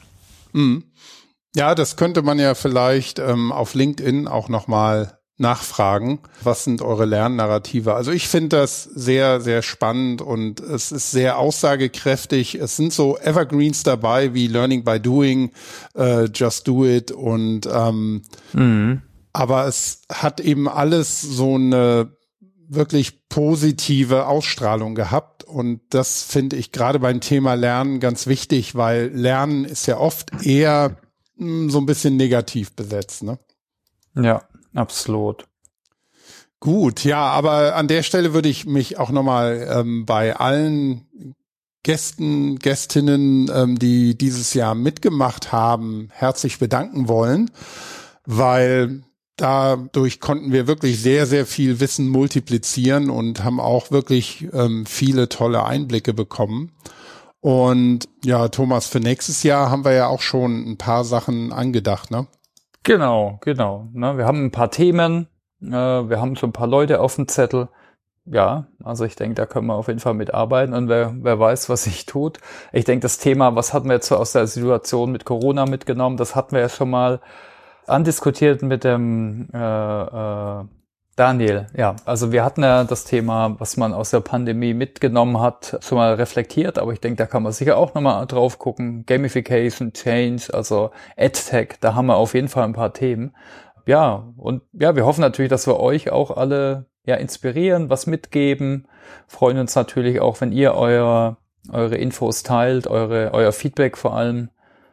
Mhm. 0.53 0.85
Ja, 1.57 1.75
das 1.75 1.97
könnte 1.97 2.21
man 2.21 2.39
ja 2.39 2.55
vielleicht 2.55 3.19
ähm, 3.19 3.51
auf 3.51 3.73
LinkedIn 3.73 4.29
auch 4.29 4.51
nochmal 4.51 5.19
nachfragen. 5.39 6.19
Was 6.43 6.65
sind 6.65 6.83
eure 6.83 7.07
Lernnarrative? 7.07 7.95
Also 7.95 8.13
ich 8.13 8.29
finde 8.29 8.59
das 8.59 8.85
sehr, 8.85 9.41
sehr 9.41 9.63
spannend 9.63 10.21
und 10.21 10.61
es 10.61 10.93
ist 10.93 11.13
sehr 11.13 11.39
aussagekräftig. 11.39 12.57
Es 12.57 12.77
sind 12.77 12.93
so 12.93 13.17
Evergreens 13.17 13.85
dabei 13.85 14.35
wie 14.35 14.49
Learning 14.49 14.85
by 14.85 15.01
Doing, 15.01 15.51
äh, 15.95 16.25
Just 16.25 16.69
Do 16.69 16.85
It 16.85 17.11
und 17.11 17.67
ähm, 17.73 18.21
mhm. 18.53 19.01
aber 19.33 19.67
es 19.67 20.03
hat 20.13 20.41
eben 20.41 20.69
alles 20.69 21.23
so 21.23 21.55
eine 21.55 22.11
wirklich 22.69 23.31
positive 23.31 24.27
Ausstrahlung 24.27 24.95
gehabt. 24.95 25.45
Und 25.45 25.81
das 25.89 26.23
finde 26.23 26.57
ich 26.57 26.71
gerade 26.71 26.99
beim 26.99 27.23
Thema 27.23 27.55
Lernen 27.55 27.99
ganz 27.99 28.27
wichtig, 28.27 28.75
weil 28.75 29.11
Lernen 29.15 29.65
ist 29.65 29.87
ja 29.87 29.97
oft 29.97 30.45
eher 30.45 30.99
so 31.37 31.79
ein 31.79 31.87
bisschen 31.87 32.17
negativ 32.17 32.73
besetzt, 32.73 33.23
ne? 33.23 33.39
Ja, 34.15 34.43
absolut. 34.75 35.47
Gut, 36.59 37.05
ja, 37.05 37.21
aber 37.21 37.77
an 37.77 37.87
der 37.87 38.03
Stelle 38.03 38.33
würde 38.33 38.49
ich 38.49 38.65
mich 38.65 38.99
auch 38.99 39.11
nochmal 39.11 39.69
ähm, 39.71 40.07
bei 40.07 40.37
allen 40.37 41.35
Gästen, 41.83 42.59
Gästinnen, 42.59 43.51
ähm, 43.55 43.79
die 43.79 44.17
dieses 44.17 44.55
Jahr 44.55 44.75
mitgemacht 44.75 45.53
haben, 45.53 46.09
herzlich 46.11 46.59
bedanken 46.59 47.09
wollen, 47.09 47.51
weil 48.25 49.05
dadurch 49.37 50.19
konnten 50.19 50.51
wir 50.51 50.67
wirklich 50.67 51.01
sehr, 51.01 51.27
sehr 51.27 51.47
viel 51.47 51.79
Wissen 51.79 52.09
multiplizieren 52.09 53.11
und 53.11 53.45
haben 53.45 53.61
auch 53.61 53.91
wirklich 53.91 54.49
ähm, 54.53 54.87
viele 54.87 55.29
tolle 55.29 55.65
Einblicke 55.65 56.15
bekommen. 56.15 56.73
Und 57.47 58.09
ja, 58.25 58.49
Thomas, 58.49 58.89
für 58.89 58.99
nächstes 58.99 59.45
Jahr 59.45 59.71
haben 59.71 59.85
wir 59.85 59.93
ja 59.93 60.09
auch 60.09 60.21
schon 60.21 60.69
ein 60.69 60.79
paar 60.79 61.05
Sachen 61.05 61.53
angedacht, 61.53 62.11
ne? 62.11 62.27
Genau, 62.83 63.39
genau. 63.41 63.87
Ne, 63.93 64.19
wir 64.19 64.27
haben 64.27 64.47
ein 64.47 64.51
paar 64.51 64.73
Themen, 64.73 65.29
äh, 65.63 65.69
wir 65.69 66.21
haben 66.21 66.35
so 66.35 66.49
ein 66.49 66.53
paar 66.53 66.67
Leute 66.67 67.01
auf 67.01 67.15
dem 67.15 67.29
Zettel. 67.29 67.69
Ja, 68.25 68.67
also 68.83 69.05
ich 69.05 69.15
denke, 69.15 69.37
da 69.37 69.47
können 69.47 69.69
wir 69.69 69.75
auf 69.75 69.87
jeden 69.87 70.01
Fall 70.01 70.15
mitarbeiten 70.15 70.75
und 70.75 70.89
wer, 70.89 71.15
wer 71.21 71.39
weiß, 71.39 71.69
was 71.69 71.85
sich 71.85 72.05
tut. 72.05 72.41
Ich 72.73 72.85
denke, 72.85 73.03
das 73.03 73.19
Thema, 73.19 73.55
was 73.55 73.73
hatten 73.73 73.87
wir 73.87 73.95
jetzt 73.95 74.09
so 74.09 74.17
aus 74.17 74.33
der 74.33 74.49
Situation 74.49 75.13
mit 75.13 75.25
Corona 75.25 75.67
mitgenommen, 75.67 76.17
das 76.17 76.35
hatten 76.35 76.51
wir 76.57 76.63
ja 76.63 76.69
schon 76.69 76.91
mal 76.91 77.21
andiskutiert 77.87 78.63
mit 78.63 78.83
dem 78.83 79.51
äh, 79.55 79.57
äh, 79.57 80.65
Daniel, 81.17 81.67
ja, 81.75 81.97
also 82.05 82.31
wir 82.31 82.45
hatten 82.45 82.63
ja 82.63 82.85
das 82.85 83.05
Thema, 83.05 83.57
was 83.59 83.79
man 83.79 83.95
aus 83.95 84.11
der 84.11 84.21
Pandemie 84.21 84.75
mitgenommen 84.75 85.41
hat, 85.41 85.79
schon 85.81 85.97
mal 85.97 86.13
reflektiert, 86.13 86.79
aber 86.79 86.93
ich 86.93 87.01
denke, 87.01 87.17
da 87.17 87.25
kann 87.25 87.43
man 87.43 87.53
sicher 87.53 87.79
auch 87.79 87.95
nochmal 87.95 88.27
drauf 88.27 88.59
gucken. 88.59 89.07
Gamification, 89.07 89.95
Change, 89.95 90.53
also 90.53 90.91
EdTech, 91.17 91.77
da 91.81 91.95
haben 91.95 92.07
wir 92.07 92.17
auf 92.17 92.35
jeden 92.35 92.49
Fall 92.49 92.65
ein 92.65 92.75
paar 92.75 92.93
Themen. 92.93 93.35
Ja, 93.87 94.27
und 94.37 94.63
ja, 94.75 94.95
wir 94.95 95.07
hoffen 95.07 95.23
natürlich, 95.23 95.49
dass 95.49 95.67
wir 95.67 95.81
euch 95.81 96.13
auch 96.13 96.37
alle 96.37 96.85
ja 97.07 97.15
inspirieren, 97.15 97.89
was 97.89 98.07
mitgeben. 98.07 98.87
Freuen 99.27 99.57
uns 99.57 99.75
natürlich 99.75 100.21
auch, 100.21 100.43
wenn 100.43 100.53
ihr 100.53 100.75
euer, 100.75 101.39
eure 101.73 101.97
Infos 101.97 102.43
teilt, 102.43 102.89
eure, 102.89 103.31
euer 103.33 103.53
Feedback 103.53 103.97
vor 103.97 104.15
allem. 104.15 104.51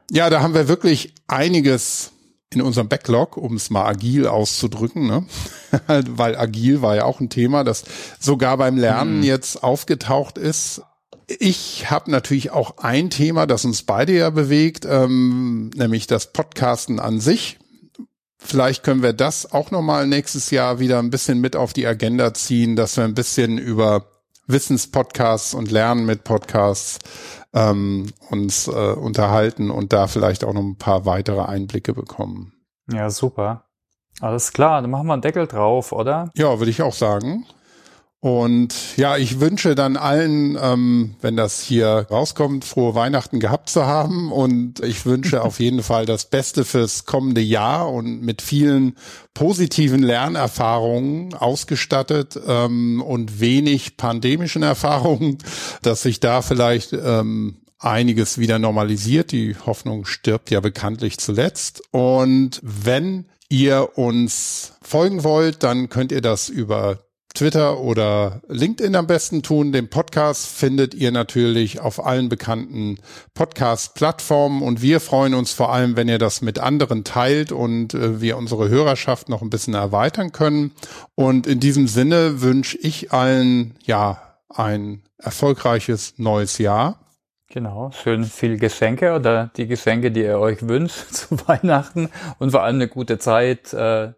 Ja, 0.10 0.30
da 0.30 0.42
haben 0.42 0.54
wir 0.54 0.70
wirklich 0.70 1.16
einiges 1.28 2.13
in 2.56 2.62
unserem 2.62 2.88
Backlog, 2.88 3.38
um 3.38 3.56
es 3.56 3.70
mal 3.70 3.86
agil 3.86 4.28
auszudrücken, 4.28 5.08
ne? 5.08 5.26
weil 5.88 6.38
agil 6.38 6.82
war 6.82 6.96
ja 6.96 7.06
auch 7.06 7.20
ein 7.20 7.30
Thema, 7.30 7.64
das 7.64 7.84
sogar 8.20 8.58
beim 8.58 8.78
Lernen 8.78 9.18
mhm. 9.18 9.24
jetzt 9.24 9.64
aufgetaucht 9.64 10.38
ist. 10.38 10.82
Ich 11.28 11.90
habe 11.90 12.12
natürlich 12.12 12.52
auch 12.52 12.78
ein 12.78 13.10
Thema, 13.10 13.48
das 13.48 13.66
uns 13.66 13.84
beide 13.84 14.14
ja 14.14 14.30
bewegt, 14.30 14.86
ähm, 14.90 15.70
nämlich 15.76 16.08
das 16.08 16.34
Podcasten 16.34 17.00
an 17.00 17.20
sich. 17.20 17.60
Vielleicht 18.38 18.84
können 18.84 19.02
wir 19.02 19.14
das 19.14 19.52
auch 19.52 19.72
nochmal 19.72 20.06
nächstes 20.06 20.52
Jahr 20.52 20.80
wieder 20.80 21.00
ein 21.00 21.10
bisschen 21.10 21.40
mit 21.40 21.56
auf 21.56 21.72
die 21.72 21.88
Agenda 21.88 22.34
ziehen, 22.34 22.76
dass 22.76 22.98
wir 22.98 23.06
ein 23.06 23.14
bisschen 23.14 23.58
über 23.58 24.13
Wissenspodcasts 24.48 25.54
und 25.54 25.72
Lernen 25.72 26.06
mit 26.06 26.24
Podcasts 26.24 27.00
ähm, 27.54 28.08
uns 28.30 28.68
äh, 28.68 28.72
unterhalten 28.72 29.70
und 29.72 29.94
da 29.94 30.08
vielleicht 30.08 30.44
auch 30.44 30.54
noch 30.54 30.62
ein 30.62 30.78
paar 30.78 31.06
weitere 31.06 31.42
Einblicke 31.42 31.94
bekommen. 31.94 32.54
Ja, 32.92 33.10
super. 33.10 33.66
Alles 34.20 34.52
klar, 34.54 34.82
dann 34.82 34.92
machen 34.92 35.08
wir 35.08 35.14
einen 35.14 35.22
Deckel 35.22 35.48
drauf, 35.48 35.92
oder? 35.92 36.30
Ja, 36.36 36.60
würde 36.60 36.72
ich 36.72 36.82
auch 36.82 36.94
sagen. 36.94 37.46
Und 38.24 38.96
ja, 38.96 39.18
ich 39.18 39.42
wünsche 39.42 39.76
dann 39.76 39.98
allen, 39.98 40.58
ähm, 40.58 41.16
wenn 41.20 41.36
das 41.36 41.60
hier 41.60 42.08
rauskommt, 42.10 42.64
frohe 42.64 42.96
Weihnachten 42.96 43.42
gehabt 43.42 43.68
zu 43.68 43.86
haben. 43.86 44.32
Und 44.32 44.80
ich 44.80 45.06
wünsche 45.06 45.42
auf 45.42 45.60
jeden 45.60 45.84
Fall 45.84 46.06
das 46.06 46.30
Beste 46.30 46.64
fürs 46.64 47.06
kommende 47.06 47.42
Jahr 47.42 47.92
und 47.92 48.22
mit 48.22 48.42
vielen 48.42 48.96
positiven 49.34 50.02
Lernerfahrungen 50.02 51.34
ausgestattet 51.34 52.40
ähm, 52.48 53.02
und 53.02 53.42
wenig 53.42 53.98
pandemischen 53.98 54.64
Erfahrungen, 54.64 55.38
dass 55.82 56.04
sich 56.04 56.22
da 56.22 56.42
vielleicht 56.42 56.94
ähm, 56.94 57.58
einiges 57.78 58.38
wieder 58.38 58.58
normalisiert. 58.58 59.34
Die 59.34 59.58
Hoffnung 59.66 60.06
stirbt 60.06 60.50
ja 60.50 60.62
bekanntlich 60.62 61.18
zuletzt. 61.18 61.84
Und 61.92 62.62
wenn 62.64 63.26
ihr 63.50 63.98
uns 63.98 64.76
folgen 64.82 65.26
wollt, 65.26 65.64
dann 65.64 65.90
könnt 65.90 66.14
ihr 66.14 66.22
das 66.22 66.48
über 66.48 67.00
Twitter 67.34 67.80
oder 67.80 68.42
LinkedIn 68.48 68.96
am 68.96 69.08
besten 69.08 69.42
tun. 69.42 69.72
Den 69.72 69.90
Podcast 69.90 70.46
findet 70.46 70.94
ihr 70.94 71.12
natürlich 71.12 71.80
auf 71.80 72.06
allen 72.06 72.30
bekannten 72.30 73.00
Podcast-Plattformen 73.34 74.62
und 74.62 74.84
wir 74.84 75.00
freuen 75.00 75.34
uns 75.34 75.52
vor 75.52 75.74
allem, 75.74 75.96
wenn 75.96 76.08
ihr 76.08 76.20
das 76.20 76.44
mit 76.44 76.60
anderen 76.60 77.04
teilt 77.04 77.52
und 77.52 77.96
äh, 77.96 78.22
wir 78.22 78.38
unsere 78.38 78.70
Hörerschaft 78.70 79.30
noch 79.30 79.42
ein 79.42 79.50
bisschen 79.50 79.74
erweitern 79.74 80.32
können. 80.32 80.74
Und 81.16 81.48
in 81.48 81.60
diesem 81.60 81.88
Sinne 81.88 82.42
wünsche 82.42 82.78
ich 82.78 83.12
allen 83.12 83.76
ja 83.84 84.38
ein 84.50 85.02
erfolgreiches 85.18 86.16
neues 86.18 86.60
Jahr. 86.60 87.00
Genau, 87.50 87.92
schön 87.92 88.26
viel 88.26 88.58
Geschenke 88.58 89.14
oder 89.14 89.52
die 89.58 89.68
Geschenke, 89.68 90.12
die 90.12 90.22
ihr 90.22 90.40
euch 90.40 90.68
wünscht 90.68 90.98
zu 91.12 91.36
Weihnachten 91.48 92.10
und 92.38 92.52
vor 92.52 92.62
allem 92.62 92.76
eine 92.76 92.88
gute 92.88 93.18
Zeit. 93.18 93.74
Äh 93.74 94.14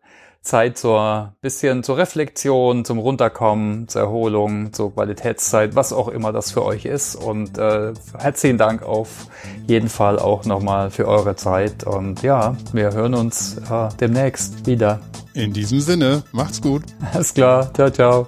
Zeit 0.46 0.78
zur 0.78 1.34
bisschen 1.42 1.84
zur 1.84 1.98
Reflexion, 1.98 2.86
zum 2.86 3.00
Runterkommen, 3.00 3.88
zur 3.88 4.04
Erholung, 4.04 4.72
zur 4.74 4.94
Qualitätszeit, 4.94 5.76
was 5.76 5.92
auch 5.92 6.08
immer 6.08 6.32
das 6.32 6.52
für 6.52 6.64
euch 6.64 6.86
ist. 6.86 7.16
Und 7.16 7.58
äh, 7.58 7.94
herzlichen 8.18 8.58
Dank 8.58 8.84
auf 8.84 9.28
jeden 9.68 9.90
Fall 9.90 10.20
auch 10.20 10.46
nochmal 10.46 10.92
für 10.92 11.08
eure 11.08 11.36
Zeit. 11.36 11.84
Und 11.84 12.22
ja, 12.22 12.56
wir 12.72 12.94
hören 12.94 13.16
uns 13.16 13.58
äh, 13.70 13.90
demnächst 14.00 14.68
wieder. 14.68 15.02
In 15.34 15.52
diesem 15.52 15.82
Sinne, 15.82 16.24
macht's 16.32 16.62
gut. 16.62 16.84
Alles 17.12 17.34
klar, 17.34 17.74
ciao, 17.74 17.90
ciao. 17.90 18.28